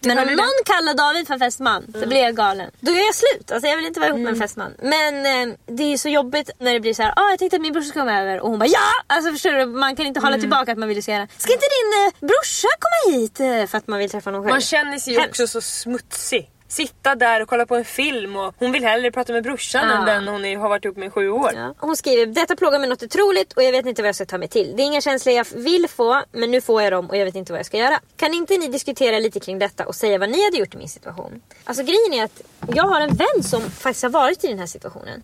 Men 0.00 0.18
Hör 0.18 0.26
om 0.26 0.32
någon 0.32 0.48
kallar 0.64 0.94
David 0.94 1.26
för 1.26 1.38
fästman 1.38 1.86
så 2.00 2.06
blir 2.06 2.20
jag 2.20 2.36
galen. 2.36 2.70
Då 2.80 2.92
gör 2.92 3.04
jag 3.06 3.14
slut. 3.14 3.52
Alltså 3.52 3.68
jag 3.68 3.76
vill 3.76 3.86
inte 3.86 4.00
vara 4.00 4.10
ihop 4.10 4.20
med 4.20 4.32
en 4.32 4.38
fästman. 4.38 4.72
Men 4.82 5.26
eh, 5.50 5.56
det 5.66 5.82
är 5.92 5.96
så 5.96 6.08
jobbigt 6.08 6.50
när 6.58 6.72
det 6.72 6.80
blir 6.80 6.94
så 6.94 7.02
här. 7.02 7.12
Ah, 7.16 7.30
jag 7.30 7.38
tänkte 7.38 7.56
att 7.56 7.62
min 7.62 7.72
brorsa 7.72 7.88
ska 7.88 8.00
komma 8.00 8.20
över 8.20 8.40
och 8.40 8.50
hon 8.50 8.58
bara 8.58 8.68
ja! 8.68 8.90
Alltså 9.06 9.32
förstår 9.32 9.52
du? 9.52 9.66
Man 9.66 9.96
kan 9.96 10.06
inte 10.06 10.20
hålla 10.20 10.38
tillbaka 10.38 10.72
att 10.72 10.78
man 10.78 10.88
vill 10.88 11.02
säga 11.02 11.28
Ska 11.38 11.52
inte 11.52 11.66
din 11.66 12.06
eh, 12.06 12.28
brorsa 12.28 12.68
komma 12.78 13.16
hit? 13.18 13.40
Eh, 13.40 13.66
för 13.66 13.78
att 13.78 13.86
man 13.86 13.98
vill 13.98 14.10
träffa 14.10 14.30
någon 14.30 14.42
själv. 14.42 14.50
Man 14.52 14.60
känner 14.60 14.98
sig 14.98 15.14
ju 15.14 15.26
också 15.26 15.46
så 15.46 15.60
smutsig. 15.60 16.50
Sitta 16.68 17.14
där 17.14 17.42
och 17.42 17.48
kolla 17.48 17.66
på 17.66 17.76
en 17.76 17.84
film 17.84 18.36
och 18.36 18.54
hon 18.58 18.72
vill 18.72 18.84
hellre 18.84 19.10
prata 19.10 19.32
med 19.32 19.42
brorsan 19.42 19.88
Ja. 19.88 19.96
än 19.98 20.04
den 20.06 20.28
hon 20.28 20.44
är- 20.44 20.56
har 20.56 20.68
varit 20.68 20.84
ihop 20.84 20.96
med 20.96 21.06
i 21.06 21.10
sju 21.10 21.28
år. 21.30 21.50
Ja. 21.54 21.74
Hon 21.78 21.96
skriver, 21.96 22.26
detta 22.26 22.56
plågar 22.56 22.78
mig 22.78 22.88
något 22.88 23.02
otroligt 23.02 23.52
och 23.52 23.62
jag 23.62 23.72
vet 23.72 23.86
inte 23.86 24.02
vad 24.02 24.08
jag 24.08 24.14
ska 24.14 24.24
ta 24.26 24.38
mig 24.38 24.48
till. 24.48 24.72
Det 24.76 24.82
är 24.82 24.84
inga 24.84 25.00
känslor 25.00 25.34
jag 25.34 25.46
vill 25.54 25.88
få, 25.88 26.22
men 26.32 26.50
nu 26.50 26.60
får 26.60 26.82
jag 26.82 26.92
dem 26.92 27.06
och 27.10 27.16
jag 27.16 27.24
vet 27.24 27.34
inte 27.34 27.52
vad 27.52 27.58
jag 27.58 27.66
ska 27.66 27.76
göra. 27.76 28.00
Kan 28.16 28.34
inte 28.34 28.56
ni 28.58 28.68
diskutera 28.68 29.18
lite 29.18 29.40
kring 29.40 29.58
detta 29.58 29.86
och 29.86 29.94
säga 29.94 30.18
vad 30.18 30.30
ni 30.30 30.44
hade 30.44 30.56
gjort 30.56 30.74
i 30.74 30.78
min 30.78 30.88
situation? 30.88 31.42
Alltså 31.64 31.82
grejen 31.82 32.12
är 32.12 32.24
att 32.24 32.42
jag 32.74 32.84
har 32.84 33.00
en 33.00 33.16
vän 33.16 33.42
som 33.42 33.60
faktiskt 33.70 34.02
har 34.02 34.10
varit 34.10 34.44
i 34.44 34.48
den 34.48 34.58
här 34.58 34.66
situationen. 34.66 35.22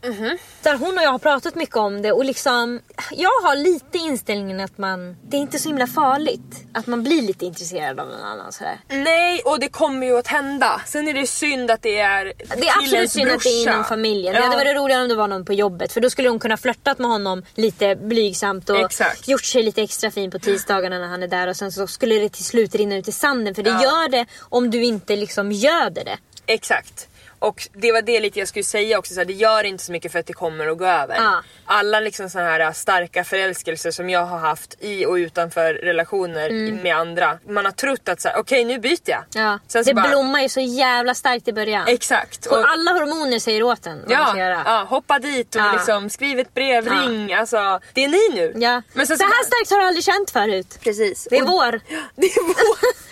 Där 0.63 0.77
hon 0.77 0.99
och 0.99 1.05
jag 1.05 1.11
har 1.11 1.19
pratat 1.19 1.55
mycket 1.55 1.77
om 1.77 2.03
det 2.03 2.13
och 2.13 2.25
liksom, 2.25 2.81
jag 3.11 3.31
har 3.43 3.57
lite 3.57 3.99
inställningen 3.99 4.61
att 4.61 4.79
man, 4.79 5.17
det 5.29 5.37
är 5.37 5.41
inte 5.41 5.59
så 5.59 5.69
himla 5.69 5.87
farligt. 5.87 6.65
Att 6.75 6.87
man 6.87 7.03
blir 7.05 7.23
lite 7.23 7.47
intresserad 7.47 8.01
av 8.01 8.07
någon 8.09 8.21
annan 8.23 8.53
sådär. 8.53 8.81
Nej, 8.89 9.43
och 9.45 9.61
det 9.61 9.69
kommer 9.69 10.07
ju 10.07 10.19
att 10.19 10.27
hända. 10.27 10.81
Sen 10.87 11.09
är 11.09 11.15
det 11.15 11.27
synd 11.43 11.71
att 11.71 11.83
det 11.83 11.99
är 11.99 12.25
Det 12.57 12.69
är 12.69 12.79
absolut 12.79 13.11
synd 13.11 13.31
att 13.31 13.43
det 13.43 13.49
är 13.49 13.65
brorsa. 13.65 13.71
inom 13.73 13.85
familjen. 13.85 14.35
Ja. 14.35 14.41
Det 14.41 14.47
hade 14.47 14.57
varit 14.65 14.77
roligare 14.77 15.03
om 15.03 15.09
det 15.09 15.15
var 15.15 15.29
någon 15.29 15.45
på 15.45 15.53
jobbet 15.53 15.93
för 15.93 16.01
då 16.01 16.11
skulle 16.11 16.29
hon 16.29 16.39
kunna 16.39 16.57
flörtat 16.57 16.99
med 16.99 17.11
honom 17.11 17.43
lite 17.55 17.97
blygsamt 17.97 18.71
och 18.71 18.81
Exakt. 18.81 19.29
gjort 19.29 19.45
sig 19.45 19.63
lite 19.63 19.83
extra 19.83 20.11
fin 20.11 20.31
på 20.31 20.39
tisdagarna 20.39 20.99
när 20.99 21.07
han 21.09 21.23
är 21.23 21.29
där 21.29 21.47
och 21.49 21.57
sen 21.57 21.73
så 21.73 21.87
skulle 21.87 22.15
det 22.19 22.29
till 22.29 22.45
slut 22.45 22.75
rinna 22.75 22.97
ut 22.97 23.09
i 23.09 23.13
sanden 23.13 23.55
för 23.55 23.63
det 23.63 23.71
Ja. 23.71 23.83
gör 23.83 24.09
det 24.09 24.27
om 24.41 24.71
du 24.71 24.85
inte 24.85 25.17
liksom 25.17 25.53
göder 25.53 26.05
det. 26.05 26.19
Exakt. 26.47 27.09
Och 27.43 27.69
det 27.73 27.93
var 27.93 28.03
det 28.03 28.21
lite 28.21 28.39
jag 28.39 28.49
skulle 28.49 28.65
säga 28.65 28.99
också, 28.99 29.15
så 29.15 29.21
här, 29.21 29.25
det 29.25 29.33
gör 29.33 29.65
inte 29.65 29.85
så 29.85 29.93
mycket 29.93 30.13
för 30.13 30.19
att 30.19 30.27
det 30.27 30.33
kommer 30.33 30.67
att 30.69 30.79
gå 30.79 30.85
över. 30.87 31.15
Ja. 31.17 31.43
Alla 31.65 32.01
liksom 32.01 32.31
såna 32.31 32.45
här 32.45 32.61
äh, 32.61 32.73
starka 32.73 33.25
förälskelser 33.25 33.91
som 33.91 34.11
jag 34.11 34.25
har 34.27 34.39
haft 34.39 34.77
i 34.81 35.07
och 35.07 35.13
utanför 35.15 35.75
relationer 35.75 36.73
med 36.83 36.97
andra. 36.97 37.39
Man 37.49 37.65
har 37.65 37.73
trott 37.73 38.09
att 38.09 38.21
så 38.21 38.29
här, 38.29 38.39
okej 38.39 38.65
nu 38.65 38.79
byter 38.79 38.99
jag. 39.05 39.25
Mm. 39.35 39.47
Ja. 39.47 39.59
Sen 39.69 39.85
så 39.85 39.91
det 39.91 39.95
bara- 39.95 40.09
blommar 40.09 40.41
ju 40.41 40.49
så 40.49 40.61
jävla 40.61 41.15
starkt 41.15 41.49
i 41.49 41.53
början. 41.53 41.89
Exakt. 41.89 42.47
Och 42.47 42.57
alla 42.71 42.91
hormoner 42.93 43.39
säger 43.39 43.63
åt 43.63 43.87
en 43.87 44.01
vad 44.01 44.11
man 44.11 44.19
ja, 44.19 44.27
ska 44.27 44.39
göra. 44.39 44.63
ja, 44.65 44.87
hoppa 44.89 45.19
dit 45.19 45.55
och 45.55 45.61
Ja. 45.61 45.73
liksom 45.73 46.11
skriv 46.11 46.39
ett 46.39 46.55
brev, 46.55 46.87
Ja. 46.87 46.93
ring. 46.93 47.35
Alltså, 47.35 47.81
det 47.93 48.05
är 48.05 48.09
ni 48.09 48.35
nu. 48.41 48.53
Ja. 48.57 48.83
Men 48.93 49.07
sen 49.07 49.19
så 49.19 49.25
här 49.25 49.31
bara- 49.31 49.45
starkt 49.47 49.71
har 49.71 49.79
du 49.79 49.85
aldrig 49.85 50.05
känt 50.05 50.31
förut. 50.31 50.79
Precis. 50.81 51.27
Det 51.31 51.37
är 51.37 51.43
Och- 51.43 51.49
vår. 51.49 51.71
Det 52.17 52.27
är 52.27 52.43
vår. 52.47 53.12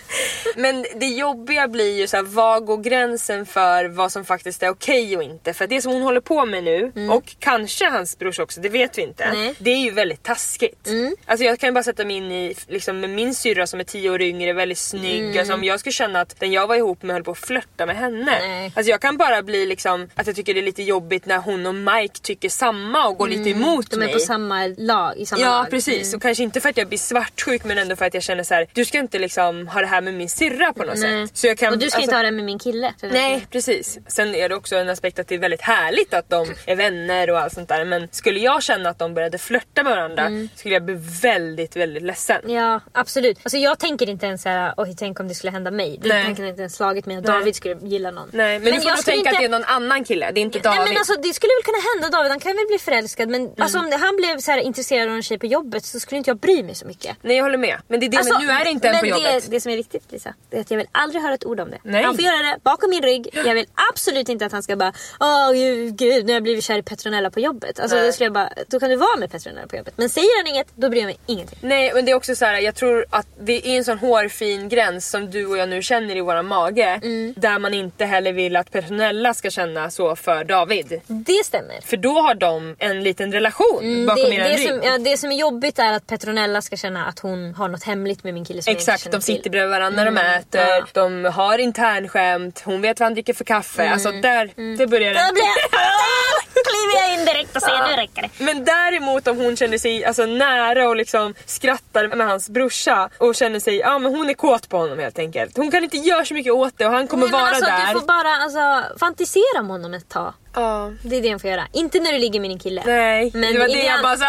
Men 0.55 0.85
det 0.95 1.05
jobbiga 1.05 1.67
blir 1.67 1.97
ju 1.99 2.07
så 2.07 2.17
här, 2.17 2.23
vad 2.23 2.65
går 2.65 2.77
gränsen 2.77 3.45
för 3.45 3.85
vad 3.85 4.11
som 4.11 4.25
faktiskt 4.25 4.63
är 4.63 4.69
okej 4.69 5.17
och 5.17 5.23
inte? 5.23 5.53
För 5.53 5.67
det 5.67 5.81
som 5.81 5.91
hon 5.91 6.01
håller 6.01 6.21
på 6.21 6.45
med 6.45 6.63
nu, 6.63 6.91
och 7.11 7.35
kanske 7.39 7.85
hans 7.89 8.17
brors 8.19 8.39
också, 8.39 8.61
det 8.61 8.69
vet 8.69 8.97
vi 8.97 9.01
inte. 9.01 9.23
Mm. 9.23 9.39
Nej. 9.41 9.55
Det 9.59 9.69
är 9.71 9.77
ju 9.77 9.91
väldigt 9.91 10.23
taskigt. 10.23 10.87
Alltså 11.25 11.45
jag 11.45 11.59
kan 11.59 11.67
ju 11.69 11.73
bara 11.73 11.83
sätta 11.83 12.05
mig 12.05 12.15
in 12.15 12.31
i 12.31 12.55
liksom, 12.67 12.99
min 13.15 13.35
syrra 13.35 13.67
som 13.67 13.79
är 13.79 13.83
tio 13.83 14.09
år 14.09 14.21
yngre, 14.21 14.53
väldigt 14.53 14.77
snygg. 14.77 15.37
Alltså 15.37 15.53
om 15.53 15.63
jag 15.63 15.79
skulle 15.79 15.93
känna 15.93 16.21
att 16.21 16.39
den 16.39 16.51
jag 16.51 16.67
var 16.67 16.75
ihop 16.75 17.03
med 17.03 17.13
höll 17.13 17.23
på 17.23 17.31
att 17.31 17.37
flörta 17.37 17.85
med 17.85 17.97
henne. 17.97 18.39
Nej. 18.39 18.71
Alltså 18.75 18.89
jag 18.91 19.01
kan 19.01 19.17
bara 19.17 19.41
bli 19.41 19.65
liksom, 19.65 20.09
att 20.15 20.27
jag 20.27 20.35
tycker 20.35 20.53
det 20.53 20.59
är 20.59 20.63
lite 20.63 20.83
jobbigt 20.83 21.25
när 21.25 21.37
hon 21.37 21.65
och 21.65 21.75
Mike 21.75 22.19
tycker 22.21 22.49
samma 22.49 23.07
och 23.07 23.17
går 23.17 23.27
lite 23.27 23.49
emot 23.49 23.71
Mm. 23.71 23.81
De 23.89 23.95
är 23.95 23.99
mig. 23.99 24.13
på 24.13 24.19
samma 24.19 24.67
lag. 24.77 25.13
I 25.17 25.25
samma 25.25 25.41
Ja 25.41 25.49
lag. 25.61 25.69
precis, 25.69 26.07
Mm. 26.07 26.15
och 26.17 26.21
kanske 26.21 26.43
inte 26.43 26.61
för 26.61 26.69
att 26.69 26.77
jag 26.77 26.87
blir 26.87 26.97
svartsjuk 26.99 27.63
men 27.63 27.77
ändå 27.77 27.95
för 27.95 28.05
att 28.05 28.13
jag 28.13 28.23
känner 28.23 28.43
så 28.43 28.53
här: 28.53 28.67
du 28.73 28.85
ska 28.85 28.97
inte 28.99 29.19
liksom 29.19 29.67
ha 29.67 29.81
det 29.81 29.87
här 29.87 30.00
med 30.01 30.13
min 30.13 30.29
syrra 30.29 30.73
på 30.73 30.83
något 30.83 30.97
Nej. 30.97 31.27
sätt. 31.27 31.37
Så 31.37 31.47
jag 31.47 31.57
kan, 31.57 31.73
Och 31.73 31.79
du 31.79 31.89
ska 31.89 31.97
alltså- 31.97 32.01
inte 32.11 32.15
ha 32.15 32.23
det 32.23 32.31
med 32.31 32.45
min 32.45 32.59
kille. 32.59 32.93
Nej 33.01 33.47
precis. 33.51 33.99
Sen 34.07 34.35
är 34.35 34.49
det 34.49 34.55
också 34.55 34.75
en 34.75 34.89
aspekt 34.89 35.19
att 35.19 35.27
det 35.27 35.35
är 35.35 35.39
väldigt 35.39 35.61
härligt 35.61 36.13
att 36.13 36.29
de 36.29 36.53
är 36.65 36.75
vänner 36.75 37.29
och 37.29 37.39
allt 37.39 37.53
sånt 37.53 37.69
där. 37.69 37.85
Men 37.85 38.07
skulle 38.11 38.39
jag 38.39 38.63
känna 38.63 38.89
att 38.89 38.99
de 38.99 39.13
började 39.13 39.37
flörta 39.37 39.83
med 39.83 39.95
varandra 39.95 40.25
Mm. 40.25 40.49
skulle 40.55 40.73
jag 40.75 40.83
bli 40.85 40.95
väldigt, 41.21 41.75
väldigt 41.75 42.03
ledsen. 42.03 42.41
Ja 42.51 42.79
absolut. 42.91 43.37
Alltså 43.43 43.57
jag 43.57 43.79
tänker 43.79 44.09
inte 44.09 44.25
ens 44.25 44.41
såhär, 44.41 44.73
oj 44.77 44.95
tänk 44.97 45.19
om 45.19 45.27
det 45.27 45.35
skulle 45.35 45.51
hända 45.51 45.71
mig. 45.71 45.99
Det 46.01 46.09
Nej. 46.09 46.23
tanken 46.25 46.43
har 46.45 46.49
inte 46.49 46.61
ens 46.61 46.75
slagit 46.75 47.05
mig 47.05 47.17
att 47.17 47.23
Nej. 47.25 47.39
David 47.39 47.55
skulle 47.55 47.75
gilla 47.83 48.11
någon. 48.11 48.29
Nej 48.33 48.59
men, 48.59 48.73
du 48.73 48.81
får 48.81 48.89
jag 48.89 48.95
nog 48.97 49.05
tänka 49.05 49.17
inte- 49.19 49.29
att 49.29 49.37
det 49.39 49.45
är 49.45 49.49
någon 49.49 49.63
annan 49.63 50.03
kille, 50.03 50.31
det 50.31 50.39
är 50.39 50.41
inte 50.41 50.59
David. 50.59 50.79
Nej 50.79 50.87
men 50.89 50.97
alltså 50.97 51.13
det 51.21 51.33
skulle 51.33 51.51
väl 51.57 51.63
kunna 51.63 51.77
hända 51.93 52.17
David, 52.17 52.31
han 52.31 52.39
kan 52.39 52.55
väl 52.55 52.65
bli 52.67 52.77
förälskad 52.79 53.29
men 53.29 53.41
Mm. 53.41 53.53
alltså, 53.59 53.79
om 53.79 53.91
han 54.01 54.15
blev 54.15 54.37
så 54.39 54.51
här 54.51 54.59
intresserad 54.59 55.09
av 55.09 55.15
en 55.15 55.23
tjej 55.23 55.39
på 55.39 55.45
jobbet 55.45 55.85
så 55.85 55.99
skulle 55.99 56.17
inte 56.17 56.29
jag 56.29 56.37
bry 56.37 56.63
mig 56.63 56.75
så 56.75 56.85
mycket. 56.87 57.17
Nej 57.21 57.37
jag 57.37 57.43
håller 57.43 57.57
med. 57.57 57.77
Men 57.87 57.99
det 57.99 58.05
är 58.05 58.09
det, 58.09 58.17
Alltså, 58.17 58.33
men 58.37 58.47
nu 58.47 58.53
är 58.53 58.63
det 58.63 58.69
inte 58.71 58.87
en 58.87 58.91
men 58.91 59.01
på 59.01 59.07
jobbet. 59.07 59.43
Det, 59.45 59.51
det 59.51 59.61
som 59.61 59.71
är 59.71 59.75
viktigt 59.75 59.90
Lisa, 60.09 60.33
det 60.49 60.57
är 60.57 60.61
att 60.61 60.71
jag 60.71 60.77
vill 60.77 60.87
aldrig 60.91 61.21
höra 61.23 61.33
ett 61.33 61.45
ord 61.45 61.59
om 61.59 61.71
det. 61.71 61.77
Nej. 61.83 62.03
Han 62.03 62.15
får 62.15 62.23
göra 62.23 62.37
det 62.37 62.57
bakom 62.63 62.89
min 62.89 63.01
rygg. 63.03 63.29
Jag 63.33 63.53
vill 63.53 63.65
absolut 63.91 64.29
inte 64.29 64.45
att 64.45 64.51
han 64.51 64.63
ska 64.63 64.75
bara 64.75 64.93
Åh 65.19 65.51
gud, 65.53 65.97
gud 65.97 66.25
nu 66.25 66.31
har 66.31 66.35
jag 66.35 66.43
blivit 66.43 66.63
kär 66.63 66.77
i 66.77 66.83
Petronella 66.83 67.29
på 67.31 67.39
jobbet. 67.39 67.79
Alltså 67.79 67.95
Nej. 67.97 68.05
då 68.05 68.11
skulle 68.11 68.25
jag 68.25 68.33
bara, 68.33 68.49
då 68.67 68.79
kan 68.79 68.89
du 68.89 68.95
vara 68.95 69.17
med 69.17 69.31
Petronella 69.31 69.67
på 69.67 69.75
jobbet. 69.75 69.93
Men 69.97 70.09
säger 70.09 70.43
han 70.43 70.47
inget, 70.47 70.67
då 70.75 70.89
bryr 70.89 70.99
jag 70.99 71.05
mig 71.07 71.17
ingenting. 71.25 71.59
Nej 71.61 71.91
men 71.95 72.05
det 72.05 72.11
är 72.11 72.15
också 72.15 72.35
så 72.35 72.45
här, 72.45 72.59
jag 72.59 72.75
tror 72.75 73.05
att 73.09 73.27
det 73.41 73.67
är 73.67 73.77
en 73.77 73.83
sån 73.83 73.97
hårfin 73.97 74.69
gräns 74.69 75.09
som 75.09 75.31
du 75.31 75.45
och 75.45 75.57
jag 75.57 75.69
nu 75.69 75.81
känner 75.81 76.15
i 76.17 76.21
våran 76.21 76.47
mage. 76.47 76.99
Mm. 77.03 77.33
Där 77.37 77.59
man 77.59 77.73
inte 77.73 78.05
heller 78.05 78.33
vill 78.33 78.55
att 78.55 78.71
Petronella 78.71 79.33
ska 79.33 79.49
känna 79.49 79.89
så 79.91 80.15
för 80.15 80.43
David. 80.43 81.01
Det 81.07 81.45
stämmer. 81.45 81.81
För 81.81 81.97
då 81.97 82.19
har 82.21 82.35
de 82.35 82.75
en 82.79 83.03
liten 83.03 83.31
relation 83.31 84.05
bakom 84.05 84.25
Mm, 84.25 84.29
det, 84.29 84.35
era 84.35 84.47
det, 84.47 84.53
rygg. 84.55 84.67
som, 84.69 84.81
ja, 84.83 84.97
det 84.97 85.17
som 85.17 85.31
är 85.31 85.35
jobbigt 85.35 85.79
är 85.79 85.93
att 85.93 86.07
Petronella 86.07 86.61
ska 86.61 86.75
känna 86.77 87.05
att 87.05 87.19
hon 87.19 87.53
har 87.55 87.67
något 87.67 87.83
hemligt 87.83 88.23
med 88.23 88.33
min 88.33 88.45
kille 88.45 88.61
som 88.61 88.71
jag 88.71 88.73
inte 88.79 88.81
Exakt, 88.91 89.03
känner 89.03 89.17
de 89.17 89.21
sitter 89.23 89.49
bredvid 89.49 89.71
varandra 89.81 90.03
när 90.03 90.11
de 90.11 90.39
äter, 90.39 90.61
ja. 90.61 90.85
de 90.93 91.25
har 91.25 91.57
internskämt, 91.57 92.61
hon 92.65 92.81
vet 92.81 92.99
vad 92.99 93.05
han 93.05 93.13
dricker 93.13 93.33
för 93.33 93.43
kaffe. 93.43 93.89
Alltså 93.89 94.11
där, 94.11 94.77
det 94.77 94.87
börjar 94.87 95.13
det. 95.13 95.19
jag, 95.19 95.35
kliver 96.71 97.01
jag 97.01 97.19
in 97.19 97.25
direkt 97.25 97.55
och 97.55 97.61
säger 97.61 97.87
nu 97.87 97.93
räcker 97.93 98.21
det. 98.21 98.43
Men 98.43 98.65
däremot 98.65 99.27
om 99.27 99.37
hon 99.37 99.55
känner 99.57 99.77
sig 99.77 100.05
alltså, 100.05 100.25
nära 100.25 100.89
och 100.89 100.95
liksom 100.95 101.33
skrattar 101.45 102.15
med 102.15 102.27
hans 102.27 102.49
brorsa 102.49 103.09
och 103.17 103.35
känner 103.35 103.59
sig, 103.59 103.77
ja 103.77 103.99
men 103.99 104.15
hon 104.15 104.29
är 104.29 104.33
kåt 104.33 104.69
på 104.69 104.77
honom 104.77 104.99
helt 104.99 105.19
enkelt. 105.19 105.57
Hon 105.57 105.71
kan 105.71 105.83
inte 105.83 105.97
göra 105.97 106.25
så 106.25 106.33
mycket 106.33 106.53
åt 106.53 106.77
det 106.77 106.85
och 106.85 106.91
han 106.91 107.07
kommer 107.07 107.23
Nej, 107.23 107.31
vara 107.31 107.43
alltså, 107.43 107.65
där. 107.65 107.93
Du 107.93 107.99
får 107.99 108.07
bara 108.07 108.35
alltså, 108.35 108.97
fantisera 108.99 109.59
om 109.59 109.69
honom 109.69 109.93
ett 109.93 110.09
tag. 110.09 110.33
Ja. 110.55 110.91
Det 111.03 111.15
är 111.17 111.21
det 111.21 111.27
jag 111.27 111.41
får 111.41 111.49
göra. 111.49 111.67
Inte 111.73 111.99
när 111.99 112.11
du 112.11 112.17
ligger 112.17 112.39
med 112.39 112.49
din 112.49 112.59
kille. 112.59 112.83
Nej, 112.85 113.29
det 113.33 113.59
var 113.59 113.67
det 113.67 113.83
jag 113.83 114.01
bara 114.03 114.17
sa! 114.17 114.25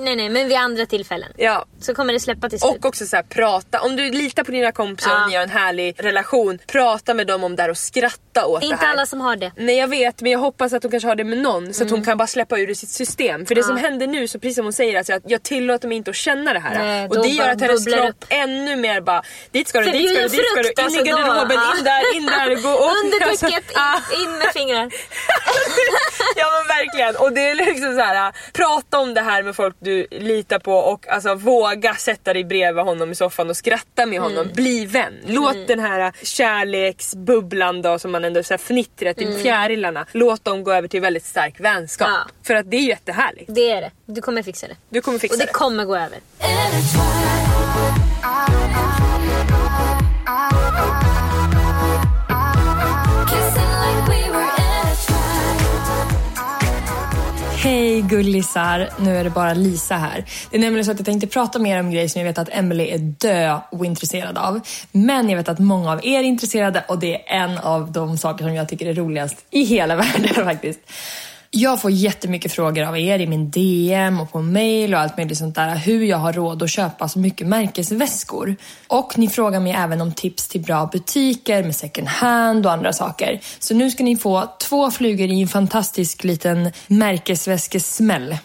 nej, 0.00 0.16
nej. 0.16 0.28
Men 0.28 0.48
vid 0.48 0.56
andra 0.58 0.86
tillfällen. 0.86 1.32
Ja, 1.36 1.64
Så 1.80 1.94
kommer 1.94 2.12
det 2.12 2.20
släppa 2.20 2.48
till 2.48 2.60
slut. 2.60 2.72
Och 2.78 2.84
också 2.86 3.06
så 3.06 3.16
här, 3.16 3.22
prata, 3.22 3.80
om 3.80 3.96
du 3.96 4.10
litar 4.10 4.44
på 4.44 4.50
dina 4.52 4.72
kompisar 4.72 5.10
Ja. 5.10 5.22
och 5.24 5.30
ni 5.30 5.36
har 5.36 5.42
en 5.42 5.50
härlig 5.50 5.94
relation, 5.98 6.58
prata 6.66 7.14
med 7.14 7.26
dem 7.26 7.44
om 7.44 7.56
det 7.56 7.62
här 7.62 7.70
och 7.70 7.78
skratta 7.78 8.46
åt 8.46 8.60
det 8.60 8.66
inte 8.66 8.76
det 8.82 8.86
här. 8.86 8.92
alla 8.92 9.06
som 9.06 9.20
har 9.20 9.36
det. 9.36 9.52
Nej 9.56 9.76
jag 9.76 9.88
vet 9.88 10.20
men 10.22 10.32
jag 10.32 10.38
hoppas 10.38 10.72
att 10.72 10.82
hon 10.82 10.90
kanske 10.90 11.08
har 11.08 11.14
det 11.14 11.24
med 11.24 11.38
någon 11.38 11.74
så 11.74 11.82
att 11.84 11.90
Mm. 11.90 11.98
hon 12.00 12.04
kan 12.04 12.18
bara 12.18 12.26
släppa 12.26 12.58
ur 12.58 12.66
det 12.66 12.74
sitt 12.74 12.90
system. 12.90 13.46
För 13.46 13.54
det 13.54 13.62
som 13.62 13.76
händer 13.76 14.06
nu, 14.06 14.28
så 14.28 14.38
precis 14.38 14.56
som 14.56 14.64
hon 14.64 14.72
säger, 14.72 14.98
alltså, 14.98 15.12
att 15.12 15.22
jag 15.26 15.42
tillåter 15.42 15.88
mig 15.88 15.96
inte 15.96 16.10
att 16.10 16.16
känna 16.16 16.52
det 16.52 16.58
här. 16.60 16.78
Nej, 16.78 17.08
och 17.08 17.22
det 17.22 17.28
gör 17.28 17.48
att 17.48 17.60
hennes 17.60 17.84
kropp 17.86 18.24
ännu 18.28 18.76
mer 18.76 19.00
bara, 19.00 19.22
dit 19.50 19.68
ska 19.68 19.80
du, 19.80 19.90
dit 19.90 20.10
ska 20.10 20.22
du, 20.22 20.28
dit 20.28 20.40
ska 20.52 20.62
du, 20.62 20.98
in 21.00 21.06
i 21.06 21.08
garderoben, 21.10 21.58
in 21.78 21.84
där, 21.84 22.16
in 22.16 22.26
där, 22.26 22.62
gå 22.62 22.68
upp. 22.68 22.90
Under 23.04 23.36
täcket, 23.36 23.64
ah. 23.76 23.96
in, 24.14 24.22
in 24.22 24.38
med 24.38 24.48
fingrar. 24.52 24.90
Ja 26.36 26.46
men 26.58 26.76
verkligen. 26.76 27.16
Och 27.16 27.32
det 27.32 27.48
är 27.50 27.54
liksom 27.54 27.94
så 27.94 28.00
här, 28.00 28.32
prata 28.52 28.98
om 28.98 29.14
det 29.14 29.20
här 29.20 29.42
med 29.42 29.56
folk 29.56 29.76
du 29.78 30.06
litar 30.10 30.58
på 30.58 30.72
och 30.74 31.08
alltså 31.08 31.34
våga 31.34 31.94
sätta 31.94 32.32
dig 32.32 32.44
bredvid 32.44 32.84
honom 32.84 33.12
i 33.12 33.14
soffan 33.14 33.50
och 33.50 33.56
skratta 33.56 34.06
med 34.06 34.20
honom. 34.20 34.38
Mm. 34.42 34.52
Bli 34.54 34.86
vän. 34.86 35.14
Låt 35.26 35.66
den 35.66 35.80
här 35.80 36.12
kärleksbubblan 36.22 37.82
då 37.82 37.98
som 37.98 38.12
man 38.12 38.24
ändå 38.24 38.42
så 38.42 38.52
här 38.54 38.58
fnittret 38.58 39.20
i 39.20 39.38
fjärilarna. 39.42 40.06
Låt 40.12 40.44
dem 40.44 40.64
gå 40.64 40.72
över 40.72 40.88
till 40.88 41.00
väldigt 41.00 41.24
stark 41.24 41.60
vänskap. 41.60 42.08
Mm. 42.08 42.20
Ja. 42.26 42.32
För 42.46 42.54
att 42.54 42.70
det 42.70 42.76
är 42.76 42.80
jättehärligt. 42.88 43.54
Det 43.54 43.70
är 43.70 43.80
det. 43.80 43.90
Du 44.06 44.20
kommer 44.20 44.42
fixa 44.42 44.68
det. 44.68 44.76
Du 44.88 45.00
kommer 45.00 45.18
fixa 45.18 45.34
Och 45.34 45.38
det 45.38 45.46
det. 45.46 45.52
kommer 45.52 45.84
gå 45.84 45.96
över. 45.96 46.18
Hej 57.66 58.02
gullisar, 58.02 58.88
nu 58.98 59.16
är 59.16 59.24
det 59.24 59.30
bara 59.30 59.54
Lisa 59.54 59.94
här. 59.94 60.24
Det 60.50 60.56
är 60.56 60.60
nämligen 60.60 60.84
så 60.84 60.90
att 60.90 60.98
jag 60.98 61.06
tänkte 61.06 61.26
prata 61.26 61.58
mer 61.58 61.80
om 61.80 61.90
grejer 61.90 62.08
som 62.08 62.20
jag 62.20 62.26
vet 62.26 62.38
att 62.38 62.48
Emily 62.52 62.84
är 62.84 62.98
dö 62.98 63.58
ointresserad 63.70 64.38
av. 64.38 64.60
Men 64.92 65.28
jag 65.28 65.36
vet 65.36 65.48
att 65.48 65.58
många 65.58 65.92
av 65.92 66.06
er 66.06 66.18
är 66.18 66.22
intresserade 66.22 66.84
och 66.88 66.98
det 66.98 67.14
är 67.14 67.42
en 67.42 67.58
av 67.58 67.92
de 67.92 68.18
saker 68.18 68.44
som 68.44 68.54
jag 68.54 68.68
tycker 68.68 68.86
är 68.86 68.94
roligast 68.94 69.44
i 69.50 69.64
hela 69.64 69.96
världen 70.02 70.34
faktiskt. 70.34 70.80
Jag 71.58 71.80
får 71.80 71.90
jättemycket 71.90 72.52
frågor 72.52 72.84
av 72.84 72.98
er 72.98 73.18
i 73.18 73.26
min 73.26 73.50
DM 73.50 74.20
och 74.20 74.32
på 74.32 74.42
mail 74.42 74.94
och 74.94 75.00
allt 75.00 75.16
möjligt 75.16 75.38
sånt 75.38 75.54
där. 75.54 75.76
Hur 75.76 76.04
jag 76.04 76.16
har 76.16 76.32
råd 76.32 76.62
att 76.62 76.70
köpa 76.70 77.08
så 77.08 77.18
mycket 77.18 77.46
märkesväskor. 77.46 78.56
Och 78.88 79.18
ni 79.18 79.28
frågar 79.28 79.60
mig 79.60 79.72
även 79.72 80.00
om 80.00 80.12
tips 80.12 80.48
till 80.48 80.60
bra 80.60 80.86
butiker 80.92 81.62
med 81.62 81.76
second 81.76 82.08
hand 82.08 82.66
och 82.66 82.72
andra 82.72 82.92
saker. 82.92 83.40
Så 83.58 83.74
nu 83.74 83.90
ska 83.90 84.04
ni 84.04 84.16
få 84.16 84.48
två 84.60 84.90
flugor 84.90 85.28
i 85.28 85.42
en 85.42 85.48
fantastisk 85.48 86.24
liten 86.24 86.72
märkesväskesmäll. 86.86 88.36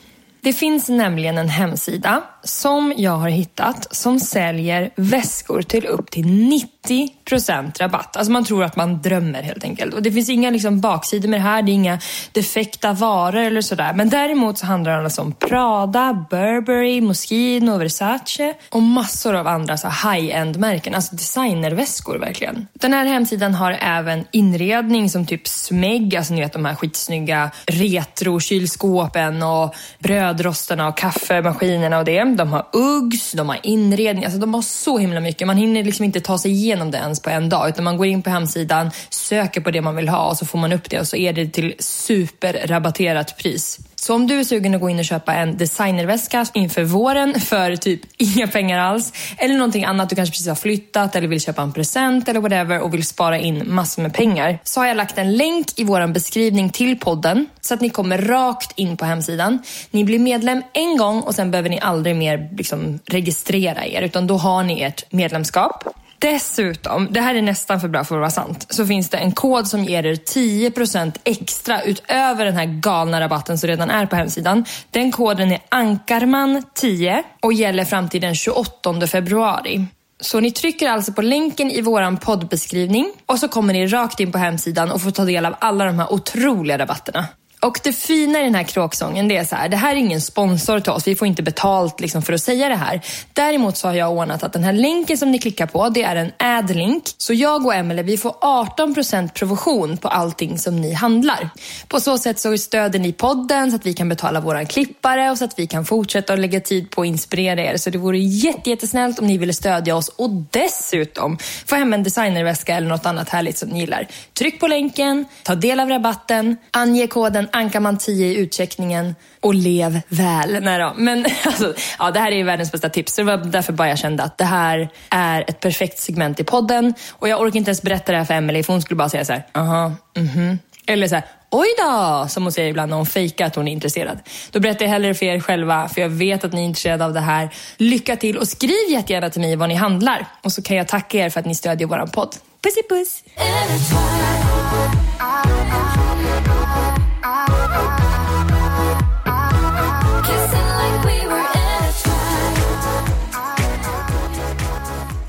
Det 0.42 0.54
finns 0.54 0.90
nämligen 0.90 1.38
en 1.38 1.50
hemsida 1.50 2.24
som 2.44 2.94
jag 2.98 3.18
har 3.18 3.30
hittat 3.30 3.96
som 3.96 4.20
säljer 4.20 4.92
väskor 4.96 5.62
till 5.62 5.86
upp 5.86 6.12
till 6.12 6.26
90% 6.26 7.80
rabatt. 7.80 8.18
Alltså 8.18 8.32
man 8.32 8.46
tror 8.46 8.64
att 8.64 8.76
man 8.76 9.02
drömmer 9.02 9.44
helt 9.44 9.64
enkelt. 9.64 9.94
Och 9.94 10.02
det 10.02 10.12
finns 10.12 10.30
inga 10.30 10.50
liksom 10.50 10.82
baksidor 10.82 11.30
med 11.30 11.40
det 11.40 11.44
här. 11.44 11.62
Det 11.62 11.72
är 11.72 11.74
inga 11.74 12.00
defekta 12.32 12.94
varor 12.94 13.42
eller 13.42 13.62
sådär. 13.62 13.94
Men 13.94 14.10
däremot 14.10 14.58
så 14.58 14.66
handlar 14.66 14.98
det 14.98 15.04
alltså 15.04 15.22
om 15.22 15.32
Prada, 15.32 16.26
Burberry, 16.30 17.02
Moschino, 17.02 17.78
Versace 17.78 18.54
och 18.70 18.82
massor 18.82 19.36
av 19.36 19.48
andra 19.48 19.78
så 19.78 19.88
high-end 19.88 20.58
märken. 20.60 20.96
Alltså 20.96 21.16
designerväskor 21.16 22.18
verkligen. 22.18 22.68
Den 22.74 22.94
här 22.94 23.06
hemsidan 23.06 23.54
har 23.54 23.78
även 23.82 24.26
inredning 24.32 25.10
som 25.10 25.26
typ 25.26 25.48
Smeg, 25.48 26.16
alltså 26.16 26.34
ni 26.34 26.42
vet 26.42 26.54
de 26.54 26.66
här 26.66 26.76
skitsnygga 26.76 27.52
retro-kylskåpen 27.66 29.44
och 29.44 29.76
brödrostarna 30.00 30.88
och 30.88 30.98
kaffemaskinerna 30.98 31.98
och 32.00 32.06
det. 32.06 32.31
De 32.38 32.52
har 32.52 32.68
Uggs, 32.74 33.32
de 33.32 33.50
har 33.50 33.60
inredning, 33.64 34.26
alltså 34.26 34.40
de 34.40 34.54
har 34.54 34.62
så 34.62 34.98
himla 34.98 35.20
mycket. 35.20 35.48
Man 35.48 35.58
hinner 35.58 35.84
liksom 35.84 36.06
inte 36.06 36.22
ta 36.22 36.38
sig 36.38 36.52
igenom 36.52 36.92
det 36.92 36.98
ens 36.98 37.20
på 37.20 37.30
en 37.30 37.50
dag 37.50 37.70
utan 37.70 37.84
man 37.84 37.98
går 37.98 38.06
in 38.06 38.22
på 38.22 38.30
hemsidan, 38.30 38.92
söker 39.10 39.62
på 39.62 39.72
det 39.72 39.82
man 39.82 39.96
vill 39.96 40.10
ha 40.10 40.30
och 40.30 40.38
så 40.38 40.46
får 40.46 40.60
man 40.60 40.74
upp 40.74 40.90
det 40.90 41.00
och 41.00 41.08
så 41.08 41.16
är 41.16 41.34
det 41.34 41.48
till 41.48 41.74
superrabatterat 41.80 43.38
pris. 43.38 43.80
Så 44.04 44.16
om 44.16 44.28
du 44.28 44.40
är 44.40 44.44
sugen 44.44 44.76
att 44.76 44.82
gå 44.82 44.90
in 44.90 45.00
och 45.00 45.06
köpa 45.06 45.34
en 45.34 45.58
designerväska 45.58 46.46
inför 46.54 46.84
våren 46.84 47.40
för 47.40 47.76
typ 47.76 48.02
inga 48.18 48.48
pengar 48.48 48.80
alls 48.80 49.14
eller 49.38 49.56
någonting 49.56 49.84
annat, 49.84 50.10
du 50.10 50.16
kanske 50.16 50.34
precis 50.34 50.48
har 50.48 50.56
flyttat 50.56 51.16
eller 51.16 51.28
vill 51.28 51.42
köpa 51.42 51.62
en 51.62 51.74
present 51.74 52.30
eller 52.30 52.40
whatever 52.40 52.80
och 52.80 52.94
vill 52.94 53.06
spara 53.06 53.38
in 53.38 53.64
massor 53.66 54.02
med 54.02 54.14
pengar 54.14 54.60
så 54.64 54.80
har 54.80 54.88
jag 54.88 54.98
lagt 54.98 55.18
en 55.18 55.38
länk 55.38 55.80
i 55.80 55.84
vår 55.84 56.08
beskrivning 56.08 56.70
till 56.70 57.00
podden 57.00 57.48
så 57.62 57.74
att 57.74 57.82
ni 57.82 57.90
kommer 57.90 58.18
rakt 58.18 58.80
in 58.80 58.98
på 58.98 59.06
hemsidan. 59.06 59.60
Ni 59.92 60.04
blir 60.04 60.20
medlem 60.20 60.64
en 60.74 60.98
gång 60.98 61.22
och 61.22 61.36
sen 61.36 61.52
behöver 61.52 61.70
ni 61.70 61.80
aldrig 61.80 62.16
mer 62.16 62.50
liksom 62.58 63.00
registrera 63.06 63.86
er 63.86 64.02
utan 64.02 64.28
då 64.28 64.38
har 64.38 64.64
ni 64.64 64.82
ert 64.82 65.12
medlemskap. 65.12 66.01
Dessutom, 66.22 67.08
det 67.12 67.22
här 67.22 67.36
är 67.36 67.42
nästan 67.42 67.82
för 67.82 67.88
bra 67.88 68.04
för 68.04 68.16
att 68.16 68.20
vara 68.20 68.30
sant, 68.30 68.66
så 68.70 68.86
finns 68.86 69.10
det 69.10 69.18
en 69.18 69.32
kod 69.32 69.68
som 69.68 69.84
ger 69.84 70.06
er 70.06 70.16
10% 70.16 71.12
extra 71.24 71.82
utöver 71.82 72.46
den 72.46 72.56
här 72.56 72.66
galna 72.66 73.22
rabatten 73.22 73.58
som 73.58 73.68
redan 73.68 73.90
är 73.90 74.06
på 74.06 74.16
hemsidan. 74.16 74.66
Den 74.92 75.12
koden 75.12 75.52
är 75.52 75.60
Ankarman10 75.70 77.24
och 77.42 77.54
gäller 77.54 77.86
fram 77.86 78.10
till 78.10 78.22
den 78.22 78.36
28 78.36 79.08
februari. 79.08 79.86
Så 80.20 80.40
ni 80.40 80.52
trycker 80.52 80.90
alltså 80.90 81.14
på 81.14 81.22
länken 81.22 81.72
i 81.72 81.82
våran 81.82 82.18
poddbeskrivning 82.18 83.12
och 83.26 83.40
så 83.40 83.48
kommer 83.48 83.74
ni 83.74 83.88
rakt 83.88 84.20
in 84.20 84.32
på 84.32 84.38
hemsidan 84.38 84.92
och 84.92 85.02
får 85.02 85.12
ta 85.12 85.26
del 85.26 85.46
av 85.46 85.56
alla 85.60 85.86
de 85.86 86.00
här 86.00 86.14
otroliga 86.14 86.78
rabatterna. 86.78 87.26
Och 87.62 87.80
det 87.84 87.94
fina 87.94 88.42
i 88.42 88.44
den 88.44 88.56
här 88.56 88.64
kråksången 88.64 89.28
det 89.28 89.38
är 89.38 89.46
så 89.46 89.56
här, 89.56 89.70
det 89.70 89.78
här 89.78 89.92
är 89.92 89.96
ingen 89.96 90.22
sponsor 90.22 90.80
till 90.80 90.92
oss, 90.92 91.08
vi 91.08 91.16
får 91.16 91.28
inte 91.28 91.44
betalt 91.44 92.00
liksom 92.00 92.22
för 92.22 92.34
att 92.34 92.42
säga 92.42 92.70
det 92.70 92.76
här. 92.76 93.02
Däremot 93.34 93.78
så 93.78 93.88
har 93.88 93.96
jag 93.96 94.12
ordnat 94.12 94.44
att 94.44 94.54
den 94.54 94.64
här 94.64 94.74
länken 94.74 95.18
som 95.18 95.32
ni 95.32 95.40
klickar 95.40 95.66
på, 95.66 95.90
det 95.90 96.04
är 96.04 96.16
en 96.16 96.32
ad-link. 96.38 97.04
Så 97.18 97.34
jag 97.34 97.66
och 97.66 97.74
Emelie, 97.74 98.04
vi 98.04 98.18
får 98.18 98.32
18% 98.32 99.34
provision 99.34 99.98
på 99.98 100.08
allting 100.08 100.58
som 100.58 100.82
ni 100.82 100.94
handlar. 100.94 101.50
På 101.88 102.00
så 102.00 102.18
sätt 102.18 102.40
så 102.40 102.58
stöder 102.58 103.00
ni 103.00 103.14
podden 103.14 103.72
så 103.72 103.76
att 103.76 103.86
vi 103.86 103.94
kan 103.94 104.10
betala 104.10 104.40
våra 104.40 104.66
klippare 104.66 105.32
och 105.32 105.38
så 105.38 105.46
att 105.46 105.60
vi 105.60 105.68
kan 105.68 105.86
fortsätta 105.86 106.34
att 106.34 106.40
lägga 106.40 106.60
tid 106.60 106.90
på 106.90 107.02
att 107.02 107.08
inspirera 107.08 107.62
er. 107.62 107.78
Så 107.78 107.90
det 107.90 107.98
vore 107.98 108.20
jätte, 108.20 108.70
jättesnällt 108.70 109.20
om 109.20 109.28
ni 109.28 109.38
ville 109.38 109.54
stödja 109.54 109.96
oss 109.96 110.10
och 110.10 110.30
dessutom 110.30 111.38
få 111.66 111.76
hem 111.76 111.94
en 111.94 112.04
designerväska 112.04 112.76
eller 112.76 112.88
något 112.88 113.06
annat 113.06 113.30
härligt 113.30 113.58
som 113.58 113.70
ni 113.70 113.80
gillar. 113.80 114.08
Tryck 114.34 114.60
på 114.60 114.68
länken, 114.68 115.26
ta 115.44 115.56
del 115.56 115.80
av 115.80 115.90
rabatten, 115.90 116.58
ange 116.72 117.08
koden 117.08 117.48
Ankarman 117.52 117.98
10 117.98 118.28
i 118.28 118.36
utcheckningen 118.36 119.16
och 119.40 119.54
lev 119.54 120.02
väl. 120.08 120.64
Nej 120.64 120.80
då. 120.80 120.94
Men 120.98 121.26
alltså, 121.46 121.74
ja, 122.00 122.12
det 122.12 122.20
här 122.20 122.32
är 122.32 122.36
ju 122.36 122.44
världens 122.44 122.72
bästa 122.72 122.90
tips. 122.90 123.14
Så 123.14 123.22
det 123.22 123.38
var 123.38 123.38
därför 123.38 123.74
bara 123.74 123.90
jag 123.90 124.00
kände 124.00 124.24
att 124.24 124.38
det 124.38 124.46
här 124.46 124.90
är 125.10 125.46
ett 125.48 125.60
perfekt 125.60 126.00
segment 126.00 126.40
i 126.40 126.44
podden. 126.44 126.94
Och 127.12 127.30
jag 127.30 127.42
orkar 127.42 127.58
inte 127.58 127.70
ens 127.70 127.82
berätta 127.82 128.12
det 128.12 128.18
här 128.18 128.26
för 128.26 128.34
Emelie 128.34 128.64
för 128.64 128.74
hon 128.74 128.82
skulle 128.82 128.98
bara 128.98 129.10
säga 129.10 129.26
så 129.26 129.34
här, 129.34 129.48
aha, 129.54 129.92
mhm. 130.18 130.60
Eller 130.86 131.08
så 131.08 131.16
här, 131.16 131.24
oj 131.50 131.68
då, 131.78 132.26
som 132.30 132.44
hon 132.44 132.52
säger 132.52 132.70
ibland 132.70 132.90
när 132.90 132.98
hon 132.98 133.06
fejkar 133.06 133.46
att 133.46 133.56
hon 133.56 133.68
är 133.68 133.72
intresserad. 133.72 134.20
Då 134.52 134.60
berättar 134.60 134.86
jag 134.86 134.90
hellre 134.90 135.14
för 135.14 135.26
er 135.26 135.40
själva, 135.40 135.90
för 135.90 136.02
jag 136.02 136.10
vet 136.10 136.44
att 136.44 136.54
ni 136.54 136.62
är 136.62 136.66
intresserade 136.66 137.06
av 137.06 137.14
det 137.14 137.20
här. 137.20 137.50
Lycka 137.78 138.16
till 138.16 138.38
och 138.38 138.48
skriv 138.48 138.90
jättegärna 138.90 139.30
till 139.30 139.42
mig 139.42 139.56
vad 139.56 139.70
ni 139.70 139.76
handlar. 139.76 140.26
Och 140.42 140.52
så 140.52 140.62
kan 140.62 140.78
jag 140.78 140.88
tacka 140.88 141.18
er 141.18 141.30
för 141.30 141.40
att 141.40 141.46
ni 141.46 141.56
stödjer 141.56 141.88
vår 141.88 142.08
podd. 142.08 142.36
Pussy 142.62 142.82
puss! 142.90 143.24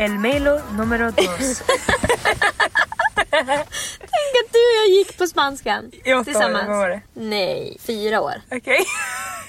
El 0.02 0.18
Melo 0.18 0.60
numero 0.72 1.10
dos. 1.10 1.62
Tänk 3.30 4.32
att 4.40 4.52
du 4.52 4.58
och 4.58 4.76
jag 4.80 4.88
gick 4.88 5.18
på 5.18 5.26
spanskan 5.26 5.90
I 5.92 6.12
åtta 6.12 6.20
år, 6.20 6.24
tillsammans. 6.24 6.68
vad 6.68 6.76
var 6.76 6.88
det? 6.88 7.00
Nej, 7.14 7.76
fyra 7.80 8.20
år. 8.20 8.34
Okej. 8.50 8.84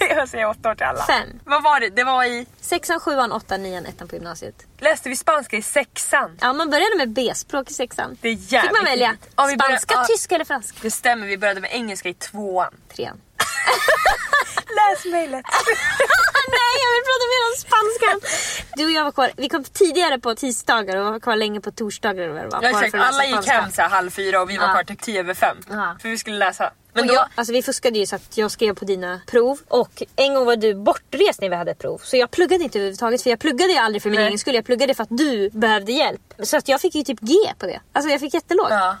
jag 0.00 0.28
säger 0.28 0.48
åtta 0.48 0.70
år 0.70 0.74
till 0.74 0.84
alla. 0.86 1.06
Fem. 1.06 1.28
Vad 1.44 1.62
var 1.62 1.80
det? 1.80 1.88
Det 1.90 2.04
var 2.04 2.24
i... 2.24 2.46
Sexan, 2.60 3.00
sjuan, 3.00 3.32
åttan, 3.32 3.62
nian, 3.62 3.86
ettan 3.86 4.08
på 4.08 4.14
gymnasiet. 4.16 4.54
Läste 4.78 5.08
vi 5.08 5.16
spanska 5.16 5.56
i 5.56 5.62
sexan? 5.62 6.38
Ja, 6.40 6.52
man 6.52 6.70
började 6.70 6.96
med 6.96 7.10
B-språk 7.10 7.70
i 7.70 7.74
sexan. 7.74 8.16
Det 8.20 8.28
är 8.28 8.32
jävligt 8.32 8.60
Fick 8.70 8.72
man 8.72 8.84
välja. 8.84 9.16
Ja, 9.36 9.46
vi 9.46 9.56
började- 9.56 9.78
spanska, 9.80 9.94
ja. 9.94 10.04
tyska 10.16 10.34
eller 10.34 10.44
franska? 10.44 10.78
Det 10.82 10.90
stämmer, 10.90 11.26
vi 11.26 11.38
började 11.38 11.60
med 11.60 11.70
engelska 11.72 12.08
i 12.08 12.14
tvåan. 12.14 12.74
Trean. 12.96 13.20
Läs 14.78 15.04
mejlet. 15.12 15.44
Nej, 16.56 16.72
jag 16.84 16.90
vill 16.94 17.04
prata 17.10 17.24
mer 17.32 17.42
om 17.48 17.54
spanskan. 17.66 18.20
Du 18.76 18.84
och 18.84 18.90
jag 18.90 19.04
var 19.04 19.12
kvar, 19.12 19.30
vi 19.36 19.48
kom 19.48 19.64
tidigare 19.64 20.18
på 20.18 20.34
tisdagar 20.34 20.96
och 20.96 21.04
var 21.12 21.20
kvar 21.20 21.36
länge 21.36 21.60
på 21.60 21.70
torsdagar. 21.70 22.28
Och 22.28 22.34
var 22.34 22.42
Ja, 22.42 22.58
kvar 22.58 22.68
exakt. 22.68 22.90
för 22.90 22.98
att 22.98 23.04
läsa 23.06 23.14
Alla 23.16 23.24
gick 23.24 23.32
spanska. 23.34 23.52
hem 23.52 23.72
så 23.72 23.82
här 23.82 23.88
halv 23.88 24.10
fyra 24.10 24.40
och 24.42 24.50
vi 24.50 24.56
var 24.56 24.66
Ja. 24.66 24.72
kvar 24.72 24.84
till 24.84 24.96
tio 24.96 25.20
över 25.20 25.34
fem. 25.34 25.56
Ja. 25.70 25.96
För 26.02 26.08
vi 26.08 26.18
skulle 26.18 26.36
läsa. 26.38 26.64
Men 26.64 26.72
Men 27.06 27.08
då... 27.08 27.14
jag, 27.14 27.26
alltså 27.34 27.52
vi 27.52 27.62
fuskade 27.62 27.98
ju 27.98 28.06
så 28.06 28.16
att 28.16 28.36
jag 28.36 28.50
skrev 28.50 28.74
på 28.74 28.84
dina 28.84 29.20
prov 29.26 29.58
och 29.68 30.02
en 30.16 30.34
gång 30.34 30.44
var 30.44 30.56
du 30.56 30.74
bortrest 30.74 31.40
när 31.40 31.48
vi 31.48 31.56
hade 31.56 31.70
ett 31.70 31.78
prov. 31.78 31.98
Så 32.04 32.16
jag 32.16 32.30
pluggade 32.30 32.64
inte 32.64 32.78
överhuvudtaget 32.78 33.22
för 33.22 33.30
jag 33.30 33.38
pluggade 33.38 33.72
ju 33.72 33.78
aldrig 33.78 34.02
för 34.02 34.10
min 34.10 34.20
Nej. 34.20 34.26
egen 34.26 34.38
skull. 34.38 34.54
Jag 34.54 34.64
pluggade 34.64 34.94
för 34.94 35.02
att 35.02 35.08
du 35.10 35.50
behövde 35.50 35.92
hjälp. 35.92 36.20
Så 36.42 36.56
att 36.56 36.68
jag 36.68 36.80
fick 36.80 36.94
ju 36.94 37.02
typ 37.04 37.20
G 37.20 37.34
på 37.58 37.66
det. 37.66 37.80
Alltså 37.92 38.10
jag 38.10 38.20
fick 38.20 38.34
jättelågt. 38.34 38.70
Ja. 38.70 38.96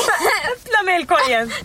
Öppna 0.52 0.82
mejlkorgen. 0.84 1.52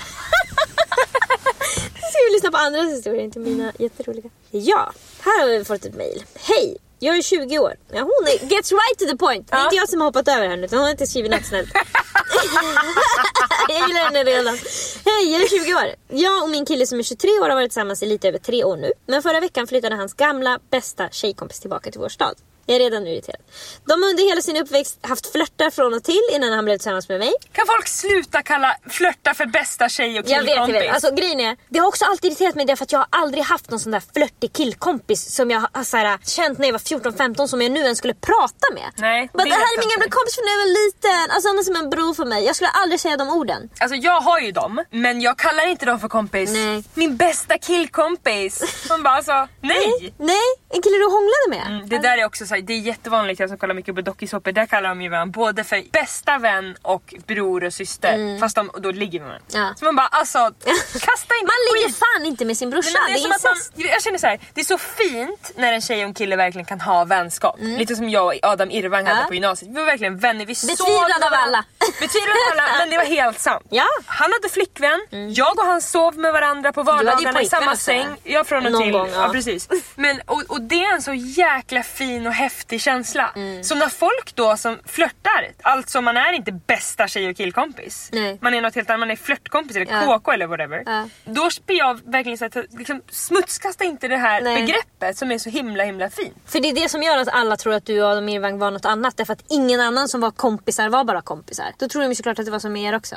Nu 1.75 2.01
ska 2.11 2.19
vi 2.27 2.33
lyssna 2.33 2.51
på 2.51 2.57
andras 2.57 2.91
historier, 2.91 3.23
inte 3.23 3.39
mina 3.39 3.71
jätteroliga. 3.79 4.29
Ja, 4.51 4.93
här 5.19 5.41
har 5.41 5.47
vi 5.47 5.65
fått 5.65 5.85
ett 5.85 5.95
mail. 5.95 6.23
Hej! 6.35 6.77
Jag 6.99 7.17
är 7.17 7.21
20 7.21 7.59
år. 7.59 7.73
Ja, 7.91 7.99
hon 8.01 8.27
är 8.27 8.45
gets 8.55 8.71
right 8.71 8.99
to 8.99 9.05
the 9.05 9.17
point. 9.17 9.47
Det 9.49 9.55
är 9.55 9.59
Ja. 9.59 9.63
inte 9.63 9.75
jag 9.75 9.89
som 9.89 9.99
har 10.01 10.07
hoppat 10.07 10.27
över 10.27 10.47
henne 10.47 10.65
utan 10.65 10.77
hon 10.79 10.83
har 10.83 10.91
inte 10.91 11.07
skrivit 11.07 11.31
något 11.31 11.45
snällt. 11.45 11.69
jag 13.69 13.87
gillar 13.87 14.03
henne 14.03 14.23
redan. 14.23 14.57
Hej, 15.05 15.31
jag 15.31 15.41
är 15.41 15.47
20 15.65 15.73
år. 15.73 15.95
Jag 16.07 16.43
och 16.43 16.49
min 16.49 16.65
kille 16.65 16.87
som 16.87 16.99
är 16.99 17.03
23 17.03 17.29
år 17.39 17.49
har 17.49 17.55
varit 17.55 17.69
tillsammans 17.71 18.03
i 18.03 18.05
lite 18.05 18.27
över 18.27 18.39
tre 18.39 18.63
år 18.63 18.77
nu. 18.77 18.91
Men 19.05 19.21
förra 19.23 19.39
veckan 19.39 19.67
flyttade 19.67 19.95
hans 19.95 20.13
gamla 20.13 20.59
bästa 20.71 21.09
tjejkompis 21.11 21.59
tillbaka 21.59 21.91
till 21.91 21.99
vår 21.99 22.09
stad. 22.09 22.35
Jag 22.69 22.75
är 22.75 22.79
redan 22.79 23.07
irriterad. 23.07 23.41
De 23.85 23.91
har 24.03 24.09
under 24.09 24.29
hela 24.29 24.41
sin 24.41 24.57
uppväxt 24.57 24.97
haft 25.01 25.31
flörtar 25.31 25.69
från 25.69 25.93
och 25.93 26.03
till 26.03 26.21
innan 26.33 26.53
han 26.53 26.65
blev 26.65 26.77
tillsammans 26.77 27.09
med 27.09 27.19
mig. 27.19 27.33
Kan 27.51 27.65
folk 27.67 27.87
sluta 27.87 28.41
kalla 28.41 28.75
flörta 28.89 29.33
för 29.33 29.45
bästa 29.45 29.89
tjej 29.89 30.19
och 30.19 30.25
Jag 30.29 30.39
vet, 30.43 30.49
jag 30.49 30.65
killkompis? 30.67 30.75
vet. 30.81 30.93
Alltså 30.93 31.11
grejen 31.15 31.39
är, 31.39 31.57
det 31.69 31.79
har 31.79 31.87
också 31.87 32.05
alltid 32.05 32.31
irriterat 32.31 32.55
mig 32.55 32.65
därför 32.65 32.83
att 32.83 32.91
jag 32.91 32.99
har 32.99 33.07
aldrig 33.09 33.43
haft 33.43 33.69
någon 33.69 33.79
sån 33.79 33.91
där 33.91 34.03
flörtig 34.13 34.53
killkompis 34.53 35.35
som 35.35 35.51
jag 35.51 35.59
har 35.73 35.83
så 35.83 35.97
här, 35.97 36.17
känt 36.25 36.59
när 36.59 36.67
jag 36.67 36.71
var 36.73 36.79
14-15 36.79 37.47
som 37.47 37.61
jag 37.61 37.71
nu 37.71 37.79
ens 37.79 37.97
skulle 37.97 38.13
prata 38.13 38.67
med. 38.73 38.89
Nej, 38.95 39.29
Men 39.33 39.43
det 39.45 39.49
det 39.49 39.55
här 39.55 39.61
är 39.77 39.79
min 39.79 39.89
gamla 39.89 40.09
kompis 40.09 40.35
från 40.35 40.45
när 40.45 40.51
jag 40.51 40.59
var 40.65 40.85
liten. 40.85 41.31
Alltså 41.35 41.49
han 41.49 41.59
är 41.59 41.63
som 41.63 41.75
en 41.75 41.89
bror 41.89 42.13
för 42.13 42.25
mig. 42.25 42.45
Jag 42.45 42.55
skulle 42.55 42.69
aldrig 42.69 42.99
säga 42.99 43.17
de 43.17 43.29
orden. 43.29 43.69
Alltså 43.79 43.95
jag 43.95 44.21
har 44.21 44.39
ju 44.39 44.51
dem, 44.51 44.83
men 44.91 45.21
jag 45.21 45.37
kallar 45.37 45.67
inte 45.67 45.85
dem 45.85 45.99
för 45.99 46.07
kompis. 46.07 46.49
Nej. 46.53 46.83
Min 46.93 47.17
bästa 47.17 47.57
killkompis. 47.57 48.85
Man 48.89 49.03
bara 49.03 49.13
alltså, 49.13 49.47
nej! 49.61 50.13
Nej, 50.17 50.47
en 50.69 50.81
kille 50.81 50.97
du 50.97 51.05
hånglade 51.05 51.47
med. 51.49 51.67
Mm, 51.77 51.89
Det 51.89 51.97
där 51.99 52.17
är 52.17 52.25
också 52.25 52.45
så 52.45 52.56
här, 52.57 52.67
det 52.67 52.73
är 52.73 52.77
jättevanligt, 52.79 53.39
jag 53.39 53.49
som 53.49 53.57
kollar 53.57 53.73
mycket 53.75 53.95
på 53.95 54.01
dokusåpor, 54.01 54.51
där 54.51 54.65
kallar 54.65 54.89
de 54.89 55.01
ju 55.01 55.09
varandra 55.09 55.31
både 55.31 55.63
för 55.63 55.83
bästa 55.91 56.37
vän 56.37 56.75
och 56.81 57.13
bror 57.27 57.63
och 57.63 57.73
syster. 57.73 58.39
Fast 58.39 58.55
de 58.55 58.71
då 58.79 58.91
ligger 58.91 59.19
med 59.19 59.27
varandra. 59.27 59.45
Ja. 59.53 59.73
Så 59.79 59.85
man 59.85 59.95
bara 59.95 60.07
alltså, 60.07 60.37
kasta 60.93 61.35
inte 61.35 61.45
Man 61.45 61.75
ligger 61.75 61.87
skit. 61.87 61.97
fan 61.97 62.25
inte 62.25 62.45
med 62.45 62.57
sin 62.57 62.69
brorsa. 62.69 62.89
Det 63.07 63.13
det 63.13 63.19
är 63.19 63.25
är 63.25 63.29
att 63.29 63.43
incest. 63.45 63.71
man, 63.77 63.87
jag 63.87 64.03
känner 64.03 64.17
så 64.17 64.27
här, 64.27 64.39
det 64.53 64.61
är 64.61 64.65
så 64.65 64.77
fint 64.77 65.51
när 65.55 65.73
en 65.73 65.81
tjej 65.81 65.97
och 66.01 66.07
en 66.07 66.13
kille 66.13 66.35
verkligen 66.35 66.65
kan 66.65 66.81
ha 66.81 67.03
vänskap. 67.05 67.55
Lite 67.59 67.95
som 67.95 68.09
jag 68.09 68.25
och 68.25 68.33
Adam 68.41 68.71
Irvang 68.71 69.05
hade 69.05 69.11
Mm. 69.17 69.21
Ja. 69.23 69.27
på 69.27 69.33
gymnasiet. 69.33 69.71
Vi 69.71 69.75
var 69.75 69.85
verkligen 69.85 70.17
vänner. 70.17 70.45
Vi 70.45 70.55
såg 70.55 70.69
Betvivlad 70.69 71.23
av 71.23 71.33
alla. 71.33 71.63
Betvivlar 71.99 72.35
alla, 72.51 72.63
men 72.79 72.89
det 72.89 72.97
var 72.97 73.05
helt 73.05 73.39
sant. 73.39 73.65
Ja. 73.69 73.81
Mm. 73.97 74.03
Han 74.05 74.31
hade 74.33 74.49
flickvän, 74.49 74.99
jag 75.33 75.59
och 75.59 75.65
han 75.65 75.81
sov 75.81 76.17
med 76.17 76.33
varandra 76.33 76.73
på 76.73 76.79
hade 76.83 76.91
vardagarna 77.05 77.41
i 77.41 77.45
samma 77.45 77.75
säng. 77.75 78.07
Ja, 78.23 78.43
från 78.43 78.65
och 78.65 78.71
Någon 78.71 78.81
till. 78.83 78.91
gång, 78.91 79.09
ja. 79.13 79.29
precis. 79.33 79.69
Men, 79.95 80.21
och, 80.25 80.43
och 80.47 80.61
det 80.61 80.83
är 80.83 80.93
en 80.93 81.01
så 81.01 81.13
jäkla 81.13 81.83
fin 81.83 82.27
och 82.27 82.33
häftig 82.33 82.46
känsla. 82.79 83.31
Mm. 83.35 83.63
Så 83.63 83.75
när 83.75 83.89
folk 83.89 84.35
då 84.35 84.57
som 84.57 84.79
flörtar, 84.85 85.51
alltså 85.61 86.01
man 86.01 86.17
är 86.17 86.33
inte 86.33 86.51
bästa 86.51 87.07
tjej 87.07 87.29
och 87.29 87.37
killkompis. 87.37 88.09
Nej. 88.13 88.37
Man 88.41 88.53
är 88.53 88.61
något 88.61 88.75
helt 88.75 88.89
annat, 88.89 88.99
man 88.99 89.11
är 89.11 89.15
flörtkompis 89.15 89.75
eller 89.75 89.91
Ja. 89.91 90.19
KK 90.19 90.31
eller 90.31 90.47
whatever. 90.47 90.83
Ja. 90.85 91.09
Då 91.25 91.49
blir 91.65 91.77
jag 91.77 91.99
verkligen 92.05 92.37
så 92.37 92.45
att 92.45 92.55
liksom, 92.69 93.01
smutskasta 93.09 93.83
inte 93.83 94.07
det 94.07 94.17
här 94.17 94.41
Nej. 94.41 94.61
begreppet 94.61 95.17
som 95.17 95.31
är 95.31 95.37
så 95.37 95.49
himla 95.49 95.83
himla 95.83 96.09
fint. 96.09 96.37
För 96.45 96.59
det 96.59 96.69
är 96.69 96.75
det 96.75 96.89
som 96.89 97.03
gör 97.03 97.17
att 97.17 97.27
alla 97.27 97.57
tror 97.57 97.73
att 97.73 97.85
du 97.85 98.01
och 98.01 98.09
Adam 98.09 98.29
Irvang 98.29 98.59
var 98.59 98.71
något 98.71 98.85
annat. 98.85 99.17
Därför 99.17 99.33
att 99.33 99.43
ingen 99.49 99.79
annan 99.79 100.07
som 100.07 100.21
var 100.21 100.31
kompisar 100.31 100.89
var 100.89 101.03
bara 101.03 101.21
kompisar. 101.21 101.65
Då 101.77 101.87
tror 101.89 102.03
de 102.03 102.15
såklart 102.15 102.39
att 102.39 102.45
det 102.45 102.51
var 102.51 102.59
som 102.59 102.73
med 102.73 102.83
er 102.83 102.95
också. 102.95 103.15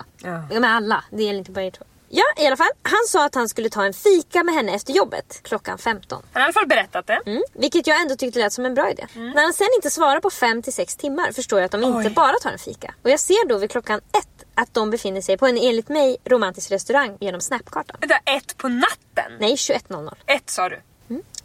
Ja, 0.51 0.61
med 0.61 0.71
alla. 0.77 1.05
Det 1.11 1.23
gäller 1.23 1.39
inte 1.39 1.51
bara 1.51 1.65
er 1.65 1.71
två. 1.71 1.85
Ja, 2.13 2.25
i 2.37 2.47
alla 2.47 2.57
fall. 2.57 2.71
Han 2.83 3.07
sa 3.09 3.25
att 3.25 3.35
han 3.35 3.49
skulle 3.49 3.69
ta 3.71 3.85
en 3.85 3.93
fika 3.93 4.43
med 4.45 4.55
henne 4.55 4.75
efter 4.75 4.93
jobbet 4.93 5.41
klockan 5.43 5.79
15. 5.79 6.23
Han 6.33 6.33
har 6.33 6.41
i 6.41 6.45
alla 6.45 6.53
fall 6.53 6.67
berättat 6.67 7.07
det. 7.07 7.21
Mm, 7.27 7.43
vilket 7.53 7.87
jag 7.87 8.01
ändå 8.01 8.17
tyckte 8.17 8.39
lät 8.39 8.53
som 8.53 8.67
en 8.67 8.75
bra 8.75 8.91
idé. 8.91 9.07
När 9.15 9.43
han 9.43 9.53
sen 9.53 9.67
inte 9.77 9.91
svarar 9.91 10.21
på 10.21 10.31
5 10.31 10.63
till 10.63 10.73
6 10.73 10.97
timmar 10.97 11.33
förstår 11.33 11.59
jag 11.59 11.65
att 11.65 11.73
de 11.73 11.83
inte 11.85 12.09
Oj. 12.09 12.11
bara 12.11 12.33
tar 12.43 12.51
en 12.51 12.59
fika. 12.59 12.95
Och 13.03 13.11
jag 13.11 13.21
ser 13.21 13.49
då 13.49 13.59
vid 13.59 13.71
klockan 13.71 14.01
ett 14.13 14.45
att 14.55 14.75
de 14.75 14.91
befinner 14.91 15.21
sig 15.21 15.37
på 15.39 15.47
en 15.47 15.59
enligt 15.59 15.89
mig 15.89 16.17
romantisk 16.25 16.71
restaurang 16.71 17.17
genom 17.21 17.41
Snapkartan. 17.41 17.97
Vänta, 18.01 18.17
ett 18.17 18.57
på 18.57 18.69
natten? 18.69 19.33
Nej, 19.41 19.55
21.00. 19.55 20.15
Ett 20.27 20.51
sa 20.51 20.69
du. 20.69 20.81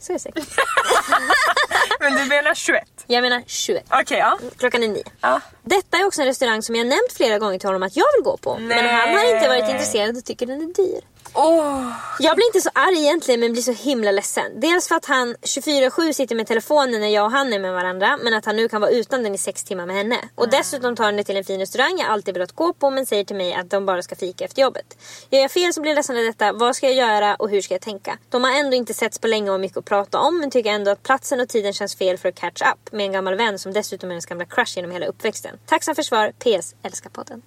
Så 0.06 0.12
är 0.12 0.14
det 0.14 0.20
säkert. 0.20 0.48
Men 2.00 2.14
du 2.14 2.26
menar 2.26 2.54
21? 2.54 2.84
Jag 3.08 3.22
menar 3.22 3.44
21. 3.48 3.86
Okej, 4.02 4.18
ja. 4.18 4.40
Klockan 4.58 4.84
är 4.84 4.88
9. 4.88 5.04
ja. 5.22 5.42
Detta 5.64 5.98
är 5.98 6.06
också 6.06 6.22
en 6.22 6.28
restaurang 6.28 6.62
som 6.62 6.76
jag 6.76 6.88
nämnt 6.88 7.14
flera 7.14 7.40
gånger 7.40 7.60
till 7.60 7.68
honom 7.68 7.84
att 7.84 7.98
jag 7.98 8.06
vill 8.18 8.24
gå 8.24 8.38
på. 8.38 8.58
Men 8.58 8.68
Nej. 8.68 8.94
han 8.94 9.16
har 9.16 9.36
inte 9.36 9.48
varit 9.48 9.70
intresserad 9.70 10.18
och 10.18 10.26
tycker 10.26 10.46
den 10.46 10.62
är 10.62 10.74
dyr. 10.74 11.02
Åh, 11.38 11.92
Jag 12.20 12.36
blir 12.36 12.46
inte 12.46 12.62
så 12.62 12.70
arg 12.74 12.98
egentligen 12.98 13.40
men 13.40 13.52
blir 13.52 13.62
så 13.62 13.72
himla 13.72 14.12
ledsen. 14.12 14.60
Dels 14.60 14.88
för 14.88 14.96
att 14.96 15.06
han 15.06 15.36
24-7 15.42 16.14
sitter 16.14 16.36
med 16.36 16.48
telefonen 16.48 17.02
när 17.02 17.08
jag 17.08 17.26
och 17.26 17.32
han 17.32 17.54
är 17.54 17.60
med 17.60 17.74
varandra 17.74 18.18
men 18.24 18.34
att 18.34 18.46
han 18.46 18.56
nu 18.56 18.70
kan 18.70 18.82
vara 18.82 18.92
utan 18.92 19.24
den 19.24 19.36
i 19.36 19.38
sex 19.38 19.64
timmar 19.64 19.86
med 19.86 19.96
henne. 19.96 20.18
Och 20.36 20.50
dessutom 20.50 20.96
tar 20.96 21.04
han 21.04 21.16
det 21.18 21.24
till 21.24 21.38
en 21.38 21.44
fin 21.44 21.60
restaurang 21.60 21.98
jag 22.00 22.08
alltid 22.10 22.34
velat 22.34 22.52
gå 22.52 22.74
på 22.74 22.90
men 22.90 23.06
säger 23.06 23.24
till 23.24 23.36
mig 23.36 23.54
att 23.54 23.70
de 23.70 23.86
bara 23.86 24.02
ska 24.02 24.16
fika 24.16 24.46
efter 24.46 24.62
jobbet. 24.62 24.98
Gör 25.30 25.42
jag 25.42 25.52
fel 25.52 25.74
så 25.74 25.82
blir 25.82 25.92
jag 25.92 25.96
ledsen 25.96 26.18
av 26.18 26.24
detta. 26.24 26.54
Vad 26.54 26.76
ska 26.76 26.86
jag 26.86 26.96
göra 26.96 27.36
och 27.36 27.50
hur 27.50 27.62
ska 27.62 27.74
jag 27.74 27.82
tänka? 27.82 28.18
De 28.30 28.44
har 28.44 28.52
ändå 28.60 28.76
inte 28.76 28.94
setts 28.94 29.20
på 29.20 29.28
länge 29.28 29.52
och 29.52 29.60
mycket 29.60 29.78
att 29.78 29.86
prata 29.86 30.20
om 30.20 30.40
men 30.40 30.52
tycker 30.52 30.70
ändå 30.70 30.92
att 30.92 31.04
platsen 31.04 31.40
och 31.40 31.50
tiden 31.50 31.74
känns 31.74 31.96
fel 31.96 32.18
för 32.18 32.30
att 32.30 32.36
catch 32.36 32.62
up 32.62 32.92
med 32.92 33.06
en 33.06 33.12
gammal 33.12 33.36
vän 33.36 33.60
som 33.60 33.74
dessutom 33.74 34.10
är 34.10 34.14
ens 34.14 34.26
gamla 34.26 34.46
crush 34.46 34.76
genom 34.78 34.92
hela 34.92 35.06
uppväxten. 35.06 35.60
Tacksam 35.66 35.96
för 35.96 36.04
svar. 36.04 36.32
PS. 36.40 36.76
Älskar 36.84 37.10
podden. 37.10 37.42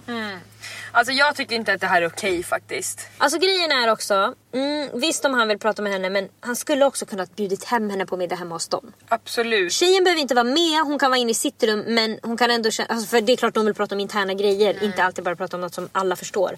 Alltså 0.93 1.13
jag 1.13 1.37
tycker 1.37 1.57
inte 1.57 1.73
att 1.73 1.81
det 1.81 1.87
här 1.87 2.03
är 2.03 2.07
okej 2.07 2.43
faktiskt. 2.43 3.01
Alltså 3.19 3.39
grejen 3.39 3.71
är 3.73 3.78
också, 3.87 4.35
mm, 4.53 5.01
visst 5.01 5.25
om 5.25 5.35
han 5.35 5.49
vill 5.49 5.59
prata 5.59 5.83
med 5.83 5.93
henne 5.93 6.11
men 6.11 6.29
han 6.41 6.57
skulle 6.57 6.85
också 6.85 7.07
kunnat 7.07 7.37
bjudit 7.37 7.65
hem 7.65 7.91
henne 7.91 8.07
på 8.07 8.17
middag 8.17 8.37
hemma 8.37 8.55
hos 8.55 8.69
dem. 8.69 8.93
Absolut. 9.09 9.73
Tjejen 9.73 10.05
behöver 10.05 10.21
inte 10.21 10.35
vara 10.35 10.45
med, 10.45 10.81
hon 10.85 10.99
kan 10.99 11.11
vara 11.11 11.19
inne 11.19 11.31
i 11.31 11.35
sitt 11.35 11.63
rum 11.63 11.85
men 11.87 12.19
hon 12.23 12.37
kan 12.37 12.51
ändå 12.51 12.71
känna, 12.71 12.89
alltså 12.89 13.07
för 13.09 13.21
det 13.21 13.33
är 13.33 13.37
klart 13.37 13.55
de 13.55 13.65
vill 13.65 13.75
prata 13.75 13.95
om 13.95 14.01
interna 14.01 14.35
grejer, 14.35 14.85
inte 14.85 15.05
alltid 15.05 15.25
bara 15.25 15.37
prata 15.37 15.57
om 15.57 15.61
något 15.61 15.75
som 15.75 15.89
alla 15.93 16.17
förstår. 16.17 16.57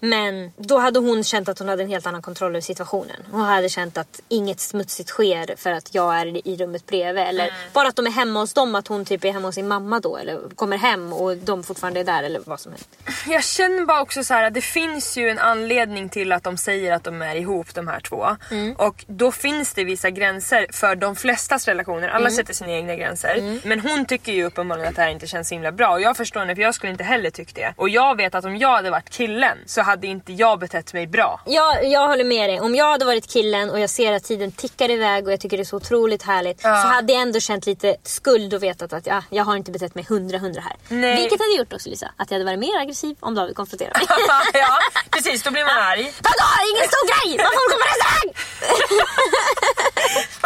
Men 0.00 0.52
då 0.56 0.78
hade 0.78 0.98
hon 0.98 1.24
känt 1.24 1.48
att 1.48 1.58
hon 1.58 1.68
hade 1.68 1.82
en 1.82 1.88
helt 1.88 2.06
annan 2.06 2.22
kontroll 2.22 2.50
över 2.50 2.60
situationen. 2.60 3.16
Hon 3.30 3.40
hade 3.40 3.68
känt 3.68 3.98
att 3.98 4.20
inget 4.28 4.60
smutsigt 4.60 5.08
sker 5.08 5.54
för 5.56 5.70
att 5.70 5.94
jag 5.94 6.18
är 6.18 6.48
i 6.48 6.56
rummet 6.56 6.86
bredvid. 6.86 7.22
Eller 7.22 7.52
bara 7.72 7.88
att 7.88 7.96
de 7.96 8.06
är 8.06 8.10
hemma 8.10 8.40
hos 8.40 8.52
dem, 8.54 8.74
att 8.74 8.88
hon 8.88 9.04
typ 9.04 9.24
är 9.24 9.32
hemma 9.32 9.48
hos 9.48 9.54
sin 9.54 9.68
mamma 9.68 10.00
då 10.00 10.16
eller 10.16 10.54
kommer 10.54 10.76
hem 10.76 11.12
och 11.12 11.36
de 11.36 11.62
fortfarande 11.62 12.00
är 12.00 12.04
där 12.04 12.22
eller 12.22 12.40
vad 12.44 12.60
som 12.60 12.72
helst. 12.72 12.88
Jag 13.26 13.44
känner 13.44 13.84
bara 13.84 14.02
också 14.02 14.24
så 14.24 14.34
här 14.34 14.44
att 14.44 14.54
det 14.54 14.60
finns 14.60 15.16
ju 15.16 15.28
en 15.28 15.38
anledning 15.38 16.08
till 16.08 16.32
att 16.32 16.44
de 16.44 16.56
säger 16.56 16.92
att 16.92 17.04
de 17.04 17.21
är 17.22 17.36
ihop 17.36 17.74
de 17.74 17.88
här 17.88 18.00
två. 18.00 18.36
Mm. 18.50 18.72
Och 18.76 19.04
då 19.08 19.32
finns 19.32 19.72
det 19.74 19.84
vissa 19.84 20.10
gränser 20.10 20.66
för 20.72 20.94
de 20.96 21.16
flestas 21.16 21.68
relationer. 21.68 22.08
Alla 22.08 22.18
Mm. 22.18 22.32
sätter 22.32 22.54
sina 22.54 22.70
egna 22.72 22.94
gränser. 22.96 23.60
Men 23.68 23.80
hon 23.80 24.06
tycker 24.06 24.32
ju 24.32 24.44
uppenbarligen 24.44 24.88
att 24.88 24.96
det 24.96 25.02
här 25.02 25.08
inte 25.10 25.26
känns 25.26 25.48
så 25.48 25.54
himla 25.54 25.72
bra. 25.72 25.88
Och 25.92 26.00
jag 26.00 26.16
förstår 26.16 26.40
henne 26.40 26.54
för 26.54 26.62
jag 26.62 26.74
skulle 26.74 26.92
inte 26.92 27.04
heller 27.04 27.30
tyckt 27.30 27.54
det. 27.56 27.74
Och 27.76 27.88
jag 27.88 28.16
vet 28.16 28.34
att 28.34 28.44
om 28.44 28.56
jag 28.56 28.68
hade 28.76 28.90
varit 28.90 29.10
killen 29.10 29.58
så 29.66 29.82
hade 29.82 30.06
inte 30.06 30.32
jag 30.32 30.58
betett 30.58 30.92
mig 30.92 31.06
bra. 31.06 31.40
Jag, 31.46 31.84
jag 31.90 32.08
håller 32.08 32.24
med 32.24 32.50
dig. 32.50 32.60
Om 32.60 32.74
jag 32.74 32.90
hade 32.90 33.04
varit 33.04 33.26
killen 33.32 33.70
och 33.70 33.80
jag 33.80 33.90
ser 33.90 34.12
att 34.12 34.24
tiden 34.24 34.52
tickar 34.52 34.90
iväg 34.90 35.26
och 35.26 35.32
jag 35.32 35.40
tycker 35.40 35.56
det 35.56 35.62
är 35.62 35.64
så 35.64 35.76
otroligt 35.76 36.22
härligt. 36.22 36.60
Ja. 36.64 36.82
Så 36.82 36.88
hade 36.88 37.12
jag 37.12 37.22
ändå 37.22 37.40
känt 37.40 37.66
lite 37.66 37.96
skuld 38.02 38.54
och 38.54 38.62
vetat 38.62 38.92
att 38.92 39.06
ja, 39.06 39.22
jag 39.30 39.44
har 39.44 39.56
inte 39.56 39.70
betett 39.70 39.94
mig 39.94 40.04
hundra 40.08 40.38
hundra 40.38 40.60
här. 40.60 40.76
Nej. 40.88 41.16
Vilket 41.16 41.40
hade 41.40 41.52
gjort 41.58 41.72
också 41.72 41.88
Lisa. 41.88 42.06
Att 42.16 42.30
jag 42.30 42.34
hade 42.38 42.44
varit 42.44 42.58
mer 42.58 42.80
aggressiv 42.80 43.16
om 43.20 43.34
David 43.34 43.56
konfronterade 43.56 43.98
mig. 43.98 44.06
ja 44.54 44.78
precis, 45.10 45.42
då 45.42 45.50
blir 45.50 45.64
man 45.64 45.78
arg. 45.78 46.02
Vadå? 46.22 46.48
Ingen 46.70 46.88
stor 46.88 47.06
grej! 47.12 47.30
Man 47.44 47.52
får 47.56 47.64
gå 47.70 47.76
på 47.82 47.86
restaurang! 47.92 48.28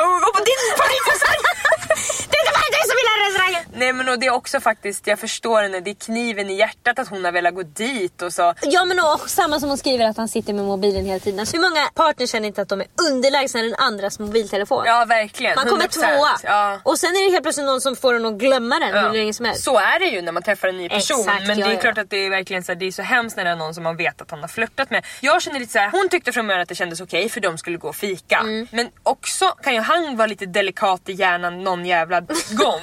Och 0.03 0.21
gå 0.23 0.29
på 0.37 0.41
din, 0.49 0.61
på 0.81 0.85
din 0.93 1.05
restaurang! 1.11 1.43
Det 2.31 2.37
är 2.37 2.41
inte 2.43 2.55
bara 2.59 2.71
som 2.87 2.97
vill 3.01 3.09
ha 3.13 3.29
restaurangen! 3.29 3.63
Nej 3.79 3.93
men 3.93 4.09
och 4.09 4.19
det 4.19 4.27
är 4.27 4.35
också 4.35 4.61
faktiskt, 4.61 5.07
jag 5.07 5.19
förstår 5.19 5.63
henne, 5.63 5.81
det 5.81 5.91
är 5.91 5.95
kniven 5.95 6.51
i 6.51 6.55
hjärtat 6.55 6.99
att 6.99 7.09
hon 7.09 7.25
har 7.25 7.33
velat 7.33 7.55
gå 7.55 7.63
dit 7.63 8.23
och 8.23 8.33
så. 8.33 8.55
Ja 8.63 8.85
men 8.85 9.01
och 9.01 9.31
samma 9.31 9.61
som 9.61 9.69
hon 9.69 9.79
skriver 9.79 10.05
att 10.05 10.17
han 10.17 10.29
sitter 10.29 10.53
med 10.53 10.65
mobilen 10.65 11.05
hela 11.07 11.19
tiden. 11.21 11.41
Alltså, 11.41 11.57
hur 11.57 11.63
många 11.71 11.87
partners 11.95 12.31
känner 12.31 12.47
inte 12.49 12.63
att 12.63 12.69
de 12.69 12.81
är 12.81 12.87
underlägsna 13.11 13.63
den 13.63 13.75
andras 13.75 14.19
mobiltelefon? 14.19 14.83
Ja 14.87 15.05
verkligen. 15.09 15.55
Man 15.57 15.67
kommer 15.67 15.85
100%. 15.85 15.89
tvåa. 15.89 16.39
Ja. 16.45 16.81
Och 16.83 16.99
sen 16.99 17.11
är 17.11 17.25
det 17.27 17.31
helt 17.31 17.43
plötsligt 17.43 17.67
någon 17.67 17.81
som 17.81 17.97
får 17.97 18.15
en 18.15 18.27
att 18.27 18.35
glömma 18.35 18.79
den 18.79 18.95
Ja. 18.95 19.01
hur 19.09 19.17
länge 19.19 19.33
som 19.33 19.47
helst. 19.47 19.65
Så 19.65 19.79
är 19.79 19.99
det 19.99 20.07
ju 20.07 20.23
när 20.23 20.33
man 20.33 20.43
träffar 20.43 20.69
en 20.69 20.77
ny 20.77 20.89
person. 20.89 21.21
Exakt, 21.21 21.47
men 21.47 21.59
ja, 21.59 21.67
det 21.67 21.73
är 21.75 21.81
klart 21.81 21.99
att 21.99 22.11
det 22.11 22.17
är 22.27 22.31
verkligen 22.31 22.63
så 22.65 22.73
här, 22.73 22.77
det 22.81 22.87
är 22.87 22.93
så 22.93 23.03
hemskt 23.03 23.37
när 23.37 23.45
det 23.45 23.51
är 23.51 23.57
någon 23.57 23.75
som 23.75 23.85
man 23.85 23.97
vet 23.97 24.21
att 24.23 24.31
han 24.31 24.41
har 24.41 24.49
flörtat 24.49 24.91
med. 24.91 25.05
Jag 25.21 25.43
känner 25.43 25.61
lite 25.61 25.73
så 25.73 25.79
här, 25.79 25.91
hon 25.91 26.09
tyckte 26.09 26.33
från 26.33 26.47
början 26.47 26.63
att 26.63 26.69
det 26.69 26.75
kändes 26.75 27.01
okej 27.01 27.29
för 27.29 27.41
de 27.41 27.59
skulle 27.59 27.77
gå 27.79 27.89
och 27.89 27.97
fika. 27.97 28.39
Mm. 28.39 28.69
Men 28.73 28.89
också 29.03 29.49
kan 29.63 29.75
ju 29.75 29.81
han 29.81 30.17
vara 30.17 30.27
lite 30.27 30.47
delikat 30.47 31.09
i 31.09 31.13
hjärnan 31.13 31.65
någon 31.65 31.87
jävla 31.87 32.21
gång. 32.51 32.76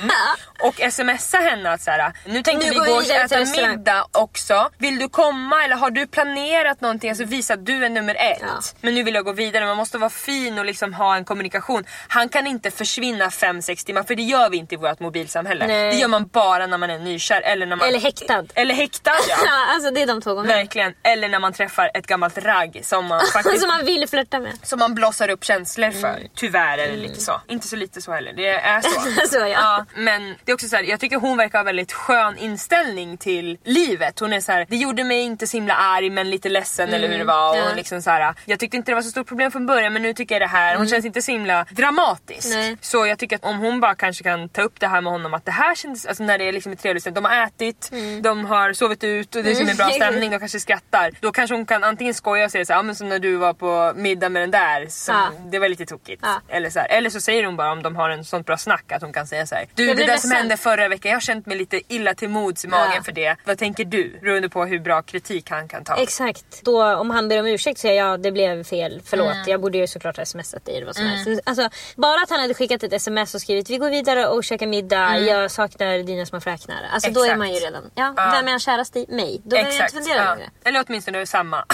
Och 0.59 0.93
smsa 0.93 1.37
henne 1.37 1.71
att 1.71 1.81
så 1.81 1.91
här, 1.91 2.13
nu 2.25 2.43
tänkte 2.43 2.67
Nu 2.67 2.73
vi 2.73 2.77
gå 2.89 2.95
och 2.95 3.03
äta 3.09 3.39
restaurang." 3.39 3.69
middag 3.71 4.05
också. 4.11 4.69
Vill 4.77 4.99
du 4.99 5.09
komma 5.09 5.63
eller 5.63 5.75
har 5.75 5.89
du 5.91 6.07
planerat 6.07 6.81
någonting? 6.81 7.09
Alltså 7.09 7.23
visa 7.25 7.53
att 7.53 7.65
du 7.65 7.85
är 7.85 7.89
nummer 7.89 8.15
ett. 8.15 8.37
Ja. 8.41 8.61
Men 8.81 8.93
nu 8.95 9.03
vill 9.03 9.15
jag 9.15 9.25
gå 9.25 9.31
vidare. 9.31 9.65
Man 9.65 9.77
måste 9.77 9.97
vara 9.97 10.09
fin 10.09 10.59
och 10.59 10.65
liksom 10.65 10.93
ha 10.93 11.15
en 11.15 11.25
kommunikation. 11.25 11.83
Han 12.07 12.29
kan 12.29 12.47
inte 12.47 12.71
försvinna 12.71 13.29
5-6 13.29 13.85
timmar 13.85 14.03
för 14.03 14.15
det 14.15 14.23
gör 14.23 14.49
vi 14.49 14.57
inte 14.57 14.75
i 14.75 14.77
vårt 14.77 14.99
mobilsamhälle. 14.99 15.67
Nej. 15.67 15.91
Det 15.91 15.97
gör 15.97 16.07
man 16.07 16.27
bara 16.27 16.67
när 16.67 16.77
man 16.77 16.89
är 16.89 16.99
nykär 16.99 17.41
eller 17.41 17.65
när 17.65 17.75
man... 17.75 17.87
Eller 17.87 17.99
häktad. 17.99 18.45
Eller 18.55 18.75
häktad 18.75 19.11
ja. 19.29 19.35
Ja, 19.45 19.65
alltså 19.73 19.91
det 19.91 20.01
är 20.01 20.07
de 20.07 20.21
två 20.21 20.33
gångerna. 20.33 20.55
Verkligen. 20.55 20.93
Eller 21.03 21.29
när 21.29 21.39
man 21.39 21.53
träffar 21.53 21.91
ett 21.93 22.07
gammalt 22.07 22.37
ragg 22.37 22.81
som 22.83 23.05
man 23.05 23.21
faktiskt 23.33 23.59
som 23.61 23.67
man 23.67 23.85
vill 23.85 24.07
flirta 24.09 24.39
med. 24.39 24.51
som 24.63 24.79
man 24.79 24.95
blossar 24.95 25.29
upp 25.29 25.43
känslor 25.45 25.91
för. 25.91 26.07
Mm. 26.17 26.27
Tyvärr 26.35 26.77
är 26.77 26.87
det 26.87 26.97
lite 26.97 27.21
så. 27.21 27.41
Inte 27.47 27.67
så 27.67 27.75
lite 27.75 28.01
så 28.01 28.11
heller. 28.11 28.33
Det 28.33 28.47
är 28.47 28.81
så. 28.81 28.89
Så, 29.33 29.47
ja. 29.47 29.82
Men 29.95 30.35
det 30.43 30.51
är 30.51 30.53
också 30.53 30.67
så 30.67 30.75
här, 30.75 30.83
jag 30.83 30.99
tycker 30.99 31.17
hon 31.17 31.37
verkar 31.37 31.59
ha 31.59 31.63
väldigt 31.63 31.91
skön 31.93 32.37
inställning 32.37 33.17
till 33.17 33.57
livet. 33.63 34.19
Hon 34.19 34.33
är 34.33 34.41
så 34.41 34.51
här, 34.51 34.65
det 34.69 34.75
gjorde 34.75 35.03
mig 35.03 35.21
inte 35.21 35.47
så 35.47 35.57
himla 35.57 35.73
arg 35.75 36.09
men 36.09 36.29
lite 36.29 36.49
ledsen 36.49 36.93
eller 36.93 37.07
hur 37.07 37.17
det 37.17 37.23
var. 37.23 37.49
Och 37.49 37.55
Mm. 37.55 37.69
ja. 37.69 37.75
liksom 37.75 38.01
så 38.01 38.09
här, 38.09 38.33
jag 38.45 38.59
tyckte 38.59 38.77
inte 38.77 38.91
det 38.91 38.95
var 38.95 39.01
så 39.01 39.09
stort 39.09 39.27
problem 39.27 39.51
från 39.51 39.65
början 39.65 39.93
men 39.93 40.01
nu 40.01 40.13
tycker 40.13 40.35
jag 40.35 40.41
det 40.41 40.47
här. 40.47 40.75
Hon 40.75 40.87
känns 40.87 41.05
inte 41.05 41.21
så 41.21 41.31
himla 41.31 41.65
dramatisk. 41.71 42.45
Mm. 42.47 42.59
Nej. 42.59 42.77
Så 42.81 43.05
jag 43.07 43.19
tycker 43.19 43.35
att 43.35 43.43
om 43.45 43.59
hon 43.59 43.79
bara 43.79 43.95
kanske 43.95 44.23
kan 44.23 44.49
ta 44.49 44.61
upp 44.61 44.79
det 44.79 44.87
här 44.87 45.01
med 45.01 45.11
honom 45.13 45.33
att 45.33 45.45
det 45.45 45.51
här 45.51 45.75
kändes, 45.75 46.05
alltså 46.05 46.23
när 46.23 46.37
det 46.37 46.43
är 46.47 46.51
liksom 46.53 46.71
ett 46.71 46.79
trevligt 46.81 47.03
ställe. 47.03 47.13
De 47.15 47.25
har 47.25 47.43
ätit, 47.43 47.89
Mm. 47.91 48.21
de 48.21 48.45
har 48.45 48.73
sovit 48.73 49.03
ut 49.03 49.35
och 49.35 49.43
det 49.43 49.51
är 49.51 49.55
som 49.55 49.67
en 49.69 49.75
bra 49.77 49.89
stämning. 49.95 50.31
De 50.31 50.39
kanske 50.39 50.59
skrattar. 50.59 51.11
Då 51.19 51.31
kanske 51.31 51.55
hon 51.55 51.65
kan 51.65 51.83
antingen 51.83 52.13
skoja 52.13 52.45
och 52.45 52.51
säga 52.51 52.65
så 52.65 52.73
här, 52.73 52.79
ja 52.79 52.83
men 52.83 52.95
som 52.95 53.09
när 53.09 53.19
du 53.19 53.35
var 53.35 53.53
på 53.53 53.93
middag 53.95 54.29
med 54.29 54.41
den 54.41 54.51
där. 54.51 54.87
Som, 54.89 55.15
Ja. 55.15 55.31
Det 55.45 55.59
var 55.59 55.69
lite 55.69 55.85
tokigt. 55.85 56.21
Ja. 56.25 56.41
Eller, 56.49 56.69
så 56.69 56.79
här. 56.79 56.87
Eller 56.87 57.09
så 57.09 57.21
säger 57.21 57.43
hon 57.45 57.55
bara 57.57 57.71
om 57.71 57.83
de 57.83 57.95
har 57.95 58.09
en 58.09 58.25
sånt 58.25 58.45
bra 58.47 58.57
snack 58.57 58.91
att 58.91 59.01
hon 59.01 59.13
kan 59.13 59.27
säga 59.27 59.45
så 59.47 59.55
här. 59.55 59.65
Du 59.75 59.85
det 59.85 59.93
där 59.93 60.03
som 60.05 60.07
ledsen." 60.11 60.31
hände 60.31 60.57
förra 60.57 60.87
veckan, 60.87 61.09
jag 61.09 61.15
har 61.15 61.21
känt 61.21 61.45
mig 61.45 61.57
lite 61.57 61.81
illa 61.87 62.13
till 62.13 62.29
mods 62.29 62.65
i 62.65 62.67
magen 62.67 62.91
Ja. 62.95 63.03
för 63.03 63.11
det. 63.11 63.35
Vad 63.45 63.57
tänker 63.57 63.85
du? 63.85 64.19
Beroende 64.21 64.49
på 64.49 64.65
hur 64.65 64.79
bra 64.79 65.01
kritik 65.01 65.49
han 65.49 65.67
kan 65.67 65.83
ta. 65.83 65.95
Exakt. 65.95 66.45
Då, 66.63 66.95
om 66.95 67.09
han 67.09 67.27
ber 67.29 67.39
om 67.39 67.45
ursäkt 67.47 67.79
säger 67.79 67.95
jag 68.03 68.13
ja 68.13 68.17
det 68.17 68.31
blev 68.31 68.63
fel, 68.63 69.01
förlåt. 69.05 69.31
Mm. 69.33 69.43
Jag 69.47 69.61
borde 69.61 69.77
ju 69.77 69.87
såklart 69.87 70.17
ha 70.17 70.25
smsat 70.25 70.65
dig 70.65 70.75
eller 70.75 70.85
vad 70.85 70.95
som 70.95 71.05
helst. 71.05 71.41
Alltså, 71.45 71.69
bara 71.95 72.21
att 72.21 72.29
han 72.29 72.39
hade 72.39 72.53
skickat 72.53 72.83
ett 72.83 72.93
sms 72.93 73.35
och 73.35 73.41
skrivit 73.41 73.69
vi 73.69 73.77
går 73.77 73.89
vidare 73.89 74.27
och 74.27 74.43
käkar 74.43 74.67
middag, 74.67 75.17
jag 75.19 75.51
saknar 75.51 76.03
dina 76.03 76.25
små 76.25 76.39
fräknar. 76.41 76.77
Alltså 76.93 77.11
då 77.11 77.23
är 77.23 77.33
Mm. 77.33 77.41
Exakt. 77.41 77.49
man 77.49 77.53
ju 77.53 77.59
redan, 77.59 77.91
ja, 77.95 78.13
Ja. 78.17 78.31
vem 78.35 78.47
är 78.47 78.51
han 78.51 78.59
kärast 78.59 78.95
i? 78.95 79.05
Mig. 79.09 79.41
Då 79.43 79.49
behöver 79.49 79.71
jag 79.71 79.81
inte 79.85 79.93
fundera 79.95 80.17
ja. 80.23 80.35
längre. 80.35 80.49
Eller 80.63 80.83
åtminstone 80.87 81.25
samma. 81.25 81.57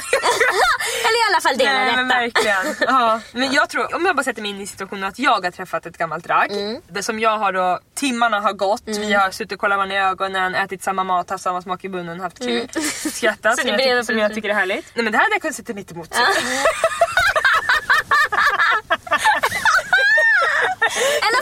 Eller 1.06 1.20
i 1.20 1.34
alla 1.34 1.42
fall 1.42 1.58
dela 1.58 1.86
detta. 1.86 1.96
men 1.96 2.08
verkligen. 2.08 2.76
Ja. 2.88 3.22
Men 3.34 3.52
jag 3.54 3.70
tror, 3.70 3.96
om 3.96 4.06
jag 4.06 4.16
bara 4.16 4.24
sätter 4.24 4.42
mig 4.42 4.52
in 4.52 4.62
i 4.62 4.68
situationen 4.68 5.04
att 5.04 5.20
jag 5.20 5.44
har 5.46 5.52
träffat 5.52 5.86
ett 5.86 5.98
gammalt 5.98 6.28
ragg. 6.28 6.52
Mm. 6.52 6.82
Det 6.88 7.04
som 7.04 7.20
jag 7.20 7.38
har 7.38 7.52
då, 7.54 7.80
timmarna 8.00 8.40
har 8.40 8.54
gått, 8.54 8.84
vi 8.86 9.14
har 9.14 9.32
suttit 9.32 9.52
och 9.52 9.60
kollat 9.60 9.78
varandra 9.78 9.96
i 9.96 10.00
ögonen, 10.00 10.56
ätit 10.56 10.84
samma 10.84 11.04
mat, 11.04 11.30
haft 11.30 11.44
samma 11.44 11.62
smak 11.62 11.84
i 11.86 11.90
munnen, 11.90 12.20
haft 12.20 12.40
kul, 12.40 12.70
skrattat 13.14 13.50
Mm. 13.50 13.56
Så 13.56 13.62
som, 13.62 13.68
jag 13.70 13.80
tycker, 13.80 14.04
som 14.04 14.18
jag 14.18 14.34
tycker 14.36 14.50
är 14.50 14.54
härligt. 14.54 14.86
Nej 14.96 15.04
men 15.04 15.12
det 15.12 15.18
här 15.18 15.26
hade 15.26 15.36
jag 15.36 15.42
kunnat 15.42 15.56
sitta 15.56 15.74
mitt 15.74 15.92
emot. 15.92 16.16
Av 16.16 16.20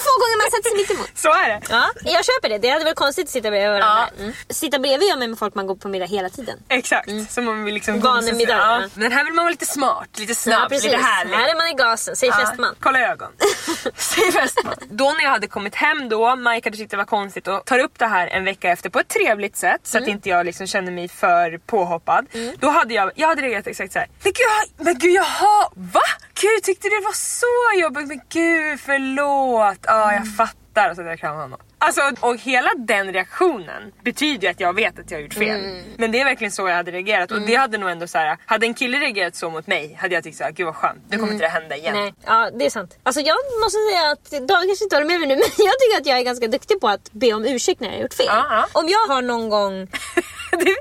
få 0.08 0.14
gånger 0.22 0.38
man 0.44 0.47
sätter 0.52 0.70
sig 0.70 0.78
mitt 0.78 0.92
emot. 0.92 1.10
Så 1.16 1.30
är 1.30 1.50
det. 1.50 1.62
Ja, 1.70 1.90
jag 2.04 2.26
köper 2.26 2.50
det. 2.50 2.58
Det 2.58 2.70
hade 2.70 2.86
varit 2.86 2.96
konstigt 2.96 3.24
att 3.26 3.30
sitta 3.32 3.50
bredvid 3.50 3.70
varandra. 3.70 4.10
Mm. 4.20 4.34
Sitta 4.50 4.80
bredvid 4.80 5.08
gör 5.10 5.18
man 5.18 5.30
med 5.30 5.40
folk 5.40 5.56
man 5.56 5.68
går 5.68 5.76
på 5.76 5.88
middag 5.88 6.06
hela 6.06 6.30
tiden. 6.30 6.60
Exakt, 6.70 7.10
så 7.30 7.42
man 7.42 7.64
vill 7.64 7.74
liksom 7.74 8.00
Vanemiddag, 8.00 8.58
Ja. 8.58 8.82
ja. 8.82 8.90
Men 8.94 9.12
här 9.12 9.24
vill 9.26 9.34
man 9.34 9.46
vara 9.46 9.52
lite 9.52 9.66
smart, 9.66 10.10
lite 10.20 10.36
snabb, 10.36 10.62
ja, 10.64 10.68
precis. 10.70 10.84
lite 10.92 10.98
härlig. 11.04 11.36
Här 11.36 11.50
är 11.50 11.56
man 11.56 11.68
i 11.68 11.74
gasen. 11.74 12.16
Säg 12.16 12.32
fästman. 12.32 12.76
Kolla 12.80 13.00
ögon. 13.00 13.32
Säg 13.96 14.32
fästman. 14.32 14.76
Då 14.90 15.06
när 15.12 15.24
jag 15.24 15.30
hade 15.32 15.48
kommit 15.48 15.76
hem 15.76 16.10
då, 16.10 16.36
Mike 16.36 16.68
hade 16.68 16.78
tyckt 16.78 16.92
det 16.92 16.98
var 16.98 17.06
konstigt 17.06 17.48
och 17.48 17.66
tar 17.66 17.80
upp 17.80 18.00
det 18.00 18.06
här 18.08 18.28
en 18.28 18.46
vecka 18.46 18.70
efter 18.72 18.90
på 18.90 19.00
ett 19.00 19.08
trevligt 19.08 19.58
sätt 19.58 19.82
så 19.84 19.98
att 19.98 20.08
inte 20.08 20.30
jag 20.30 20.46
liksom 20.46 20.68
känner 20.68 20.92
mig 20.92 21.08
för 21.08 21.58
påhoppad. 21.58 22.26
Då 22.60 22.70
hade 22.70 22.94
jag, 22.94 23.12
jag 23.16 23.28
hade 23.28 23.42
reagerat 23.42 23.68
exakt 23.68 23.94
så 23.94 24.00
här. 24.00 24.08
Men 24.24 24.34
gud, 24.34 24.86
men 24.86 24.98
gud 25.00 25.14
jaha, 25.14 25.70
va? 25.74 26.02
Gud 26.42 26.64
tyckte 26.64 26.88
det 26.88 27.02
var 27.06 27.14
så 27.14 27.80
jobbigt, 27.82 28.08
men 28.08 28.22
gud 28.30 28.80
förlåt. 28.86 29.78
Ja 29.84 30.14
jag 30.14 30.37
fattar. 30.78 30.90
Och 30.90 30.96
så 30.96 31.02
jag 31.02 31.20
kramade 31.20 31.42
honom. 31.42 31.60
Alltså, 31.80 32.02
och 32.20 32.38
hela 32.38 32.70
den 32.78 33.14
reaktionen 33.14 33.92
betyder 34.04 34.48
ju 34.48 34.52
att 34.52 34.60
jag 34.60 34.74
vet 34.74 35.00
att 35.00 35.12
jag 35.12 35.18
har 35.18 35.24
gjort 35.24 35.34
fel. 35.34 35.84
Men 35.98 36.12
det 36.12 36.20
är 36.20 36.26
verkligen 36.26 36.52
så 36.52 36.68
jag 36.68 36.76
hade 36.76 36.92
reagerat 36.92 37.32
och 37.32 37.42
det 37.42 37.56
hade 37.56 37.78
nog 37.78 37.90
ändå 37.90 38.08
så 38.08 38.18
här. 38.18 38.38
hade 38.46 38.66
en 38.66 38.74
kille 38.74 38.98
reagerat 38.98 39.36
så 39.36 39.50
mot 39.50 39.68
mig 39.68 39.98
hade 40.02 40.16
jag 40.16 40.24
tyckt 40.24 40.38
såhär, 40.38 40.52
gud 40.52 40.66
vad 40.66 40.76
skönt, 40.76 41.04
det 41.10 41.18
kommer 41.18 41.34
inte 41.34 41.46
det 41.46 41.50
hända 41.50 41.76
igen. 41.76 41.96
Nej, 41.96 42.14
ja 42.26 42.50
det 42.60 42.66
är 42.66 42.70
sant. 42.70 42.98
Alltså 43.04 43.22
jag 43.22 43.38
måste 43.64 43.78
säga 43.92 44.12
att 44.12 44.48
David 44.48 44.70
kanske 44.70 44.84
inte 44.86 44.96
håller 44.96 45.08
med 45.08 45.20
mig 45.20 45.28
nu 45.28 45.36
men 45.58 45.66
jag 45.70 45.76
tycker 45.80 46.02
att 46.02 46.06
jag 46.06 46.20
är 46.20 46.24
ganska 46.24 46.48
duktig 46.48 46.82
på 46.82 46.88
att 46.88 47.12
be 47.12 47.34
om 47.34 47.46
ursäkt 47.46 47.80
när 47.80 47.88
jag 47.88 47.96
har 47.96 48.02
gjort 48.02 48.14
fel. 48.14 48.26
Ja. 48.30 48.68
Om 48.72 48.88
jag 48.88 49.14
har 49.14 49.22
någon 49.22 49.50
gång... 49.50 49.88
Det-? 50.52 50.76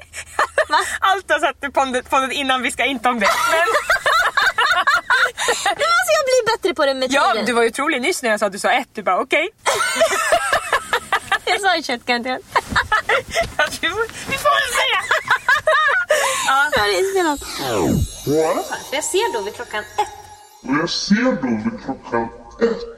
Allt 1.00 1.30
har 1.30 1.38
satt 1.38 1.64
i 1.64 1.70
pondet 1.70 2.32
innan 2.32 2.62
vi 2.62 2.70
ska 2.70 2.84
inte 2.84 3.08
om 3.08 3.20
det. 3.20 3.28
Men, 3.50 3.66
Men 5.64 5.88
alltså 5.96 6.12
jag 6.18 6.24
blir 6.28 6.56
bättre 6.56 6.74
på 6.74 6.86
det 6.86 6.94
med 6.94 7.12
ja, 7.12 7.30
tiden. 7.32 7.46
du 7.46 7.52
var 7.52 7.62
ju 7.62 7.68
otrolig 7.68 8.00
nyss 8.02 8.22
när 8.22 8.30
jag 8.30 8.40
sa 8.40 8.46
att 8.46 8.52
du 8.52 8.58
sa 8.58 8.70
ett. 8.70 8.88
Du 8.92 9.02
bara 9.02 9.20
okej. 9.20 9.48
Jag 11.44 11.60
sa. 11.60 11.68
Ja, 13.58 13.64
du 13.80 13.90
får- 13.90 14.30
Vi 14.30 14.36
får 14.38 14.50
väl 14.58 14.72
säga. 14.80 15.00
Jag 16.72 16.80
har 16.82 16.88
inspelat. 16.98 17.40
För 18.88 18.94
jag 18.96 19.04
ser 19.04 19.32
då 19.32 19.40
vid 19.40 19.54
klockan 19.54 19.80
ett. 19.98 20.08
Jag 20.62 20.90
ser 20.90 21.14
då 21.42 21.70
vid 21.70 21.84
klockan 21.84 22.28
ett 22.60 22.95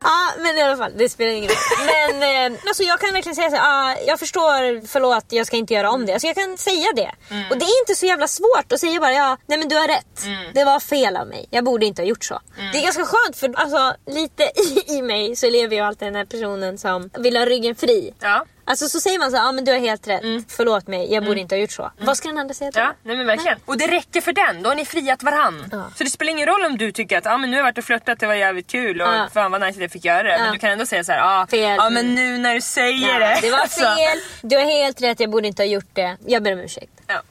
Ja 0.00 0.32
men 0.38 0.58
i 0.58 0.62
alla 0.62 0.76
fall, 0.76 0.92
det 0.96 1.08
spelar 1.08 1.30
ingen 1.32 1.48
roll. 1.48 1.86
Men 1.86 2.52
eh, 2.52 2.58
alltså 2.66 2.82
jag 2.82 3.00
kan 3.00 3.12
verkligen 3.12 3.36
säga 3.36 3.50
så 3.50 3.56
här, 3.56 3.92
ah, 3.92 3.96
jag 4.06 4.18
förstår, 4.18 4.86
förlåt 4.86 5.24
jag 5.28 5.46
ska 5.46 5.56
inte 5.56 5.74
göra 5.74 5.90
om 5.90 6.06
det. 6.06 6.12
Alltså 6.12 6.26
jag 6.26 6.36
kan 6.36 6.58
säga 6.58 6.86
det. 6.96 7.10
Och 7.50 7.58
det 7.58 7.64
är 7.64 7.80
inte 7.82 7.94
så 7.94 8.06
jävla 8.06 8.28
svårt 8.28 8.72
att 8.72 8.80
säga 8.80 9.00
bara 9.00 9.12
ja, 9.12 9.36
nej 9.46 9.58
men 9.58 9.68
du 9.68 9.76
har 9.76 9.88
rätt. 9.88 10.24
Det 10.54 10.64
var 10.64 10.80
fel 10.80 11.16
av 11.16 11.26
mig, 11.26 11.46
jag 11.50 11.64
borde 11.64 11.86
inte 11.86 12.02
ha 12.02 12.06
gjort 12.06 12.24
så. 12.24 12.40
Det 12.72 12.78
är 12.78 12.82
ganska 12.82 13.04
skönt 13.04 13.36
för 13.36 13.54
alltså 13.56 13.94
lite 14.06 14.42
i, 14.54 14.96
i 14.96 15.02
mig 15.02 15.36
så 15.36 15.50
lever 15.50 15.76
jag 15.76 15.86
alltid 15.86 16.08
den 16.08 16.14
här 16.14 16.24
personen 16.24 16.78
som 16.78 17.10
vill 17.18 17.36
ha 17.36 17.46
ryggen 17.46 17.74
fri. 17.74 18.14
Ja. 18.20 18.44
Alltså 18.68 18.88
så 18.88 19.00
säger 19.00 19.18
man 19.18 19.30
så 19.30 19.36
ja 19.36 19.52
men 19.52 19.64
du 19.64 19.72
har 19.72 19.78
helt 19.78 20.08
rätt. 20.08 20.22
Förlåt 20.48 20.86
mig, 20.86 21.12
jag 21.12 21.24
borde 21.24 21.40
inte 21.40 21.54
ha 21.54 21.60
gjort 21.60 21.70
så. 21.72 21.90
Vad 21.98 22.16
ska 22.16 22.28
den 22.28 22.38
andra 22.38 22.54
säga 22.54 22.70
då? 22.70 22.80
Ja, 22.80 22.94
nej 23.02 23.16
men 23.16 23.26
verkligen. 23.26 23.58
Och 23.64 23.78
det 23.78 23.86
räcker 23.86 24.20
för 24.20 24.32
den, 24.32 24.62
då 24.62 24.70
har 24.70 24.74
ni 24.76 24.84
friat 24.84 25.22
varann. 25.22 25.68
Ja. 25.72 25.84
Så 25.96 26.04
det 26.04 26.10
spelar 26.10 26.30
ingen 26.32 26.46
roll 26.46 26.64
om 26.64 26.78
du 26.78 26.92
tycker 26.92 27.18
att 27.18 27.26
ah, 27.26 27.38
men 27.38 27.50
nu 27.50 27.56
har 27.56 27.58
jag 27.58 27.64
varit 27.64 27.78
och 27.78 27.84
flörtat, 27.84 28.18
det 28.20 28.26
var 28.26 28.34
jävligt 28.34 28.66
kul 28.70 29.00
och 29.00 29.08
Ja. 29.08 29.28
fan 29.34 29.50
vad 29.50 29.60
nice 29.60 29.70
att 29.76 29.82
jag 29.82 29.90
fick 29.90 30.04
göra 30.04 30.22
det. 30.22 30.30
Ja. 30.32 30.38
Men 30.38 30.52
du 30.52 30.58
kan 30.58 30.70
ändå 30.70 30.86
säga 30.86 31.04
så 31.04 31.12
här, 31.12 31.42
ah, 31.42 31.46
Fel. 31.46 31.76
Ja 31.78 31.90
men 31.90 32.14
nu 32.14 32.38
när 32.38 32.54
du 32.54 32.60
säger 32.60 33.20
Ja, 33.20 33.28
det. 33.28 33.38
det 33.42 33.50
var 33.50 33.58
Alltså. 33.66 33.80
fel, 33.80 34.18
du 34.42 34.56
har 34.56 34.64
helt 34.64 35.02
rätt, 35.02 35.20
jag 35.20 35.30
borde 35.30 35.46
inte 35.48 35.62
ha 35.62 35.66
gjort 35.68 35.90
det. 35.92 36.16
Jag 36.26 36.42
ber 36.42 36.52
om 36.52 36.58
ursäkt. 36.58 36.92
Ja. 37.06 37.22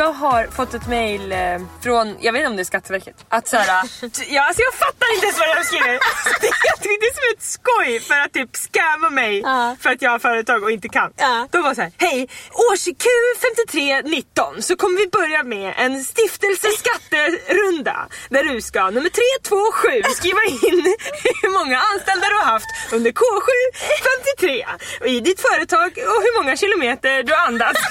Jag 0.00 0.12
har 0.12 0.46
fått 0.46 0.74
ett 0.74 0.86
mail 0.88 1.32
eh, 1.32 1.38
från, 1.82 2.16
jag 2.20 2.32
vet 2.32 2.40
inte 2.40 2.50
om 2.50 2.56
det 2.56 2.62
är 2.62 2.64
Skatteverket, 2.64 3.14
att 3.28 3.48
såhär, 3.48 3.66
ja, 4.28 4.42
alltså 4.46 4.62
jag 4.62 4.74
fattar 4.74 5.14
inte 5.14 5.26
ens 5.26 5.38
vad 5.38 5.56
de 5.56 5.64
skriver. 5.64 5.98
Det 6.40 6.46
är- 6.46 6.54
Jag 6.70 6.80
det 7.00 7.14
som 7.14 7.22
ett 7.36 7.42
skoj 7.42 8.00
för 8.00 8.14
att 8.14 8.32
typ 8.32 8.56
scamma 8.56 9.10
mig 9.10 9.40
Ja. 9.40 9.76
för 9.80 9.90
att 9.90 10.02
jag 10.02 10.10
har 10.10 10.18
företag 10.18 10.62
och 10.62 10.70
inte 10.70 10.88
kan. 10.88 11.12
Ja. 11.16 11.48
De 11.50 11.62
var 11.62 11.74
så 11.74 11.80
här: 11.82 11.92
hej, 11.98 12.28
års 12.70 12.86
Q5319 13.04 14.60
så 14.60 14.76
kommer 14.76 14.98
vi 14.98 15.06
börja 15.08 15.42
med 15.42 15.74
en 15.76 16.04
stiftelseskatterunda 16.04 18.08
där 18.30 18.44
du 18.44 18.60
ska 18.60 18.90
nummer 18.90 19.10
327 19.10 20.02
skriva 20.16 20.42
in 20.44 20.94
hur 21.42 21.50
många 21.58 21.78
anställda 21.94 22.28
du 22.28 22.34
har 22.34 22.44
haft 22.44 22.66
under 22.92 23.10
K753 23.12 24.64
och 25.00 25.06
i 25.06 25.20
ditt 25.20 25.40
företag 25.40 25.86
och 25.90 26.22
hur 26.24 26.42
många 26.42 26.56
kilometer 26.56 27.22
du 27.22 27.32
har 27.34 27.46
andats. 27.46 27.80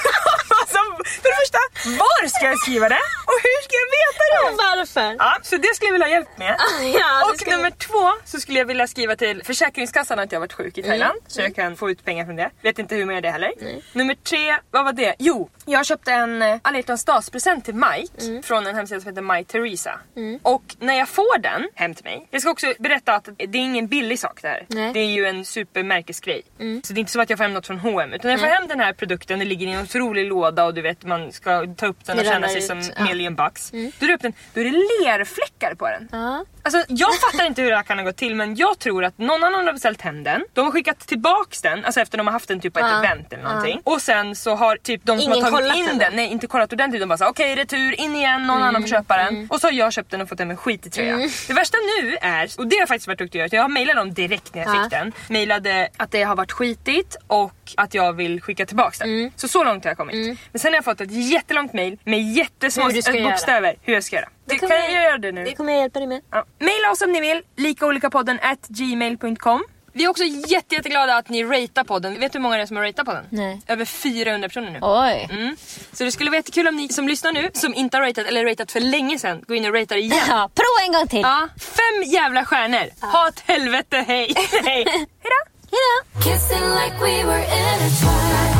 alltså, 0.78 1.04
för 1.22 1.30
det 1.30 1.36
första, 1.42 1.60
var 2.04 2.28
ska 2.28 2.46
jag 2.46 2.60
skriva 2.60 2.90
det? 2.90 3.04
Och 3.30 3.38
hur 3.46 3.58
ska 3.64 3.74
jag 3.84 3.90
veta 4.00 4.24
det? 4.34 4.56
Varför? 4.64 5.16
Ja, 5.20 5.38
så 5.42 5.58
det 5.58 5.76
skulle 5.76 5.88
jag 5.88 5.94
vilja 5.94 6.08
ha 6.08 6.12
hjälp 6.12 6.38
med. 6.38 6.56
Ja, 6.94 7.34
det 7.38 7.46
och 7.46 7.58
nummer 7.58 7.72
två 7.72 8.12
så 8.26 8.40
skulle 8.40 8.60
jag 8.60 8.66
vilja 8.66 8.88
skriva 8.88 9.16
till 9.16 9.44
Försäkringskassan 9.44 10.20
att 10.20 10.32
jag 10.32 10.40
varit 10.40 10.54
sjuk 10.54 10.78
i 10.78 10.84
Thailand. 10.84 11.20
Så 11.28 11.42
jag 11.42 11.56
kan 11.56 11.76
få 11.78 11.90
ut 11.90 12.06
pengar 12.06 12.26
från 12.26 12.36
det. 12.36 12.50
Vet 12.62 12.80
inte 12.80 12.96
hur 12.96 13.06
man 13.06 13.16
gör 13.16 13.22
det 13.22 13.32
heller. 13.32 13.52
Nummer 13.94 14.16
tre, 14.16 14.58
vad 14.72 14.86
var 14.86 14.94
det? 14.94 15.16
Jo, 15.20 15.50
jag 15.66 15.86
köpte 15.86 16.12
en 16.12 16.42
eh, 16.42 16.58
alla 16.62 16.78
hjärtans 16.78 17.06
dagspresent 17.06 17.66
till 17.66 17.76
Mike 17.76 18.42
från 18.44 18.68
en 18.68 18.76
hemsida 18.76 19.02
som 19.02 19.10
heter 19.10 19.22
My 19.22 19.44
Teresa. 19.44 20.00
Och 20.44 20.64
när 20.80 20.94
jag 20.94 21.10
får 21.10 21.38
den 21.40 21.70
hem 21.76 21.96
till 21.96 22.06
mig. 22.06 22.28
Jag 22.32 22.42
ska 22.42 22.52
också 22.52 22.74
berätta 22.80 23.14
att 23.16 23.30
det 23.38 23.44
är 23.58 23.62
ingen 23.62 23.88
billig 23.88 24.20
sak 24.20 24.40
det 24.42 24.48
här. 24.48 24.66
Nej. 24.68 24.94
Det 24.94 25.00
är 25.00 25.06
ju 25.06 25.26
en 25.26 25.46
supermärkesgrej. 25.46 26.42
Så 26.84 26.94
det 26.94 26.98
är 26.98 27.00
inte 27.00 27.12
så 27.12 27.22
att 27.22 27.30
jag 27.30 27.40
får 27.40 27.44
hem 27.44 27.54
något 27.54 27.68
från 27.68 27.80
H&M 27.80 28.14
utan 28.14 28.32
jag 28.32 28.40
får 28.40 28.48
hem 28.48 28.68
den 28.68 28.80
här 28.80 28.94
produkten, 28.94 29.40
det 29.40 29.46
ligger 29.46 29.68
i 29.68 29.72
en 29.72 29.82
otrolig 29.82 30.28
låda 30.28 30.59
och 30.66 30.74
du 30.74 30.82
vet 30.82 31.05
man 31.05 31.32
ska 31.32 31.68
ta 31.78 31.88
upp 31.88 32.05
den 32.05 32.20
och 32.20 32.26
känna 32.26 32.47
sig 32.47 32.57
ut, 32.57 32.64
som 32.64 32.82
ja. 32.97 33.03
million 33.03 33.36
bucks. 33.36 33.72
Du 33.72 33.91
drar 33.99 34.14
upp 34.14 34.22
den, 34.22 34.34
då 34.53 34.62
är 34.62 34.66
det 34.66 34.72
lerfläckar 34.72 35.76
på 35.76 35.88
den. 35.88 36.10
Ja. 36.12 36.45
Alltså, 36.76 36.94
jag 36.94 37.10
fattar 37.20 37.46
inte 37.46 37.62
hur 37.62 37.70
det 37.70 37.76
här 37.76 37.84
kan 37.84 37.98
ha 37.98 38.06
gått 38.06 38.18
till 38.18 38.36
men 38.36 38.56
jag 38.56 38.80
tror 38.80 39.04
att 39.06 39.18
någon 39.18 39.44
annan 39.44 39.66
har 39.66 39.74
beställt 39.74 40.02
hem 40.02 40.24
den. 40.24 40.44
De 40.54 40.66
har 40.66 40.72
skickat 40.72 41.00
tillbaks 41.00 41.62
den, 41.62 41.86
alltså 41.86 42.02
efter 42.02 42.18
de 42.18 42.28
har 42.28 42.32
haft 42.32 42.48
den 42.48 42.60
typ 42.60 42.74
på 42.74 42.80
ett 42.80 42.86
Ja. 42.90 43.00
event 43.00 43.34
eller 43.34 43.44
någonting. 43.44 43.82
Och 43.84 44.02
sen 44.02 44.36
så 44.36 44.56
har 44.56 44.76
typ 44.76 45.02
de 45.04 45.20
som 45.22 45.34
Ingen 45.34 45.44
har 45.44 45.52
tagit 45.62 45.76
in 45.76 45.86
den 45.86 45.98
den, 45.98 46.16
nej 46.16 46.28
inte 46.32 46.48
kollat 46.48 46.74
ordentligt. 46.74 47.02
De 47.02 47.06
bara 47.10 47.18
såhär 47.18 47.32
okej 47.32 47.56
retur, 47.56 48.00
in 48.02 48.16
igen, 48.16 48.48
någon 48.48 48.62
annan 48.62 48.82
får 48.82 48.90
köpa 48.90 49.18
den. 49.18 49.48
Och 49.50 49.62
så 49.62 49.68
har 49.68 49.72
jag 49.72 49.94
köpt 49.94 50.12
den 50.12 50.22
och 50.22 50.30
fått 50.30 50.40
hem 50.40 50.52
en 50.52 50.58
skitig 50.58 50.94
tröja. 50.94 51.18
Det 51.48 51.54
värsta 51.54 51.78
nu 52.02 52.18
är, 52.22 52.50
och 52.58 52.68
det 52.68 52.76
har 52.80 52.86
faktiskt 52.88 53.08
varit 53.08 53.20
duktig 53.20 53.42
att 53.42 53.54
göra, 53.54 53.60
jag 53.60 53.64
har 53.64 53.70
mejlat 53.70 53.96
dem 53.96 54.14
direkt 54.14 54.56
när 54.56 54.66
jag 54.66 54.76
Ja. 54.76 54.84
fick 54.84 54.92
den. 54.92 55.12
Mejlade 55.28 55.90
att 55.98 56.12
det 56.12 56.24
har 56.24 56.36
varit 56.36 56.52
skitigt 56.52 57.16
och 57.28 57.54
att 57.78 57.94
jag 57.94 58.14
vill 58.14 58.42
skicka 58.42 58.66
tillbaks 58.66 59.00
den. 59.00 59.32
Så 59.36 59.48
så 59.48 59.64
långt 59.64 59.84
har 59.84 59.90
jag 59.92 59.98
kommit. 59.98 60.40
Men 60.52 60.60
sen 60.60 60.72
har 60.72 60.76
jag 60.78 60.86
fått 60.86 61.02
ett 61.02 61.12
jättelångt 61.12 61.74
mejl 61.74 61.98
med 62.04 62.24
jättesmå 62.34 62.90
Hur 62.90 63.02
ska 63.02 63.14
göra. 63.14 63.30
bokstäver 63.30 63.76
hur 63.82 63.94
jag 63.94 64.04
ska 64.04 64.16
göra. 64.16 64.30
Det, 64.50 64.60
kan 64.60 64.70
kommer 64.70 64.82
jag 64.82 65.04
göra 65.04 65.18
det 65.18 65.32
nu? 65.32 65.43
Det 65.43 65.56
kommer 65.56 65.74
jag 65.74 65.82
hjälpa 65.82 66.00
dig 66.00 66.08
med. 66.08 66.22
Ja. 66.32 66.45
Maila 66.60 66.91
oss 66.91 67.02
om 67.02 67.12
ni 67.12 67.22
vill, 67.22 67.41
likaolikapodden 67.56 68.39
at 68.41 68.68
gmail.com. 68.68 69.64
Vi 69.93 70.06
är 70.06 70.10
också 70.10 70.24
jätte, 70.24 70.76
jätteglada 70.76 71.16
att 71.16 71.30
ni 71.30 71.43
ratear 71.43 71.84
podden. 71.84 72.20
Vet 72.20 72.32
du 72.32 72.39
hur 72.39 72.43
många 72.43 72.58
det 72.58 72.62
är 72.62 72.66
som 72.66 72.78
har 72.78 72.84
rateat 72.84 73.06
podden? 73.06 73.26
Nej. 73.30 73.62
Över 73.68 73.86
400 73.86 74.47
personer 74.50 74.72
nu. 74.72 74.80
Oj. 74.82 75.28
Mm. 75.32 75.56
Så 75.93 76.04
det 76.04 76.12
skulle 76.12 76.30
vara 76.30 76.38
jättekul 76.38 76.68
om 76.68 76.76
ni 76.76 76.89
som 76.89 77.08
lyssnar 77.08 77.32
nu, 77.32 77.50
som 77.54 77.74
inte 77.74 77.97
har 77.97 78.02
ratat 78.02 78.28
eller 78.28 78.45
ratat 78.45 78.72
för 78.72 78.80
länge 78.80 79.20
sedan, 79.20 79.43
går 79.47 79.58
in 79.58 79.66
och 79.66 79.74
ratar 79.74 79.95
igen. 79.95 80.24
Ja, 80.28 80.50
prova 80.56 80.86
en 80.88 80.93
gång 80.93 81.08
till. 81.08 81.22
Ja, 81.22 81.47
fem 81.58 82.04
jävla 82.06 82.45
stjärnor. 82.45 83.12
Ha 83.12 83.28
ett 83.28 83.43
helvete, 83.45 83.97
hej! 84.08 84.34
hej. 84.64 84.86
Hejdå! 84.86 85.39
Hejdå. 85.72 86.24
Kissing 86.24 86.70
like 86.70 86.95
we 87.02 87.24
were 87.26 87.43
intertwined. 87.43 88.60